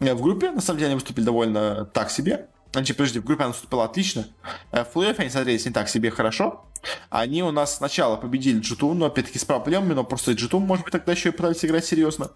Э, 0.00 0.14
в 0.14 0.22
группе, 0.22 0.50
на 0.50 0.60
самом 0.60 0.78
деле, 0.78 0.90
они 0.90 0.94
выступили 0.94 1.24
довольно 1.24 1.84
так 1.86 2.10
себе. 2.10 2.48
Значит, 2.72 2.96
подожди, 2.96 3.18
в 3.18 3.24
группе 3.24 3.44
она 3.44 3.52
выступила 3.52 3.84
отлично. 3.84 4.26
Э, 4.70 4.84
в 4.84 4.92
плей 4.92 5.12
они 5.12 5.30
смотрелись 5.30 5.66
не 5.66 5.72
так 5.72 5.88
себе 5.88 6.10
хорошо. 6.10 6.64
Они 7.10 7.42
у 7.42 7.52
нас 7.52 7.76
сначала 7.76 8.16
победили 8.16 8.60
Джиту, 8.60 8.92
но 8.94 9.06
опять-таки 9.06 9.38
с 9.38 9.44
проблемами, 9.44 9.92
но 9.92 10.04
просто 10.04 10.32
Джиту, 10.32 10.58
может 10.58 10.84
быть, 10.84 10.92
тогда 10.92 11.12
еще 11.12 11.28
и 11.28 11.32
пытались 11.32 11.64
играть 11.64 11.84
серьезно. 11.84 12.30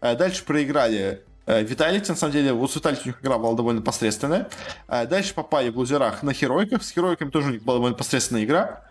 Э, 0.00 0.16
дальше 0.16 0.44
проиграли 0.44 1.24
Виталити, 1.46 2.10
на 2.10 2.16
самом 2.16 2.32
деле, 2.32 2.52
вот 2.52 2.70
с 2.70 2.76
Виталити 2.76 3.02
у 3.04 3.06
них 3.08 3.20
игра 3.20 3.36
была 3.36 3.54
довольно 3.54 3.82
посредственная. 3.82 4.48
Э, 4.86 5.06
дальше 5.06 5.34
попали 5.34 5.70
в 5.70 5.76
лузерах 5.76 6.22
на 6.22 6.32
Херойках. 6.32 6.82
С 6.82 6.90
Херойками 6.90 7.30
тоже 7.30 7.48
у 7.48 7.50
них 7.50 7.62
была 7.62 7.78
довольно 7.78 7.96
посредственная 7.96 8.44
игра. 8.44 8.82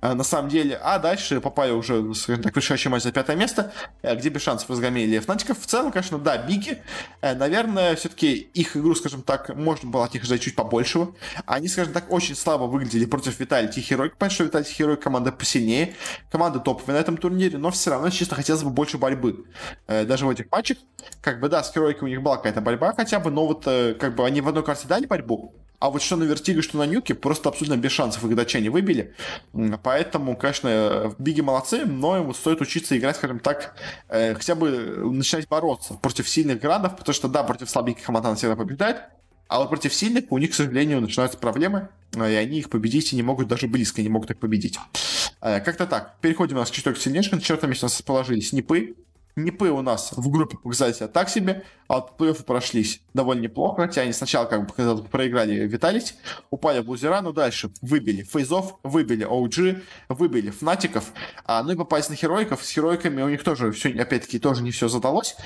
Э, 0.00 0.14
на 0.14 0.24
самом 0.24 0.48
деле. 0.48 0.76
А 0.82 0.98
дальше 0.98 1.40
попали 1.40 1.70
уже, 1.70 2.14
скажем 2.14 2.42
так, 2.42 2.56
решающий 2.56 2.88
матч 2.88 3.04
за 3.04 3.12
пятое 3.12 3.36
место, 3.36 3.72
э, 4.02 4.16
где 4.16 4.28
без 4.28 4.42
шансов 4.42 4.68
разгромили 4.70 5.20
Фнатиков. 5.20 5.60
В 5.60 5.66
целом, 5.66 5.92
конечно, 5.92 6.18
да, 6.18 6.36
Биги. 6.38 6.82
Наверное, 7.22 7.94
все-таки 7.94 8.34
их 8.54 8.76
игру, 8.76 8.94
скажем 8.96 9.22
так, 9.22 9.54
можно 9.54 9.88
было 9.88 10.04
от 10.04 10.14
них 10.14 10.24
ждать 10.24 10.40
чуть 10.40 10.56
побольшего. 10.56 11.14
Они, 11.46 11.68
скажем 11.68 11.92
так, 11.92 12.10
очень 12.10 12.34
слабо 12.34 12.64
выглядели 12.64 13.04
против 13.04 13.38
Виталити 13.38 13.78
и 13.78 13.82
Херойк. 13.82 14.16
Понятно, 14.16 14.34
что 14.34 14.44
Виталити 14.44 14.70
и 14.70 14.74
Херойк 14.74 15.00
команда 15.00 15.30
посильнее, 15.30 15.94
команда 16.30 16.58
топовая 16.58 16.96
на 16.96 17.00
этом 17.00 17.16
турнире, 17.16 17.58
но 17.58 17.70
все 17.70 17.90
равно, 17.90 18.10
честно, 18.10 18.36
хотелось 18.36 18.62
бы 18.62 18.70
больше 18.70 18.98
борьбы. 18.98 19.44
Даже 19.86 20.26
в 20.26 20.30
этих 20.30 20.50
матчах. 20.50 20.78
Как 21.20 21.40
бы, 21.40 21.48
да, 21.48 21.62
с 21.62 21.72
Херойком 21.72 21.99
у 22.02 22.06
них 22.06 22.22
была 22.22 22.36
какая-то 22.36 22.60
борьба 22.60 22.92
хотя 22.92 23.20
бы, 23.20 23.30
но 23.30 23.46
вот 23.46 23.66
э, 23.66 23.94
как 23.94 24.14
бы 24.14 24.26
они 24.26 24.40
в 24.40 24.48
одной 24.48 24.64
карте 24.64 24.88
дали 24.88 25.06
борьбу, 25.06 25.54
а 25.78 25.90
вот 25.90 26.02
что 26.02 26.16
на 26.16 26.24
Вертиге, 26.24 26.62
что 26.62 26.78
на 26.78 26.86
Нюке, 26.86 27.14
просто 27.14 27.48
абсолютно 27.48 27.76
без 27.76 27.92
шансов 27.92 28.24
их 28.24 28.36
датчане 28.36 28.70
выбили. 28.70 29.14
Поэтому, 29.82 30.36
конечно, 30.36 31.14
Биги 31.18 31.40
молодцы, 31.40 31.86
но 31.86 32.16
ему 32.18 32.34
стоит 32.34 32.60
учиться 32.60 32.96
играть, 32.98 33.16
скажем 33.16 33.38
так, 33.38 33.74
э, 34.08 34.34
хотя 34.34 34.54
бы 34.54 34.70
начинать 35.12 35.48
бороться 35.48 35.94
против 35.94 36.28
сильных 36.28 36.60
градов, 36.60 36.96
потому 36.96 37.14
что, 37.14 37.28
да, 37.28 37.42
против 37.42 37.70
слабеньких 37.70 38.08
она 38.08 38.34
всегда 38.34 38.56
побеждает, 38.56 39.02
а 39.48 39.58
вот 39.58 39.68
против 39.68 39.92
сильных 39.92 40.30
у 40.30 40.38
них, 40.38 40.52
к 40.52 40.54
сожалению, 40.54 41.00
начинаются 41.00 41.36
проблемы, 41.36 41.88
и 42.14 42.20
они 42.20 42.58
их 42.58 42.70
победить 42.70 43.12
и 43.12 43.16
не 43.16 43.22
могут, 43.22 43.48
даже 43.48 43.66
близко 43.66 44.00
не 44.00 44.08
могут 44.08 44.30
их 44.30 44.38
победить. 44.38 44.78
Как-то 45.40 45.86
так. 45.86 46.18
Переходим 46.20 46.56
у 46.56 46.60
нас 46.60 46.70
к 46.70 46.74
четвертой 46.74 47.02
сильнейшей. 47.02 47.34
На 47.34 47.40
четвертом 47.40 47.70
месте 47.70 47.84
у 47.84 47.86
нас 47.86 47.96
расположились 47.96 48.52
Нипы, 48.52 48.94
Непы 49.36 49.70
у 49.70 49.82
нас 49.82 50.12
в 50.12 50.28
группе 50.28 50.56
показали 50.56 50.92
себя 50.92 51.08
так 51.08 51.28
себе, 51.28 51.64
а 51.88 51.96
вот 51.96 52.12
плей-оффы 52.18 52.42
прошлись 52.42 53.00
довольно 53.14 53.42
неплохо, 53.42 53.82
хотя 53.82 54.02
они 54.02 54.12
сначала 54.12 54.46
как 54.46 54.66
бы 54.66 54.72
когда 54.74 54.96
проиграли 54.96 55.66
Виталити, 55.66 56.14
упали 56.50 56.80
в 56.80 56.88
лузера, 56.88 57.20
но 57.20 57.32
дальше 57.32 57.70
выбили 57.80 58.22
Фейзов, 58.22 58.78
выбили 58.82 59.26
OG, 59.26 59.82
выбили 60.08 60.50
Фнатиков, 60.50 61.12
а, 61.44 61.62
ну 61.62 61.72
и 61.72 61.76
попались 61.76 62.08
на 62.08 62.16
Хероиков. 62.16 62.64
С 62.64 62.70
Хероиками 62.70 63.22
у 63.22 63.28
них 63.28 63.42
тоже 63.44 63.72
все, 63.72 63.90
опять-таки, 63.90 64.38
тоже 64.38 64.62
не 64.62 64.70
все 64.70 64.88
задалось, 64.88 65.36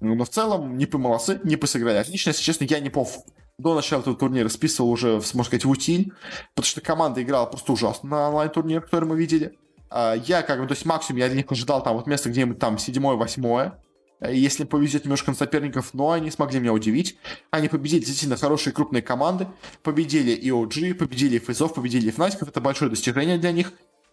но 0.00 0.24
в 0.24 0.28
целом 0.28 0.76
Непы 0.76 0.98
молодцы, 0.98 1.40
Непы 1.44 1.66
сыграли 1.66 1.98
отлично, 1.98 2.30
если 2.30 2.42
честно, 2.42 2.64
я 2.64 2.80
Непов 2.80 3.24
до 3.58 3.74
начала 3.74 4.00
этого 4.00 4.16
турнира 4.16 4.48
списывал 4.48 4.90
уже, 4.90 5.12
можно 5.12 5.44
сказать, 5.44 5.64
в 5.64 5.70
утиль, 5.70 6.12
потому 6.54 6.66
что 6.66 6.80
команда 6.80 7.22
играла 7.22 7.46
просто 7.46 7.72
ужасно 7.72 8.08
на 8.10 8.28
онлайн-турнир, 8.28 8.82
который 8.82 9.06
мы 9.06 9.16
видели. 9.16 9.56
А, 9.90 10.14
я 10.14 10.42
как 10.42 10.60
бы, 10.60 10.66
то 10.66 10.74
есть 10.74 10.84
максимум 10.84 11.20
я 11.20 11.28
для 11.28 11.36
них 11.36 11.50
ожидал 11.50 11.82
там 11.82 11.96
вот 11.96 12.06
место 12.06 12.30
где-нибудь 12.30 12.58
там 12.58 12.78
седьмое, 12.78 13.16
восьмое. 13.16 13.80
Если 14.20 14.64
повезет 14.64 15.04
немножко 15.04 15.30
на 15.30 15.36
соперников, 15.36 15.92
но 15.92 16.12
они 16.12 16.30
смогли 16.30 16.58
меня 16.58 16.72
удивить. 16.72 17.18
Они 17.50 17.68
победили 17.68 18.00
действительно 18.00 18.36
хорошие 18.36 18.72
крупные 18.72 19.02
команды. 19.02 19.46
Победили 19.82 20.30
и 20.30 20.48
OG, 20.48 20.94
победили 20.94 21.38
Фейзов, 21.38 21.74
победили 21.74 22.08
и 22.08 22.10
Фнатиков. 22.10 22.48
Это 22.48 22.60
большое 22.60 22.90
достижение 22.90 23.36
для 23.36 23.52
них. 23.52 23.72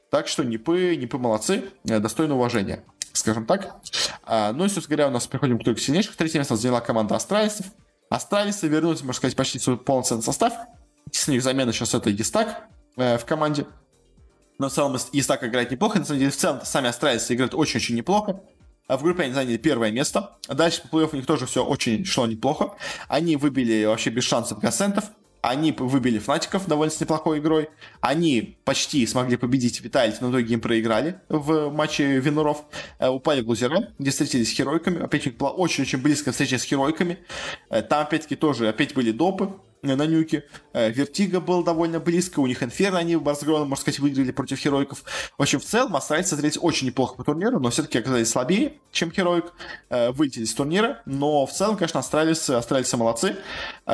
Так 0.09 0.28
что 0.28 0.43
Нипы, 0.43 0.95
Нипы 0.95 1.17
молодцы, 1.17 1.71
э, 1.88 1.99
достойны 1.99 2.34
уважения, 2.34 2.84
скажем 3.13 3.45
так. 3.45 3.78
А, 4.24 4.51
ну 4.51 4.65
и, 4.65 4.69
собственно 4.69 4.97
говоря, 4.97 5.07
у 5.07 5.11
нас 5.11 5.26
приходим 5.26 5.57
к 5.57 5.63
только 5.63 5.80
сильнейших. 5.80 6.15
Третье 6.15 6.38
место 6.38 6.55
заняла 6.55 6.82
команда 6.82 7.15
Астралисов. 7.15 7.67
Астралисы 8.09 8.67
вернулись, 8.67 9.01
можно 9.01 9.13
сказать, 9.13 9.36
почти 9.36 9.57
свой 9.57 9.78
полноценный 9.78 10.21
состав. 10.21 10.53
С 11.11 11.28
них 11.28 11.41
замена 11.41 11.71
сейчас 11.71 11.93
это 11.93 12.11
Дистак 12.11 12.67
э, 12.97 13.17
в 13.17 13.26
команде. 13.26 13.65
Но 14.60 14.70
в 14.70 14.74
целом 14.74 14.97
Истак 15.12 15.43
играет 15.43 15.72
неплохо. 15.72 15.99
На 15.99 16.06
самом 16.06 16.20
деле, 16.20 16.32
в 16.32 16.36
целом 16.36 16.62
сами 16.64 16.89
австралийцы 16.89 17.34
играют 17.34 17.54
очень-очень 17.54 17.95
неплохо. 17.95 18.41
А 18.88 18.97
в 18.97 19.04
группе 19.04 19.24
они 19.24 19.34
заняли 19.34 19.58
первое 19.58 19.91
место. 19.91 20.38
Дальше 20.47 20.82
по 20.82 20.89
плей 20.89 21.08
у 21.12 21.16
них 21.16 21.26
тоже 21.26 21.45
все 21.45 21.64
очень 21.64 22.06
шло 22.06 22.28
неплохо. 22.28 22.74
Они 23.08 23.38
выбили 23.38 23.86
вообще 23.86 24.10
без 24.10 24.24
шансов 24.24 24.60
Гасентов. 24.60 25.06
Они 25.41 25.74
выбили 25.74 26.20
Фнатиков 26.20 26.68
довольно 26.68 26.91
с 26.91 27.01
неплохой 27.01 27.39
игрой. 27.39 27.70
Они 27.99 28.58
почти 28.64 29.06
смогли 29.06 29.36
победить 29.36 29.82
Виталити, 29.82 30.18
но 30.22 30.28
в 30.30 30.32
итоге 30.32 30.54
им 30.54 30.62
проиграли 30.62 31.20
в 31.28 31.70
матче 31.70 32.20
Винуров. 32.20 32.64
Э, 32.97 33.10
упали 33.10 33.41
в 33.41 33.49
лузера, 33.49 33.89
где 33.99 34.12
встретились 34.12 34.49
с 34.49 34.54
Херойками. 34.54 35.04
Опять 35.04 35.26
у 35.28 35.30
них 35.30 35.38
была 35.38 35.51
очень-очень 35.51 36.01
близкая 36.01 36.32
встреча 36.32 36.58
с 36.58 36.64
Херойками. 36.64 37.20
Э, 37.70 37.82
там, 37.82 38.04
опять-таки, 38.04 38.38
тоже 38.38 38.70
опять 38.70 38.93
были 38.93 39.12
допы. 39.12 39.51
На 39.84 40.05
нюке. 40.07 40.45
Вертиго 40.74 41.39
был 41.39 41.63
довольно 41.63 41.99
близко, 41.99 42.39
у 42.39 42.47
них 42.47 42.63
Инферно 42.63 42.99
они 42.99 43.15
с 43.15 43.21
разгромом, 43.23 43.69
можно 43.69 43.81
сказать, 43.81 43.99
выиграли 43.99 44.31
против 44.31 44.57
Хероиков. 44.57 45.03
В 45.38 45.41
общем, 45.41 45.59
в 45.59 45.65
целом 45.65 45.95
Астралис 45.95 46.29
смотрелись 46.30 46.57
очень 46.59 46.88
неплохо 46.88 47.15
по 47.15 47.23
турниру, 47.23 47.59
но 47.59 47.69
все-таки 47.69 47.99
оказались 47.99 48.29
слабее, 48.29 48.79
чем 48.91 49.11
Хероик. 49.11 49.53
Вылетели 49.89 50.43
из 50.43 50.53
турнира, 50.53 51.01
но 51.05 51.45
в 51.45 51.51
целом, 51.51 51.75
конечно, 51.75 51.99
Астралисы, 51.99 52.51
Астралисы 52.51 52.97
молодцы. 52.97 53.36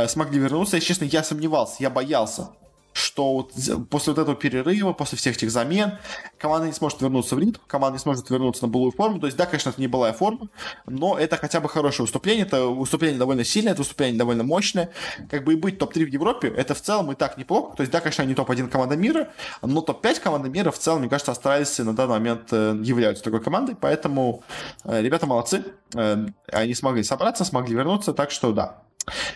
Смогли 0.07 0.39
вернуться. 0.39 0.77
Если 0.77 0.87
честно, 0.87 1.05
я 1.05 1.23
сомневался, 1.23 1.77
я 1.79 1.89
боялся, 1.89 2.49
что 2.93 3.33
вот 3.33 3.53
после 3.89 4.13
вот 4.13 4.21
этого 4.21 4.35
перерыва, 4.35 4.93
после 4.93 5.17
всех 5.17 5.35
этих 5.35 5.51
замен, 5.51 5.97
команда 6.37 6.67
не 6.67 6.73
сможет 6.73 7.01
вернуться 7.01 7.35
в 7.35 7.39
ритм, 7.39 7.59
команда 7.67 7.97
не 7.97 7.99
сможет 7.99 8.29
вернуться 8.29 8.63
на 8.65 8.69
былую 8.69 8.91
форму. 8.91 9.19
То 9.19 9.27
есть, 9.27 9.37
да, 9.37 9.45
конечно, 9.45 9.69
это 9.69 9.79
не 9.79 9.87
былая 9.87 10.13
форма, 10.13 10.49
но 10.85 11.17
это 11.17 11.37
хотя 11.37 11.59
бы 11.59 11.69
хорошее 11.69 12.05
выступление. 12.05 12.45
Это 12.45 12.65
выступление 12.65 13.19
довольно 13.19 13.43
сильное, 13.43 13.73
это 13.73 13.81
выступление 13.81 14.17
довольно 14.17 14.43
мощное. 14.43 14.91
Как 15.29 15.43
бы 15.43 15.53
и 15.53 15.55
быть 15.55 15.77
топ-3 15.77 16.05
в 16.05 16.09
Европе, 16.09 16.47
это 16.49 16.73
в 16.73 16.81
целом 16.81 17.11
и 17.11 17.15
так 17.15 17.37
неплохо. 17.37 17.75
То 17.77 17.81
есть, 17.81 17.91
да, 17.91 17.99
конечно, 18.01 18.23
они 18.23 18.35
топ-1 18.35 18.69
команда 18.69 18.95
мира, 18.95 19.29
но 19.61 19.81
топ-5 19.81 20.19
команда 20.21 20.49
мира 20.49 20.71
в 20.71 20.79
целом, 20.79 20.99
мне 21.01 21.09
кажется, 21.09 21.31
Астралисы 21.31 21.83
на 21.83 21.95
данный 21.95 22.13
момент 22.13 22.51
э, 22.51 22.77
являются 22.81 23.23
такой 23.23 23.41
командой, 23.41 23.75
поэтому 23.79 24.43
э, 24.83 25.01
ребята 25.01 25.25
молодцы. 25.25 25.63
Э, 25.95 26.25
они 26.51 26.73
смогли 26.73 27.03
собраться, 27.03 27.45
смогли 27.45 27.75
вернуться, 27.75 28.13
так 28.13 28.31
что 28.31 28.51
да, 28.51 28.81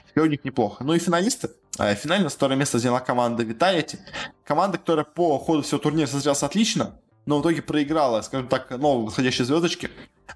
Теперь 0.10 0.24
у 0.24 0.28
них 0.28 0.44
неплохо. 0.44 0.84
Ну 0.84 0.94
и 0.94 1.00
финалисты. 1.00 1.50
А, 1.78 1.94
финально 1.96 2.30
второе 2.30 2.58
место 2.58 2.80
заняла 2.80 3.00
команда 3.00 3.44
Виталити. 3.44 3.98
Команда, 4.44 4.78
которая 4.78 5.06
по 5.06 5.40
ходу 5.40 5.64
всего 5.64 5.80
турнира 5.80 6.08
смотрелась 6.08 6.44
отлично, 6.44 7.00
но 7.26 7.40
в 7.40 7.42
итоге 7.42 7.62
проиграла, 7.62 8.22
скажем 8.22 8.48
так, 8.48 8.70
новые 8.70 9.08
восходящие 9.08 9.46
звездочки. 9.46 9.90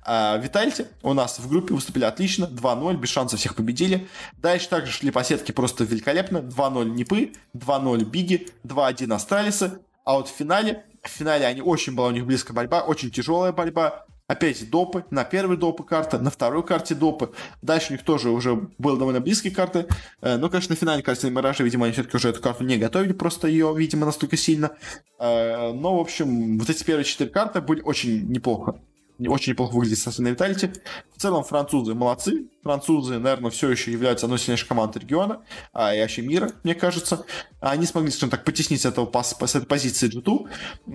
А 0.03 0.37
Витальти 0.37 0.87
у 1.03 1.13
нас 1.13 1.39
в 1.39 1.47
группе 1.47 1.73
выступили 1.73 2.05
отлично, 2.05 2.45
2-0, 2.45 2.97
без 2.97 3.09
шансов 3.09 3.39
всех 3.39 3.55
победили. 3.55 4.07
Дальше 4.37 4.69
также 4.69 4.91
шли 4.91 5.11
по 5.11 5.23
сетке 5.23 5.53
просто 5.53 5.83
великолепно, 5.83 6.37
2-0 6.37 6.89
Нипы, 6.89 7.33
2-0 7.53 8.03
Биги, 8.05 8.47
2-1 8.63 9.13
Астралисы. 9.13 9.79
А 10.05 10.13
вот 10.13 10.29
в 10.29 10.31
финале, 10.31 10.85
в 11.03 11.09
финале 11.09 11.45
они 11.45 11.61
очень 11.61 11.93
была 11.93 12.07
у 12.07 12.11
них 12.11 12.25
близкая 12.25 12.55
борьба, 12.55 12.81
очень 12.81 13.11
тяжелая 13.11 13.51
борьба. 13.51 14.05
Опять 14.27 14.69
допы, 14.69 15.05
на 15.09 15.23
первой 15.23 15.55
допы 15.55 15.85
карта, 15.85 16.19
на 16.19 16.29
второй 16.29 16.65
карте 16.65 16.95
допы. 16.95 17.31
Дальше 17.61 17.87
у 17.89 17.93
них 17.93 18.03
тоже 18.03 18.29
уже 18.29 18.55
были 18.77 18.97
довольно 18.97 19.21
близкие 19.21 19.53
карты. 19.53 19.87
Э, 20.21 20.35
но, 20.35 20.49
конечно, 20.49 20.73
на 20.73 20.75
финальной 20.75 21.03
карте 21.03 21.29
Миража, 21.29 21.63
видимо, 21.63 21.85
они 21.85 21.93
все-таки 21.93 22.17
уже 22.17 22.29
эту 22.29 22.41
карту 22.41 22.65
не 22.65 22.77
готовили, 22.77 23.13
просто 23.13 23.47
ее, 23.47 23.73
видимо, 23.75 24.05
настолько 24.05 24.35
сильно. 24.35 24.71
Э, 25.17 25.71
но, 25.71 25.95
в 25.97 26.01
общем, 26.01 26.59
вот 26.59 26.69
эти 26.69 26.83
первые 26.83 27.05
четыре 27.05 27.29
карты 27.29 27.61
были 27.61 27.81
очень 27.81 28.27
неплохо 28.29 28.81
очень 29.25 29.53
неплохо 29.53 29.73
выглядит 29.73 29.99
со 29.99 30.21
на 30.21 30.29
Виталити. 30.29 30.71
В 31.15 31.19
целом 31.19 31.43
французы 31.43 31.93
молодцы. 31.95 32.47
Французы, 32.63 33.17
наверное, 33.17 33.49
все 33.49 33.69
еще 33.69 33.91
являются 33.91 34.25
одной 34.25 34.37
из 34.37 34.43
сильнейших 34.43 34.67
команд 34.67 34.95
региона, 34.97 35.41
а 35.73 35.95
и 35.95 36.01
вообще 36.01 36.21
мира, 36.21 36.51
мне 36.63 36.75
кажется. 36.75 37.25
Они 37.59 37.85
смогли, 37.85 38.11
скажем 38.11 38.29
так, 38.29 38.43
потеснить 38.43 38.81
с, 38.81 38.85
этого, 38.85 39.09
с 39.23 39.55
этой 39.55 39.65
позиции 39.65 40.09
G2. 40.09 40.49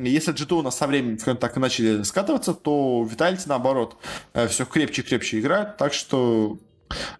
Если 0.04 0.34
G2 0.34 0.58
у 0.58 0.62
нас 0.62 0.76
со 0.76 0.86
временем, 0.86 1.18
скажем 1.18 1.38
так, 1.38 1.56
начали 1.56 2.02
скатываться, 2.02 2.54
то 2.54 3.06
Виталити, 3.10 3.44
наоборот, 3.46 3.96
э, 4.34 4.46
все 4.48 4.66
крепче 4.66 5.02
и 5.02 5.04
крепче 5.04 5.40
играют. 5.40 5.76
Так 5.76 5.92
что, 5.92 6.58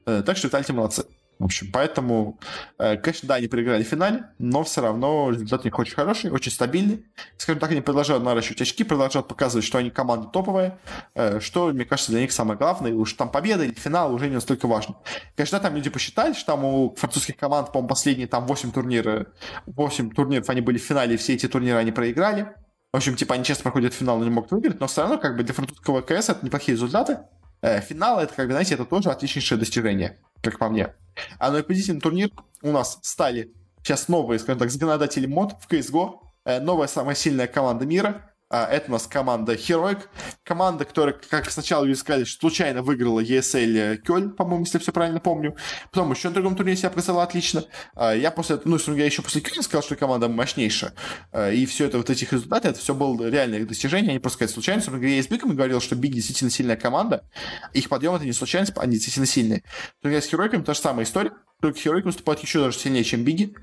э, 0.07 0.23
так 0.25 0.37
что 0.37 0.49
Виталити 0.49 0.73
молодцы. 0.73 1.05
В 1.43 1.47
общем, 1.47 1.71
поэтому, 1.73 2.39
э, 2.79 2.97
конечно, 2.99 3.27
да, 3.27 3.35
они 3.35 3.49
проиграли 3.49 3.83
в 3.83 3.89
финале, 3.89 4.27
но 4.39 4.63
все 4.63 4.81
равно 4.81 5.29
результат 5.29 5.63
у 5.63 5.65
них 5.65 5.77
очень 5.77 5.95
хороший, 5.95 6.31
очень 6.31 6.53
стабильный. 6.53 7.05
Скажем 7.37 7.59
так, 7.59 7.73
они 7.73 7.81
продолжают 7.81 8.23
наращивать 8.23 8.63
очки, 8.63 8.85
продолжают 8.85 9.27
показывать, 9.27 9.65
что 9.65 9.79
они 9.79 9.91
команда 9.91 10.29
топовая, 10.29 10.79
э, 11.17 11.41
что, 11.41 11.73
мне 11.73 11.85
кажется, 11.85 12.13
для 12.13 12.21
них 12.21 12.31
самое 12.31 12.57
главное. 12.57 12.95
Уж 12.95 13.15
там 13.15 13.29
победа 13.29 13.65
или 13.65 13.75
финал 13.75 14.15
уже 14.15 14.29
не 14.29 14.35
настолько 14.35 14.69
важно. 14.69 14.95
Конечно, 15.35 15.59
там 15.59 15.75
люди 15.75 15.91
посчитали, 15.91 16.33
что 16.33 16.47
там 16.47 16.65
у 16.65 16.95
французских 16.95 17.37
команд, 17.37 17.73
по-моему, 17.73 17.89
последние 17.89 18.29
там 18.29 18.47
8 18.47 18.71
турниров, 18.71 19.27
8 19.67 20.11
турниров 20.11 20.49
они 20.49 20.61
были 20.61 20.79
в 20.79 20.83
финале, 20.83 21.15
и 21.15 21.17
все 21.17 21.35
эти 21.35 21.49
турниры 21.49 21.79
они 21.79 21.91
проиграли. 21.91 22.55
В 22.93 22.99
общем, 22.99 23.17
типа, 23.17 23.35
они 23.35 23.43
честно 23.43 23.65
проходят 23.65 23.95
финал, 23.95 24.19
но 24.19 24.25
не 24.25 24.31
могут 24.31 24.53
выиграть, 24.53 24.79
но 24.79 24.87
все 24.87 25.01
равно, 25.01 25.19
как 25.19 25.37
бы, 25.37 25.43
для 25.43 25.55
французского 25.55 26.03
КС 26.03 26.29
это 26.29 26.47
неплохие 26.47 26.77
результаты. 26.77 27.19
Э, 27.63 27.81
финал, 27.81 28.19
это, 28.19 28.35
как 28.35 28.47
бы, 28.47 28.53
знаете, 28.53 28.75
это 28.75 28.85
тоже 28.85 29.11
отличнейшее 29.11 29.59
достижение, 29.59 30.19
как 30.43 30.59
по 30.59 30.69
мне. 30.69 30.95
А 31.39 31.51
на 31.51 31.63
победительный 31.63 32.01
турнир 32.01 32.31
у 32.61 32.73
нас 32.73 32.99
стали 33.03 33.53
сейчас 33.83 34.09
новые, 34.09 34.41
скажем 34.41 34.59
так, 34.59 34.71
законодатели 34.71 35.27
мод 35.27 35.55
в 35.61 35.71
CSGO, 35.71 36.19
э, 36.45 36.61
новая 36.61 36.89
самая 36.89 37.15
сильная 37.15 37.47
команда 37.47 37.87
мира, 37.87 38.32
это 38.53 38.89
у 38.89 38.93
нас 38.93 39.07
команда 39.07 39.55
Heroic. 39.55 40.03
Команда, 40.45 40.85
которая, 40.85 41.15
как 41.15 41.51
сначала 41.51 41.85
люди 41.85 41.99
сказали, 41.99 42.25
случайно 42.25 42.83
выиграла 42.83 43.21
ESL 43.21 43.97
Кёльн, 43.99 44.33
по-моему, 44.33 44.65
если 44.65 44.79
все 44.79 44.93
правильно 44.93 45.21
помню. 45.21 45.57
Потом 45.91 46.11
еще 46.13 46.29
на 46.29 46.35
другом 46.35 46.57
турнире 46.57 46.77
себя 46.77 46.91
показала 46.91 47.23
отлично. 47.23 47.65
А, 47.95 48.15
я 48.15 48.31
после 48.31 48.57
этого, 48.57 48.79
ну, 48.87 48.95
я 48.95 49.05
еще 49.05 49.23
после 49.23 49.41
Кёльна 49.41 49.63
сказал, 49.63 49.83
что 49.83 49.97
команда 49.97 50.29
мощнейшая. 50.29 50.95
А, 51.33 51.51
и 51.51 51.65
все 51.67 51.87
это, 51.87 51.99
вот 51.99 52.11
этих 52.11 52.33
результаты, 52.33 52.69
это 52.69 52.79
все 52.79 52.95
было 52.95 53.29
реальное 53.29 53.65
достижение, 53.65 54.11
они 54.11 54.19
просто 54.19 54.39
сказать 54.39 54.55
случайно. 54.55 54.81
Собственно 54.81 54.99
говоря, 54.99 55.17
я 55.17 55.23
с 55.23 55.29
Биком 55.29 55.55
говорил, 55.55 55.81
что 55.81 55.97
Биг 55.97 56.13
действительно 56.13 56.51
сильная 56.51 56.77
команда. 56.77 57.25
Их 57.73 57.89
подъем 57.89 58.15
это 58.15 58.25
не 58.25 58.33
случайность, 58.33 58.73
они 58.77 58.93
действительно 58.93 59.27
сильные. 59.27 59.65
Но 60.03 60.11
я 60.11 60.21
с 60.21 60.33
Heroic 60.33 60.63
та 60.63 60.75
же 60.75 60.81
самая 60.81 61.05
история 61.05 61.33
только 61.63 61.79
Heroic 61.79 62.03
выступает 62.03 62.41
еще 62.41 62.59
даже 62.59 62.77
сильнее, 62.77 63.05
чем 63.05 63.23
Биги. 63.23 63.55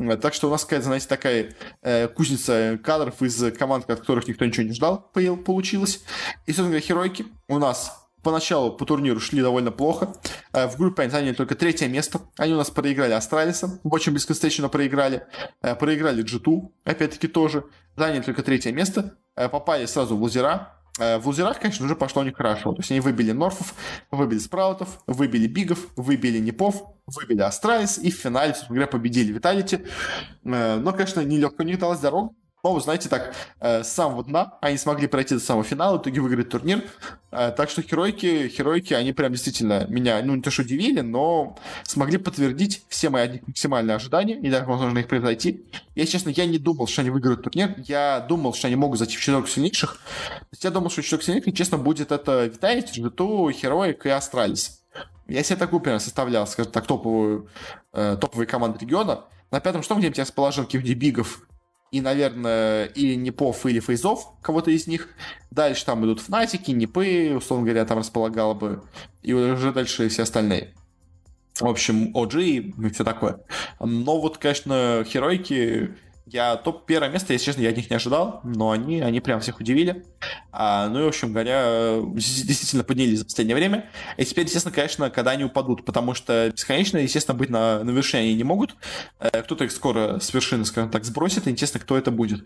Э, 0.00 0.16
так 0.16 0.32
что 0.32 0.46
у 0.46 0.50
нас 0.50 0.64
какая-то, 0.64 0.86
знаете, 0.86 1.08
такая 1.08 1.54
э, 1.82 2.06
кузница 2.08 2.78
кадров 2.82 3.20
из 3.20 3.52
команд, 3.56 3.90
от 3.90 4.00
которых 4.00 4.28
никто 4.28 4.44
ничего 4.44 4.64
не 4.64 4.72
ждал, 4.72 5.10
получилось. 5.12 6.04
И, 6.46 6.52
собственно 6.52 6.68
говоря, 6.68 6.86
Херойки 6.86 7.26
у 7.48 7.58
нас 7.58 8.08
поначалу 8.22 8.76
по 8.76 8.84
турниру 8.84 9.18
шли 9.20 9.42
довольно 9.42 9.72
плохо. 9.72 10.14
Э, 10.52 10.68
в 10.68 10.76
группе 10.76 11.02
они 11.02 11.10
заняли 11.10 11.34
только 11.34 11.56
третье 11.56 11.88
место. 11.88 12.20
Они 12.36 12.54
у 12.54 12.56
нас 12.56 12.70
проиграли 12.70 13.12
Астралисом, 13.12 13.80
очень 13.82 14.12
близкостечно 14.12 14.68
проиграли. 14.68 15.26
Э, 15.60 15.74
проиграли 15.74 16.24
G2, 16.24 16.70
опять-таки 16.84 17.26
тоже. 17.26 17.64
Заняли 17.96 18.22
только 18.22 18.42
третье 18.44 18.70
место. 18.72 19.18
Попали 19.34 19.86
сразу 19.86 20.16
в 20.16 20.22
лузера. 20.22 20.77
В 20.98 21.22
лузерах, 21.26 21.60
конечно, 21.60 21.86
уже 21.86 21.94
пошло 21.94 22.22
у 22.22 22.24
них 22.24 22.36
хорошо. 22.36 22.72
То 22.72 22.80
есть 22.80 22.90
они 22.90 23.00
выбили 23.00 23.32
Норфов, 23.32 23.74
выбили 24.10 24.38
Sprout 24.38 24.79
ов, 24.79 25.00
выбили 25.06 25.46
BIG 25.46 25.62
ов, 25.62 25.78
выбили 25.96 26.38
NIP 26.38 26.60
ов, 26.60 26.82
выбили 27.06 27.40
Astralis 27.40 27.98
и 27.98 28.10
в 28.10 28.14
финале, 28.14 28.52
собственно 28.52 28.76
говоря, 28.76 28.90
победили 28.90 29.32
Vitality. 29.32 29.80
Э, 30.44 30.76
но, 30.76 30.92
конечно, 30.92 31.20
нелегко 31.20 31.62
не 31.62 31.76
далась 31.76 32.00
дорога. 32.00 32.34
Но, 32.64 32.74
вы 32.74 32.80
знаете, 32.80 33.08
так, 33.08 33.34
э, 33.60 33.84
с 33.84 33.88
самого 33.92 34.24
дна 34.24 34.58
они 34.60 34.76
смогли 34.78 35.06
пройти 35.06 35.34
до 35.34 35.40
самого 35.40 35.64
финала, 35.64 35.96
в 35.96 36.02
итоге 36.02 36.20
выиграть 36.20 36.48
турнир. 36.48 36.82
Э, 37.30 37.52
так 37.56 37.70
что 37.70 37.82
Heroic 37.82 38.48
и, 38.48 38.57
Heroic 38.57 38.85
и, 38.85 38.94
они 38.94 39.12
прям 39.12 39.32
действительно 39.32 39.86
меня, 39.88 40.20
ну, 40.24 40.34
не 40.34 40.42
то 40.42 40.50
что 40.50 40.62
удивили, 40.62 41.00
но 41.00 41.56
смогли 41.84 42.18
подтвердить 42.18 42.82
все 42.88 43.10
мои 43.10 43.40
максимальные 43.46 43.94
ожидания, 43.94 44.38
и 44.40 44.50
даже, 44.50 44.66
возможно, 44.66 44.98
их 44.98 45.06
превзойти. 45.06 45.64
Я, 45.94 46.04
честно, 46.06 46.30
я 46.30 46.46
не 46.46 46.58
думал, 46.58 46.88
что 46.88 47.02
они 47.02 47.10
выиграют 47.10 47.42
турнир. 47.42 47.76
Я 47.86 48.26
думал, 48.28 48.54
что 48.54 48.66
они 48.66 48.76
могут 48.76 48.98
зайти 48.98 49.16
в 49.16 49.20
четверку 49.20 49.48
сильнейших. 49.48 49.94
То 49.94 50.46
есть 50.50 50.64
я 50.64 50.70
думал, 50.70 50.90
что 50.90 51.02
четверка 51.02 51.26
сильнейших, 51.26 51.54
честно, 51.54 51.78
будет 51.78 52.10
это 52.10 52.46
Vitality, 52.46 53.00
G2, 53.00 53.50
Heroic 53.52 54.04
и 54.04 54.08
Astralis. 54.08 54.82
Я 55.28 55.42
себе 55.44 55.56
такую 55.56 55.80
прям 55.80 56.00
составлял, 56.00 56.46
скажем 56.46 56.72
так, 56.72 56.86
топовую, 56.86 57.48
э, 57.92 58.16
топовые 58.20 58.46
команды 58.46 58.78
региона. 58.80 59.24
На 59.50 59.60
пятом 59.60 59.82
что 59.82 59.94
где-нибудь 59.94 60.18
я 60.18 60.24
расположил 60.24 60.64
каких-нибудь 60.64 60.98
бигов 60.98 61.47
и, 61.90 62.00
наверное, 62.00 62.86
или 62.86 63.14
Непов, 63.14 63.64
или 63.66 63.80
Фейзов, 63.80 64.32
кого-то 64.42 64.70
из 64.70 64.86
них. 64.86 65.08
Дальше 65.50 65.84
там 65.84 66.04
идут 66.04 66.20
Фнатики, 66.20 66.70
Непы, 66.70 67.34
условно 67.36 67.64
говоря, 67.64 67.84
там 67.84 67.98
располагал 67.98 68.54
бы. 68.54 68.82
И 69.22 69.32
уже 69.32 69.72
дальше 69.72 70.08
все 70.08 70.22
остальные. 70.22 70.74
В 71.60 71.66
общем, 71.66 72.16
OG 72.16 72.42
и 72.42 72.90
все 72.90 73.04
такое. 73.04 73.40
Но 73.80 74.20
вот, 74.20 74.38
конечно, 74.38 75.04
Херойки 75.06 75.94
я 76.30 76.56
топ 76.56 76.86
первое 76.86 77.08
место, 77.08 77.32
если 77.32 77.46
честно, 77.46 77.62
я 77.62 77.70
от 77.70 77.76
них 77.76 77.88
не 77.90 77.96
ожидал, 77.96 78.40
но 78.44 78.70
они, 78.70 79.00
они 79.00 79.20
прям 79.20 79.40
всех 79.40 79.60
удивили. 79.60 80.04
А, 80.52 80.88
ну 80.88 81.00
и, 81.00 81.04
в 81.04 81.08
общем 81.08 81.32
говоря, 81.32 82.00
действительно 82.14 82.84
поднялись 82.84 83.18
за 83.18 83.24
последнее 83.24 83.56
время. 83.56 83.88
И 84.16 84.24
теперь, 84.24 84.44
естественно, 84.44 84.74
конечно, 84.74 85.10
когда 85.10 85.32
они 85.32 85.44
упадут, 85.44 85.84
потому 85.84 86.14
что 86.14 86.50
бесконечно, 86.50 86.98
естественно, 86.98 87.36
быть 87.36 87.50
на, 87.50 87.82
на 87.82 87.90
вершине 87.90 88.24
они 88.24 88.34
не 88.34 88.44
могут. 88.44 88.76
Э, 89.20 89.42
кто-то 89.42 89.64
их 89.64 89.72
скоро 89.72 90.18
с 90.18 90.32
вершины, 90.34 90.64
скажем 90.64 90.90
так, 90.90 91.04
сбросит, 91.04 91.46
и 91.46 91.50
интересно, 91.50 91.80
кто 91.80 91.96
это 91.96 92.10
будет. 92.10 92.40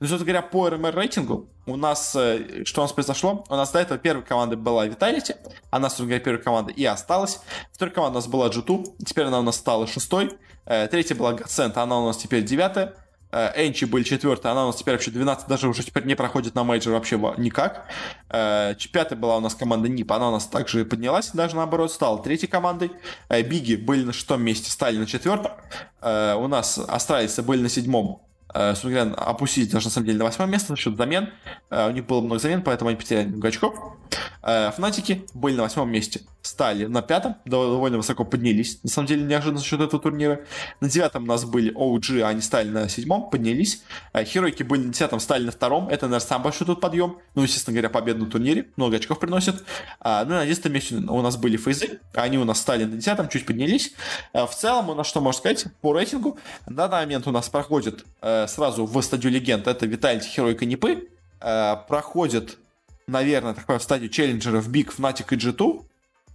Ну, 0.00 0.06
собственно 0.06 0.24
говоря, 0.24 0.42
по 0.42 0.68
РМР 0.68 0.94
рейтингу 0.94 1.48
у 1.66 1.76
нас, 1.76 2.14
э, 2.16 2.64
что 2.64 2.82
у 2.82 2.84
нас 2.84 2.92
произошло? 2.92 3.44
У 3.48 3.54
нас 3.54 3.70
до 3.70 3.78
этого 3.78 3.98
первая 3.98 4.24
команда 4.24 4.56
была 4.56 4.86
Vitality, 4.86 5.36
она, 5.70 5.88
собственно 5.88 6.08
говоря, 6.08 6.24
первая 6.24 6.42
команда 6.42 6.72
и 6.72 6.84
осталась. 6.84 7.40
Вторая 7.72 7.94
команда 7.94 8.18
у 8.18 8.20
нас 8.20 8.28
была 8.28 8.48
G2, 8.48 9.04
теперь 9.06 9.24
она 9.26 9.40
у 9.40 9.42
нас 9.42 9.56
стала 9.56 9.86
шестой. 9.86 10.32
Э, 10.66 10.86
третья 10.88 11.14
была 11.14 11.32
Godsend, 11.32 11.72
она 11.74 11.98
у 11.98 12.06
нас 12.06 12.16
теперь 12.16 12.42
девятая. 12.44 12.94
Э, 13.32 13.50
ENCE 13.56 13.86
были 13.86 14.02
четвертая, 14.04 14.52
она 14.52 14.64
у 14.64 14.66
нас 14.66 14.76
теперь 14.76 14.94
вообще 14.94 15.10
12, 15.10 15.48
даже 15.48 15.68
уже 15.68 15.82
теперь 15.82 16.04
не 16.04 16.14
проходит 16.14 16.54
на 16.54 16.64
major 16.64 16.92
вообще 16.92 17.16
никак. 17.38 17.86
Э, 18.28 18.74
пятая 18.92 19.18
была 19.18 19.38
у 19.38 19.40
нас 19.40 19.54
команда 19.54 19.88
NIP, 19.88 20.12
она 20.12 20.28
у 20.28 20.32
нас 20.32 20.46
также 20.46 20.84
поднялась, 20.84 21.30
даже 21.32 21.56
наоборот, 21.56 21.90
стала 21.90 22.22
третьей 22.22 22.48
командой. 22.48 22.92
Э, 23.30 23.40
BIG 23.42 23.67
и 23.67 23.76
были 23.76 24.04
на 24.04 24.12
шестом 24.12 24.42
месте, 24.42 24.70
стали 24.70 24.98
на 24.98 25.06
четвертом. 25.06 25.52
У 26.02 26.48
нас 26.48 26.78
Astralis 26.78 27.35
ы 27.35 27.42
были 27.42 27.62
на 27.62 27.68
седьмом, 27.68 28.22
говоря, 28.52 29.14
опустились 29.14 29.68
даже 29.68 29.86
на 29.86 29.92
самом 29.92 30.06
деле 30.06 30.18
на 30.18 30.24
восьмое 30.24 30.48
место 30.48 30.74
за 30.74 30.76
счет 30.76 30.96
замен. 30.96 31.30
У 31.70 31.90
них 31.90 32.06
было 32.06 32.20
много 32.20 32.40
замен, 32.40 32.62
поэтому 32.62 32.90
они 32.90 32.98
потеряли 32.98 33.28
много 33.28 33.48
очков. 33.48 33.74
Fnatic 34.42 35.12
и 35.12 35.24
были 35.34 35.56
на 35.56 35.62
восьмом 35.62 35.90
месте. 35.90 36.20
Стали 36.42 36.86
на 36.86 37.02
пятом, 37.02 37.36
довольно 37.44 37.98
высоко 37.98 38.24
поднялись. 38.24 38.80
На 38.82 38.90
самом 38.90 39.06
деле, 39.06 39.22
неожиданно 39.22 39.58
за 39.60 39.64
счет 39.64 39.80
этого 39.80 40.02
турнира. 40.02 40.40
На 40.80 40.88
девятом 40.88 41.22
у 41.22 41.26
нас 41.26 41.44
были 41.44 41.72
OG, 41.72 42.20
они 42.22 42.40
стали 42.40 42.68
на 42.68 42.88
седьмом, 42.88 43.30
поднялись. 43.30 43.84
Херойки 44.24 44.64
были 44.64 44.82
на 44.82 44.92
десятом, 44.92 45.20
стали 45.20 45.44
на 45.44 45.52
втором. 45.52 45.88
Это, 45.88 46.06
наверное, 46.06 46.26
самый 46.26 46.44
большой 46.44 46.66
тут 46.66 46.80
подъем. 46.80 47.18
Ну, 47.36 47.44
естественно 47.44 47.74
говоря, 47.74 47.90
победа 47.90 48.18
на 48.18 48.26
турнире. 48.26 48.66
Много 48.76 48.96
очков 48.96 49.20
приносят. 49.20 49.62
Ну, 50.04 50.24
на 50.24 50.44
десятом 50.44 50.72
месте 50.72 50.96
у 50.96 51.22
нас 51.22 51.36
были 51.36 51.56
фейзы. 51.56 52.00
Они 52.14 52.38
у 52.38 52.44
нас 52.44 52.60
стали 52.60 52.84
на 52.84 52.96
десятом, 52.96 53.28
чуть 53.28 53.46
поднялись. 53.46 53.94
В 54.32 54.50
целом, 54.52 54.90
у 54.90 54.94
нас 54.96 55.06
что 55.06 55.20
можно 55.20 55.38
сказать 55.38 55.66
по 55.80 55.92
рейтингу? 55.92 56.38
На 56.66 56.88
данный 56.88 57.04
момент 57.04 57.28
у 57.28 57.30
нас 57.30 57.48
проходит 57.48 58.04
сразу 58.20 58.84
в 58.84 59.00
стадию 59.02 59.32
легенд. 59.32 59.68
Это 59.68 59.86
Виталити, 59.86 60.26
Херойка, 60.26 60.66
Нипы. 60.66 61.08
Проходит 61.88 62.58
наверное, 63.06 63.54
такое 63.54 63.78
в 63.78 63.82
стадию 63.82 64.10
челленджеров 64.10 64.68
Big, 64.68 64.94
Fnatic 64.96 65.26
и 65.30 65.36
G2, 65.36 65.84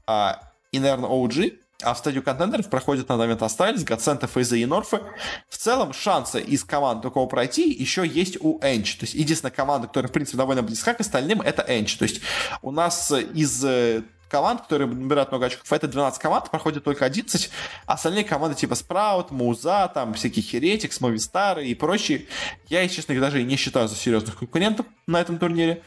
а, 0.07 0.41
и, 0.71 0.79
наверное, 0.79 1.09
OG, 1.09 1.59
а 1.83 1.93
в 1.93 1.97
стадию 1.99 2.23
contender 2.23 2.61
ов 2.61 2.69
проходят 2.69 3.07
на 3.07 3.17
момент 3.17 3.43
Astralis, 3.43 3.83
GODSENT 3.83 4.25
а, 4.25 4.34
FaZe 4.34 4.51
а 4.51 4.55
и 4.55 4.65
North 4.65 4.90
ы. 4.90 4.99
В 5.47 5.57
целом, 5.57 5.93
шансы 5.93 6.41
из 6.41 6.63
команд 6.63 7.03
такого 7.03 7.27
пройти 7.27 7.69
еще 7.69 8.05
есть 8.05 8.37
у 8.39 8.59
ENCE. 8.63 8.95
То 8.95 9.03
есть, 9.03 9.13
единственная 9.13 9.51
команда, 9.51 9.87
которая, 9.87 10.09
в 10.09 10.13
принципе, 10.13 10.37
довольно 10.37 10.63
близка 10.63 10.95
к 10.95 11.01
остальным, 11.01 11.41
это 11.41 11.63
ENCE. 11.67 11.95
То 11.97 12.03
есть, 12.03 12.21
у 12.63 12.71
нас 12.71 13.11
из 13.11 13.63
э, 13.63 14.01
команд, 14.29 14.61
которые 14.61 14.87
набирают 14.87 15.31
много 15.31 15.47
очков. 15.47 15.71
Это 15.71 15.87
12 15.87 16.21
команд, 16.21 16.49
проходит 16.49 16.83
только 16.83 17.05
11. 17.05 17.49
А 17.85 17.93
остальные 17.93 18.23
команды 18.23 18.55
типа 18.55 18.75
Sprout, 18.75 19.31
Mouz 19.31 19.71
а, 19.71 19.91
там 19.93 20.13
всякие 20.13 20.43
Heretics, 20.43 21.01
Movistar 21.01 21.58
ы 21.58 21.65
и 21.67 21.75
прочие, 21.75 22.27
я, 22.67 22.81
если 22.81 22.97
честно, 22.97 23.13
их 23.13 23.21
даже 23.21 23.43
не 23.43 23.55
считаю 23.55 23.87
за 23.87 23.95
серьезных 23.95 24.37
конкурентов 24.37 24.85
на 25.07 25.21
этом 25.21 25.39
турнире. 25.39 25.83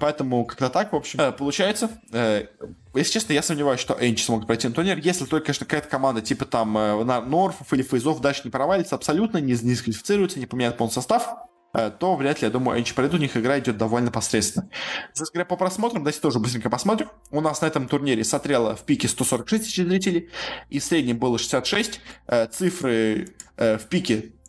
Поэтому 0.00 0.44
как-то 0.44 0.70
так, 0.70 0.92
в 0.92 0.96
общем, 0.96 1.20
э, 1.20 1.32
получается. 1.32 1.90
Э, 2.12 2.46
если 2.94 3.12
честно, 3.12 3.32
я 3.32 3.42
сомневаюсь, 3.42 3.80
что 3.80 3.96
Энчи 4.00 4.24
смогут 4.24 4.46
пройти 4.46 4.66
на 4.66 4.74
турнир. 4.74 4.98
Если 4.98 5.24
только, 5.24 5.46
конечно, 5.46 5.66
какая-то 5.66 5.88
команда 5.88 6.20
типа 6.20 6.44
там 6.44 6.76
э, 6.76 7.04
Норфов 7.04 7.72
или 7.72 7.82
Фейзов 7.82 8.20
дальше 8.20 8.42
не 8.44 8.50
провалится 8.50 8.96
абсолютно, 8.96 9.38
не 9.38 9.54
дисквалифицируется, 9.54 10.40
не 10.40 10.46
поменяет 10.46 10.76
полный 10.76 10.92
состав, 10.92 11.49
то 11.72 12.16
вряд 12.16 12.42
ли, 12.42 12.46
я 12.46 12.50
думаю, 12.50 12.80
Энчи 12.80 12.94
пройдут, 12.94 13.20
у 13.20 13.22
них 13.22 13.36
игра 13.36 13.58
идет 13.58 13.76
довольно 13.76 14.10
посредственно. 14.10 14.68
Кстати 15.12 15.32
говоря, 15.32 15.44
по 15.46 15.56
просмотрам, 15.56 16.02
давайте 16.02 16.20
тоже 16.20 16.38
быстренько 16.38 16.70
посмотрим. 16.70 17.08
У 17.30 17.40
нас 17.40 17.60
на 17.60 17.66
этом 17.66 17.88
турнире 17.88 18.24
смотрело 18.24 18.74
в 18.74 18.82
пике 18.82 19.08
146 19.08 19.64
тысяч 19.64 19.76
зрителей, 19.76 20.30
и 20.68 20.78
в 20.78 20.84
среднем 20.84 21.18
было 21.18 21.38
66. 21.38 22.00
Э, 22.26 22.46
цифры 22.46 23.28
э, 23.56 23.78
в 23.78 23.86
пике 23.86 24.16
э, 24.16 24.39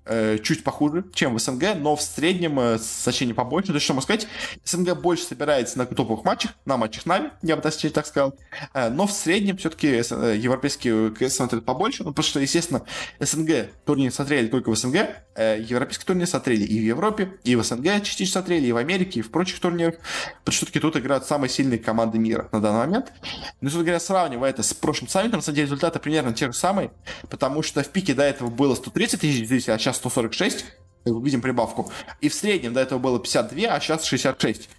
чуть 0.43 0.63
похуже, 0.63 1.05
чем 1.13 1.35
в 1.35 1.39
СНГ, 1.39 1.75
но 1.77 1.95
в 1.95 2.01
среднем 2.01 2.59
э, 2.59 2.77
значение 2.77 3.35
побольше. 3.35 3.67
То 3.67 3.73
есть, 3.73 3.85
что 3.85 3.93
можно 3.93 4.03
сказать, 4.03 4.27
СНГ 4.63 4.99
больше 4.99 5.23
собирается 5.23 5.77
на 5.77 5.85
топовых 5.85 6.23
матчах, 6.23 6.51
на 6.65 6.77
матчах 6.77 7.05
Нави, 7.05 7.29
я 7.41 7.55
бы 7.55 7.61
даже 7.61 7.89
так 7.89 8.05
сказал, 8.05 8.35
э, 8.73 8.89
но 8.89 9.07
в 9.07 9.11
среднем 9.11 9.57
все-таки 9.57 9.87
э, 9.87 10.37
европейские 10.37 11.11
КС 11.11 11.35
смотрят 11.35 11.65
побольше, 11.65 12.03
ну, 12.03 12.11
потому 12.11 12.23
что, 12.23 12.39
естественно, 12.39 12.83
СНГ 13.19 13.69
турнир 13.85 14.11
смотрели 14.11 14.47
только 14.47 14.69
в 14.69 14.75
СНГ, 14.75 15.09
э, 15.35 15.59
европейский 15.61 16.05
турнир 16.05 16.27
смотрели 16.27 16.63
и 16.63 16.79
в 16.79 16.83
Европе, 16.83 17.33
и 17.43 17.55
в 17.55 17.63
СНГ 17.63 18.03
частично 18.03 18.41
смотрели, 18.41 18.67
и 18.67 18.71
в 18.71 18.77
Америке, 18.77 19.19
и 19.19 19.23
в 19.23 19.31
прочих 19.31 19.59
турнирах, 19.59 19.95
потому 20.39 20.53
что 20.53 20.65
все-таки 20.65 20.79
тут 20.79 20.97
играют 20.97 21.25
самые 21.25 21.49
сильные 21.49 21.79
команды 21.79 22.19
мира 22.19 22.49
на 22.51 22.61
данный 22.61 22.87
момент. 22.87 23.13
Но, 23.61 23.69
собственно 23.69 23.85
говоря, 23.85 23.99
сравнивая 23.99 24.49
это 24.49 24.63
с 24.63 24.73
прошлым 24.73 25.09
саммитом, 25.09 25.39
на 25.39 25.43
самом 25.43 25.55
деле 25.55 25.65
результаты 25.65 25.99
примерно 25.99 26.33
те 26.33 26.47
же 26.47 26.53
самые, 26.53 26.91
потому 27.29 27.61
что 27.61 27.83
в 27.83 27.89
пике 27.89 28.13
до 28.13 28.23
этого 28.23 28.49
было 28.49 28.75
130 28.75 29.21
тысяч 29.21 29.47
зрителей, 29.47 29.75
а 29.75 29.79
сейчас 29.79 29.90
146, 29.93 30.65
видим 31.05 31.41
прибавку. 31.41 31.91
И 32.19 32.29
в 32.29 32.33
среднем 32.33 32.73
до 32.73 32.81
этого 32.81 32.99
было 32.99 33.19
52, 33.19 33.67
а 33.67 33.79
сейчас 33.79 34.05
66. 34.05 34.69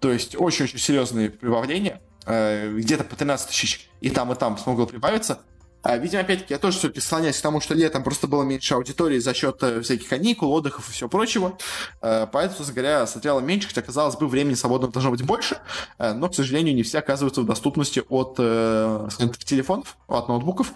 То 0.00 0.12
есть 0.12 0.36
очень-очень 0.36 0.78
серьезные 0.78 1.30
прибавления. 1.30 2.00
Э, 2.26 2.72
где-то 2.72 3.04
по 3.04 3.16
13 3.16 3.48
тысяч 3.48 3.88
и 4.00 4.10
там, 4.10 4.32
и 4.32 4.36
там 4.36 4.56
смогло 4.58 4.86
прибавиться. 4.86 5.40
А, 5.84 5.96
видимо, 5.96 6.22
опять-таки, 6.22 6.54
я 6.54 6.60
тоже 6.60 6.78
все-таки 6.78 7.00
склоняюсь 7.00 7.38
к 7.38 7.42
тому, 7.42 7.60
что 7.60 7.74
летом 7.74 8.04
просто 8.04 8.28
было 8.28 8.44
меньше 8.44 8.74
аудитории 8.74 9.18
за 9.18 9.34
счет 9.34 9.60
э, 9.62 9.80
всяких 9.80 10.08
каникул, 10.08 10.52
отдыхов 10.52 10.88
и 10.88 10.92
всего 10.92 11.08
прочего. 11.08 11.58
Э, 12.00 12.28
поэтому, 12.30 12.58
собственно 12.58 12.82
говоря, 12.82 13.06
смотрела 13.08 13.40
меньше, 13.40 13.68
хотя, 13.68 13.82
казалось 13.82 14.14
бы, 14.16 14.28
времени 14.28 14.54
свободного 14.54 14.92
должно 14.92 15.10
быть 15.10 15.24
больше. 15.24 15.58
Но, 15.98 16.28
к 16.28 16.34
сожалению, 16.36 16.76
не 16.76 16.84
все 16.84 16.98
оказываются 16.98 17.40
в 17.40 17.46
доступности 17.46 18.02
от 18.08 18.36
телефонов, 18.36 19.96
от 20.06 20.28
ноутбуков, 20.28 20.72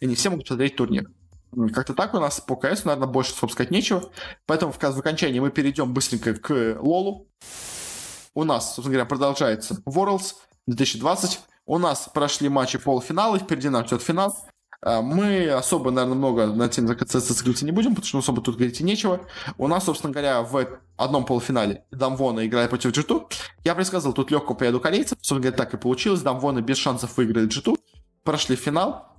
и 0.00 0.06
не 0.06 0.14
все 0.14 0.28
могут 0.28 0.44
посмотреть 0.44 0.76
турнир. 0.76 1.06
Как-то 1.72 1.94
так 1.94 2.14
у 2.14 2.20
нас 2.20 2.40
по 2.40 2.56
КС, 2.56 2.84
наверное, 2.84 3.08
больше, 3.08 3.30
собственно, 3.30 3.52
сказать, 3.52 3.70
нечего. 3.70 4.10
Поэтому 4.46 4.72
в, 4.72 4.78
в 4.78 4.98
окончании 4.98 5.40
мы 5.40 5.50
перейдем 5.50 5.92
быстренько 5.92 6.34
к 6.34 6.78
Лолу. 6.80 7.28
У 8.34 8.44
нас, 8.44 8.74
собственно 8.74 8.92
говоря, 8.92 9.06
продолжается 9.06 9.82
Worlds 9.86 10.34
2020. 10.66 11.40
У 11.66 11.78
нас 11.78 12.08
прошли 12.12 12.48
матчи 12.48 12.78
полуфинала, 12.78 13.38
впереди 13.38 13.68
нас 13.68 13.86
ждет 13.86 14.02
финал. 14.02 14.36
А, 14.82 15.02
мы 15.02 15.48
особо, 15.50 15.90
наверное, 15.90 16.16
много 16.16 16.46
на 16.46 16.68
тем 16.68 16.86
зациклиться 16.86 17.64
не 17.64 17.72
будем, 17.72 17.90
потому 17.90 18.06
что 18.06 18.18
особо 18.18 18.40
тут 18.42 18.56
говорить 18.56 18.80
и 18.80 18.84
нечего. 18.84 19.20
У 19.58 19.68
нас, 19.68 19.84
собственно 19.84 20.12
говоря, 20.12 20.42
в 20.42 20.66
одном 20.96 21.24
полуфинале 21.24 21.84
Дамвона 21.90 22.46
играет 22.46 22.70
против 22.70 22.92
G2. 22.92 23.30
Я 23.64 23.74
предсказал 23.74 24.12
тут 24.12 24.30
легкую 24.30 24.56
победу 24.56 24.80
корейцев. 24.80 25.18
Собственно 25.18 25.40
говоря, 25.40 25.56
так 25.56 25.74
и 25.74 25.76
получилось. 25.76 26.22
Дамвона 26.22 26.60
без 26.60 26.78
шансов 26.78 27.16
выиграли 27.16 27.48
G2. 27.48 27.76
Прошли 28.24 28.56
финал. 28.56 29.09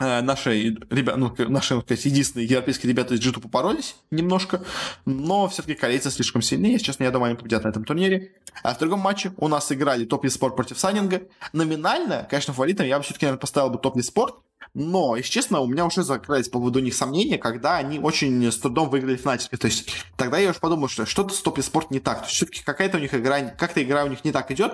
Э, 0.00 0.22
наши 0.22 0.76
ребята, 0.90 1.18
ну, 1.18 1.34
наши, 1.48 1.74
так 1.74 1.84
сказать, 1.84 2.04
единственные 2.06 2.48
европейские 2.48 2.90
ребята 2.90 3.14
из 3.14 3.20
g 3.20 3.32
попоролись 3.32 3.96
немножко, 4.10 4.62
но 5.04 5.48
все-таки 5.48 5.74
корейцы 5.74 6.10
слишком 6.10 6.42
сильные, 6.42 6.72
если 6.72 6.86
честно, 6.86 7.04
я 7.04 7.12
думаю, 7.12 7.30
они 7.30 7.38
победят 7.38 7.62
на 7.62 7.68
этом 7.68 7.84
турнире. 7.84 8.32
А 8.62 8.74
в 8.74 8.78
другом 8.78 9.00
матче 9.00 9.32
у 9.36 9.46
нас 9.46 9.70
играли 9.70 10.04
топ 10.04 10.26
спорт 10.28 10.56
против 10.56 10.78
Саннинга. 10.78 11.22
Номинально, 11.52 12.26
конечно, 12.28 12.52
фаворитом 12.52 12.86
я 12.86 12.98
бы 12.98 13.04
все-таки, 13.04 13.26
наверное, 13.26 13.40
поставил 13.40 13.70
бы 13.70 13.78
топ 13.78 14.00
спорт, 14.02 14.34
но, 14.74 15.14
если 15.14 15.30
честно, 15.30 15.60
у 15.60 15.66
меня 15.66 15.86
уже 15.86 16.02
закрылись 16.02 16.48
по 16.48 16.58
поводу 16.58 16.80
них 16.80 16.94
сомнения, 16.94 17.38
когда 17.38 17.76
они 17.76 18.00
очень 18.00 18.50
с 18.50 18.58
трудом 18.58 18.90
выиграли 18.90 19.16
Фнатика. 19.16 19.56
То 19.56 19.66
есть, 19.66 19.88
тогда 20.16 20.38
я 20.38 20.50
уже 20.50 20.58
подумал, 20.58 20.88
что 20.88 21.06
что-то 21.06 21.32
с 21.32 21.40
топ 21.40 21.60
спорт 21.62 21.92
не 21.92 22.00
так. 22.00 22.20
То 22.20 22.24
есть, 22.24 22.34
все-таки 22.34 22.62
какая-то 22.64 22.96
у 22.96 23.00
них 23.00 23.14
игра, 23.14 23.40
как-то 23.42 23.80
игра 23.80 24.04
у 24.04 24.08
них 24.08 24.24
не 24.24 24.32
так 24.32 24.50
идет, 24.50 24.72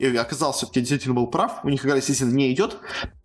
и 0.00 0.16
оказался 0.16 0.60
все-таки 0.60 0.80
действительно 0.80 1.14
был 1.14 1.26
прав, 1.26 1.62
у 1.62 1.68
них 1.68 1.84
игра 1.84 1.94
действительно 1.94 2.32
не 2.32 2.52
идет. 2.52 2.78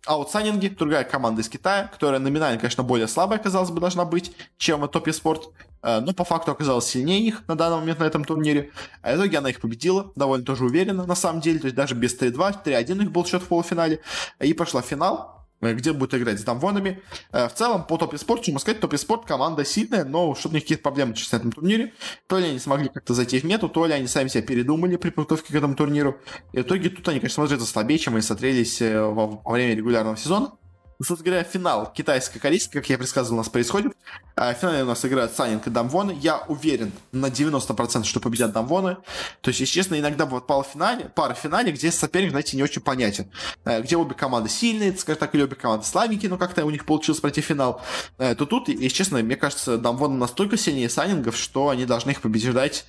А 0.04 0.18
вот 0.18 0.30
Санинги, 0.30 0.68
другая 0.68 1.04
команда 1.04 1.40
из 1.40 1.48
Китая, 1.48 1.88
которая 1.90 2.20
номинально, 2.20 2.58
конечно, 2.58 2.82
более 2.82 3.08
слабая, 3.08 3.38
казалось 3.38 3.70
бы, 3.70 3.80
должна 3.80 4.04
быть, 4.04 4.32
чем 4.58 4.86
Топи 4.86 5.10
Спорт, 5.10 5.48
э, 5.82 6.00
но 6.00 6.12
по 6.12 6.24
факту 6.24 6.52
оказалась 6.52 6.84
сильнее 6.84 7.22
их 7.22 7.48
на 7.48 7.56
данный 7.56 7.78
момент 7.78 8.00
на 8.00 8.04
этом 8.04 8.26
турнире. 8.26 8.72
А 9.00 9.14
в 9.14 9.16
итоге 9.16 9.38
она 9.38 9.48
их 9.48 9.60
победила, 9.60 10.12
довольно 10.16 10.44
тоже 10.44 10.66
уверенно, 10.66 11.06
на 11.06 11.14
самом 11.14 11.40
деле, 11.40 11.58
то 11.60 11.64
есть 11.64 11.76
даже 11.76 11.94
без 11.94 12.14
3-2, 12.14 12.62
3-1 12.62 13.04
их 13.04 13.10
был 13.10 13.24
счет 13.24 13.42
в 13.42 13.46
полуфинале, 13.46 14.00
и 14.38 14.52
пошла 14.52 14.82
в 14.82 14.86
финал, 14.86 15.35
где 15.60 15.92
будет 15.92 16.14
играть 16.14 16.40
с 16.40 16.44
Дамвонами. 16.44 17.02
Э, 17.32 17.48
в 17.48 17.54
целом, 17.54 17.86
по 17.86 17.96
топ 17.96 18.16
спорт 18.18 18.46
можно 18.48 18.58
сказать, 18.58 18.80
топ 18.80 18.96
спорт 18.96 19.24
команда 19.26 19.64
сильная, 19.64 20.04
но 20.04 20.34
что-то 20.34 20.60
какие-то 20.60 20.82
проблемы 20.82 21.14
сейчас 21.14 21.32
на 21.32 21.36
этом 21.36 21.52
турнире. 21.52 21.92
То 22.26 22.38
ли 22.38 22.46
они 22.48 22.58
смогли 22.58 22.88
как-то 22.88 23.14
зайти 23.14 23.40
в 23.40 23.44
мету, 23.44 23.68
то 23.68 23.86
ли 23.86 23.92
они 23.92 24.06
сами 24.06 24.28
себя 24.28 24.42
передумали 24.42 24.96
при 24.96 25.10
подготовке 25.10 25.52
к 25.52 25.56
этому 25.56 25.74
турниру. 25.74 26.18
И 26.52 26.58
в 26.58 26.62
итоге 26.62 26.90
тут 26.90 27.06
они, 27.08 27.20
конечно, 27.20 27.42
смотрятся 27.42 27.66
слабее, 27.66 27.98
чем 27.98 28.14
они 28.14 28.22
смотрелись 28.22 28.80
э, 28.82 29.00
во 29.00 29.26
время 29.44 29.74
регулярного 29.74 30.16
сезона. 30.16 30.52
Ну, 30.98 31.04
собственно 31.04 31.32
говоря, 31.32 31.44
финал 31.44 31.92
китайско-корейский, 31.94 32.72
как 32.72 32.88
я 32.88 32.96
предсказывал, 32.96 33.36
у 33.36 33.40
нас 33.40 33.50
происходит. 33.50 33.92
А 34.34 34.54
в 34.54 34.58
финале 34.58 34.82
у 34.82 34.86
нас 34.86 35.04
играют 35.04 35.32
Санинг 35.32 35.66
и 35.66 35.70
Дамвоны. 35.70 36.16
Я 36.20 36.38
уверен 36.48 36.92
на 37.12 37.26
90%, 37.26 38.04
что 38.04 38.18
победят 38.20 38.52
Дамвоны. 38.52 38.96
То 39.42 39.48
есть, 39.48 39.60
если 39.60 39.74
честно, 39.74 39.98
иногда 39.98 40.24
бывает 40.24 40.46
полуфинале, 40.46 41.10
пара 41.14 41.34
в 41.34 41.38
финале, 41.38 41.72
где 41.72 41.90
соперник, 41.90 42.30
знаете, 42.30 42.56
не 42.56 42.62
очень 42.62 42.80
понятен. 42.80 43.30
Э, 43.64 43.82
где 43.82 43.96
обе 43.96 44.14
команды 44.14 44.48
сильные, 44.48 44.96
скажем 44.96 45.20
так, 45.20 45.34
или 45.34 45.42
обе 45.42 45.54
команды 45.54 45.84
слабенькие, 45.84 46.30
но 46.30 46.38
как-то 46.38 46.64
у 46.64 46.70
них 46.70 46.86
получилось 46.86 47.20
пройти 47.20 47.42
финал. 47.42 47.82
Э, 48.16 48.34
то 48.34 48.46
тут, 48.46 48.68
если 48.68 48.88
честно, 48.88 49.22
мне 49.22 49.36
кажется, 49.36 49.76
Дамвоны 49.76 50.16
настолько 50.16 50.56
сильнее 50.56 50.88
Санингов, 50.88 51.36
что 51.36 51.68
они 51.68 51.84
должны 51.84 52.12
их 52.12 52.22
побеждать 52.22 52.86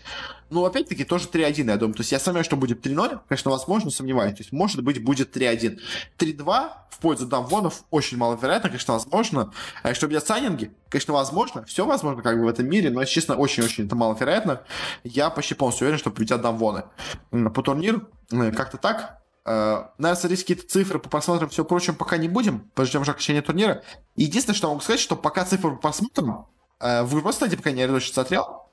ну, 0.50 0.66
опять-таки, 0.66 1.04
тоже 1.04 1.28
3-1, 1.28 1.68
я 1.68 1.78
думаю. 1.78 1.96
То 1.96 2.02
есть 2.02 2.12
я 2.12 2.20
сомневаюсь, 2.20 2.46
что 2.46 2.56
будет 2.56 2.86
3-0. 2.86 3.20
Конечно, 3.28 3.52
возможно, 3.52 3.92
сомневаюсь. 3.92 4.34
То 4.34 4.42
есть, 4.42 4.52
может 4.52 4.84
быть, 4.84 5.04
будет 5.04 5.36
3-1. 5.36 5.80
3-2 6.18 6.70
в 6.90 7.00
пользу 7.00 7.28
Дамвонов 7.28 7.84
очень 7.92 8.18
маловероятно, 8.18 8.70
конечно, 8.70 8.94
возможно. 8.94 9.54
А 9.84 9.94
что 9.94 10.08
бьет 10.08 10.26
Санинги, 10.26 10.72
конечно, 10.90 11.14
возможно. 11.14 11.66
Все 11.66 11.86
возможно, 11.86 12.24
как 12.24 12.38
бы 12.38 12.46
в 12.46 12.48
этом 12.48 12.68
мире, 12.68 12.90
но, 12.90 13.02
если 13.02 13.14
честно, 13.14 13.36
очень-очень 13.36 13.86
это 13.86 13.96
маловероятно. 13.96 14.64
Я 15.04 15.30
почти 15.30 15.54
полностью 15.54 15.86
уверен, 15.86 16.00
что 16.00 16.12
победят 16.12 16.42
Дамвоны. 16.42 16.86
По 17.30 17.62
турниру 17.62 18.08
э, 18.32 18.52
как-то 18.52 18.78
так. 18.78 19.22
Uh, 19.46 19.88
наверное, 19.98 20.20
смотреть 20.20 20.42
какие-то 20.42 20.68
цифры 20.68 21.00
по 21.00 21.08
просмотрам, 21.08 21.48
все 21.48 21.64
прочим, 21.64 21.96
пока 21.96 22.18
не 22.18 22.28
будем. 22.28 22.70
Подождем 22.76 23.04
уже 23.04 23.12
окончания 23.12 23.42
турнира. 23.42 23.82
Единственное, 24.18 24.58
что 24.58 24.68
могу 24.68 24.82
сказать, 24.82 25.00
что 25.00 25.16
пока 25.16 25.46
цифры 25.46 25.72
по 25.72 25.78
просмотрам, 25.78 26.48
uh, 26.82 27.06
в 27.06 27.14
игровой 27.14 27.32
стадии, 27.32 27.56
пока 27.56 27.72
не 27.72 27.86
очень 27.86 28.12
смотрел, 28.12 28.67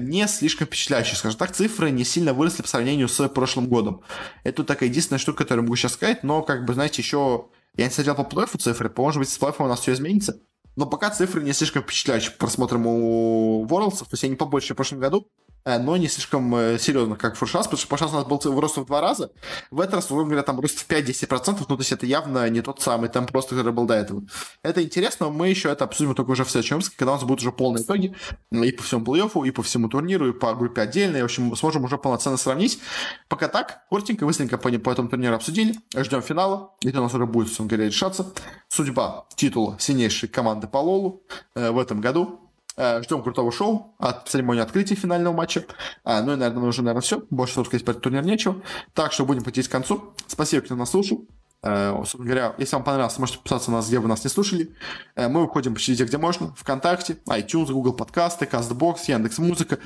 не 0.00 0.26
слишком 0.28 0.66
впечатляющие. 0.66 1.16
Скажем 1.16 1.38
так, 1.38 1.52
цифры 1.52 1.90
не 1.90 2.04
сильно 2.04 2.34
выросли 2.34 2.62
по 2.62 2.68
сравнению 2.68 3.08
с 3.08 3.28
прошлым 3.28 3.68
годом. 3.68 4.02
Это 4.44 4.64
такая 4.64 4.88
единственная 4.88 5.18
штука, 5.18 5.44
которую 5.44 5.64
могу 5.64 5.76
сейчас 5.76 5.92
сказать, 5.92 6.22
но, 6.22 6.42
как 6.42 6.64
бы, 6.64 6.74
знаете, 6.74 7.00
еще 7.02 7.46
я 7.76 7.86
не 7.86 7.90
смотрел 7.90 8.14
по 8.16 8.24
плей 8.24 8.46
цифры, 8.46 8.92
может 8.96 9.18
быть, 9.18 9.28
с 9.28 9.38
плей 9.38 9.52
у 9.58 9.66
нас 9.66 9.80
все 9.80 9.92
изменится. 9.92 10.40
Но 10.74 10.86
пока 10.86 11.10
цифры 11.10 11.42
не 11.42 11.52
слишком 11.52 11.82
впечатляющие 11.82 12.32
по 12.32 12.46
просмотрам 12.46 12.86
у 12.86 13.66
Worlds, 13.66 13.98
то 13.98 14.06
есть 14.12 14.24
они 14.24 14.36
побольше 14.36 14.72
в 14.72 14.76
прошлом 14.76 15.00
году. 15.00 15.28
Э, 15.64 15.78
но 15.78 15.96
не 15.96 16.08
слишком 16.08 16.54
э, 16.54 16.78
серьезно, 16.78 17.16
как 17.16 17.40
раз, 17.40 17.66
потому 17.66 17.78
что 17.78 17.96
раз 17.96 18.12
у 18.12 18.16
нас 18.16 18.24
был 18.26 18.60
рост 18.60 18.76
в 18.76 18.84
два 18.84 19.00
раза, 19.00 19.30
в 19.70 19.80
этот 19.80 19.94
раз, 19.94 20.04
условно 20.06 20.26
говоря, 20.26 20.42
там 20.42 20.58
рост 20.60 20.78
в 20.78 20.88
5-10%, 20.88 21.56
ну, 21.68 21.76
то 21.76 21.80
есть 21.80 21.92
это 21.92 22.06
явно 22.06 22.48
не 22.50 22.62
тот 22.62 22.80
самый 22.80 23.08
темп 23.08 23.30
просто, 23.30 23.54
который 23.54 23.72
был 23.72 23.86
до 23.86 23.94
этого. 23.94 24.22
Это 24.62 24.82
интересно, 24.82 25.30
мы 25.30 25.48
еще 25.48 25.70
это 25.70 25.84
обсудим 25.84 26.14
только 26.14 26.30
уже 26.30 26.44
в 26.44 26.50
следующем 26.50 26.76
выпуске, 26.76 26.96
когда 26.96 27.12
у 27.12 27.14
нас 27.14 27.24
будут 27.24 27.40
уже 27.40 27.52
полные 27.52 27.84
итоги 27.84 28.14
и 28.50 28.72
по 28.72 28.82
всему 28.82 29.04
плей-оффу, 29.04 29.46
и 29.46 29.50
по 29.50 29.62
всему 29.62 29.88
турниру, 29.88 30.28
и 30.28 30.32
по 30.32 30.54
группе 30.54 30.82
отдельно, 30.82 31.18
и, 31.18 31.22
в 31.22 31.26
общем, 31.26 31.54
сможем 31.56 31.84
уже 31.84 31.98
полноценно 31.98 32.36
сравнить. 32.36 32.80
Пока 33.28 33.48
так, 33.48 33.82
коротенько, 33.88 34.26
быстренько 34.26 34.58
по, 34.58 34.70
по 34.70 34.90
этому 34.90 35.08
турниру 35.08 35.34
обсудили, 35.34 35.74
ждем 35.96 36.22
финала, 36.22 36.74
где 36.80 36.98
у 36.98 37.02
нас 37.02 37.14
уже 37.14 37.26
будет, 37.26 37.48
собственно 37.48 37.68
говоря, 37.68 37.86
решаться 37.86 38.32
судьба 38.68 39.26
титула 39.36 39.76
сильнейшей 39.78 40.28
команды 40.28 40.66
по 40.66 40.78
Лолу 40.78 41.22
э, 41.54 41.70
в 41.70 41.78
этом 41.78 42.00
году. 42.00 42.40
Э, 42.76 43.02
ждем 43.02 43.22
крутого 43.22 43.52
шоу 43.52 43.94
от 43.98 44.28
церемонии 44.28 44.62
открытия 44.62 44.94
финального 44.94 45.34
матча. 45.34 45.64
А, 46.04 46.22
ну 46.22 46.32
и, 46.32 46.36
наверное, 46.36 46.68
уже, 46.68 46.82
наверное, 46.82 47.02
все. 47.02 47.22
Больше 47.28 47.56
тут 47.56 47.66
сказать 47.66 47.84
про 47.84 47.92
этот 47.92 48.02
турнир 48.02 48.24
нечего. 48.24 48.62
Так 48.94 49.12
что 49.12 49.26
будем 49.26 49.42
подходить 49.42 49.68
к 49.68 49.72
концу. 49.72 50.14
Спасибо, 50.26 50.64
кто 50.64 50.74
нас 50.74 50.90
слушал. 50.90 51.26
Э, 51.62 51.92
собственно 51.98 52.24
говоря, 52.24 52.54
если 52.56 52.74
вам 52.74 52.84
понравилось, 52.84 53.18
можете 53.18 53.38
подписаться 53.38 53.70
на 53.70 53.76
нас, 53.76 53.88
где 53.88 53.98
вы 53.98 54.08
нас 54.08 54.24
не 54.24 54.30
слушали. 54.30 54.74
Э, 55.16 55.28
мы 55.28 55.42
выходим 55.42 55.74
почти 55.74 55.94
где 55.94 56.16
можно. 56.16 56.54
Вконтакте, 56.56 57.18
iTunes, 57.28 57.70
Google 57.70 57.92
подкасты, 57.92 58.46
CastBox, 58.46 58.96
Яндекс 59.08 59.38
Музыка. 59.38 59.78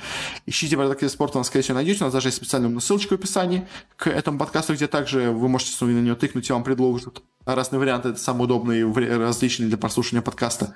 Ищите 0.45 0.77
«Бардак 0.77 1.03
спорта», 1.09 1.37
у 1.37 1.41
нас, 1.41 1.47
скорее 1.47 1.63
всего, 1.63 1.75
найдете. 1.75 2.03
У 2.03 2.05
нас 2.05 2.13
даже 2.13 2.29
есть 2.29 2.37
специальная 2.37 2.79
ссылочка 2.79 3.13
в 3.13 3.19
описании 3.19 3.67
к 3.97 4.07
этому 4.07 4.39
подкасту, 4.39 4.73
где 4.73 4.87
также 4.87 5.31
вы 5.31 5.49
можете 5.49 5.85
на 5.85 5.99
нее 5.99 6.15
тыкнуть, 6.15 6.49
и 6.49 6.53
вам 6.53 6.63
предложат 6.63 7.21
разные 7.55 7.79
варианты. 7.79 8.09
Это 8.09 8.19
самые 8.19 8.45
удобные 8.45 8.91
различные 9.17 9.67
для 9.67 9.77
прослушивания 9.77 10.21
подкаста. 10.21 10.73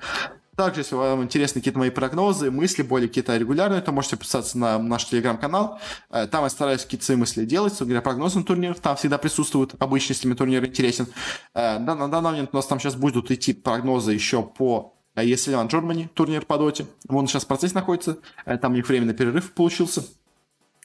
Также, 0.56 0.80
если 0.80 0.94
вам 0.96 1.22
интересны 1.22 1.60
какие-то 1.60 1.78
мои 1.78 1.88
прогнозы, 1.88 2.50
мысли 2.50 2.82
более 2.82 3.08
какие-то 3.08 3.34
регулярные, 3.36 3.80
то 3.80 3.90
можете 3.90 4.16
подписаться 4.16 4.58
на 4.58 4.78
наш 4.78 5.06
телеграм-канал. 5.06 5.78
Э, 6.10 6.26
там 6.26 6.44
я 6.44 6.50
стараюсь 6.50 6.82
какие-то 6.82 7.06
свои 7.06 7.16
мысли 7.16 7.46
делать, 7.46 7.78
говоря, 7.80 8.02
прогнозы 8.02 8.38
на 8.38 8.44
турнир. 8.44 8.74
Там 8.74 8.96
всегда 8.96 9.16
присутствуют, 9.16 9.74
обычно, 9.78 10.12
если 10.12 10.26
мне 10.26 10.36
турнир 10.36 10.64
интересен. 10.64 11.06
Э, 11.54 11.78
на 11.78 12.08
данный 12.08 12.20
момент 12.20 12.50
у 12.52 12.56
нас 12.56 12.66
там 12.66 12.78
сейчас 12.80 12.96
будут 12.96 13.30
идти 13.30 13.54
прогнозы 13.54 14.12
еще 14.12 14.42
по 14.42 14.94
ESL 15.16 15.68
Germany, 15.68 16.08
турнир 16.08 16.44
по 16.44 16.58
доте. 16.58 16.86
Он 17.08 17.26
сейчас 17.26 17.44
в 17.44 17.46
процессе 17.46 17.74
находится. 17.74 18.18
Э, 18.44 18.58
там 18.58 18.72
у 18.72 18.74
них 18.74 18.86
временный 18.86 19.14
перерыв 19.14 19.52
получился. 19.52 20.04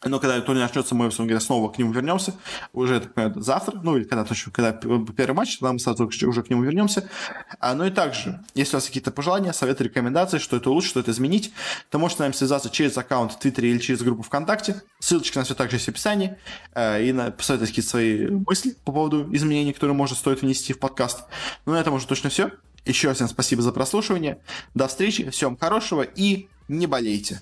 Но 0.04 0.20
когда 0.20 0.40
турнир 0.42 0.64
начнется, 0.64 0.94
мы, 0.94 1.10
говоря, 1.10 1.40
снова 1.40 1.72
к 1.72 1.80
нему 1.80 1.92
вернемся. 1.92 2.36
Уже, 2.72 3.00
так 3.00 3.42
завтра, 3.42 3.80
ну 3.82 3.98
или 3.98 4.04
когда 4.04 4.26
точно, 4.26 4.52
когда 4.52 4.72
первый 4.72 5.34
матч, 5.34 5.58
тогда 5.58 5.74
мы 5.74 5.80
сразу 5.80 6.06
уже 6.06 6.44
к 6.44 6.50
нему 6.52 6.62
вернемся. 6.62 7.10
А, 7.60 7.74
ну 7.74 7.84
и 7.84 7.90
также, 7.90 8.40
если 8.54 8.76
у 8.76 8.78
вас 8.78 8.86
какие-то 8.86 9.10
пожелания, 9.10 9.54
советы, 9.54 9.86
рекомендации, 9.86 10.38
что 10.38 10.58
это 10.58 10.70
лучше, 10.70 10.90
что 10.90 11.00
это 11.00 11.10
изменить, 11.10 11.52
то 11.90 11.98
можете 11.98 12.18
с 12.18 12.20
нами 12.20 12.32
связаться 12.34 12.70
через 12.70 12.96
аккаунт 12.96 13.32
в 13.32 13.40
Твиттере 13.40 13.72
или 13.72 13.80
через 13.80 14.04
группу 14.04 14.22
ВКонтакте. 14.22 14.84
Ссылочка 15.00 15.40
на 15.40 15.46
все 15.46 15.56
также 15.56 15.78
есть 15.78 15.88
в 15.88 15.90
описании. 15.90 16.38
А, 16.74 17.00
и 17.00 17.12
на, 17.12 17.32
посоветовать 17.32 17.72
какие-то 17.72 17.90
свои 17.90 18.28
мысли 18.28 18.76
по 18.86 18.92
поводу 18.92 19.28
изменений, 19.34 19.74
которые 19.74 19.96
может 19.96 20.20
стоит 20.20 20.44
внести 20.44 20.74
в 20.74 20.80
подкаст. 20.80 21.24
Ну 21.66 21.74
на 21.74 21.78
этом 21.78 21.96
уже 21.96 22.06
точно 22.06 22.30
все. 22.30 22.52
Еще 22.86 23.12
всем 23.14 23.28
спасибо 23.28 23.64
за 23.64 23.72
прослушивание. 23.72 24.38
До 24.76 24.88
встречи, 24.88 25.28
всем 25.32 25.58
хорошего 25.58 26.04
и 26.04 26.50
не 26.68 26.86
болейте. 26.86 27.42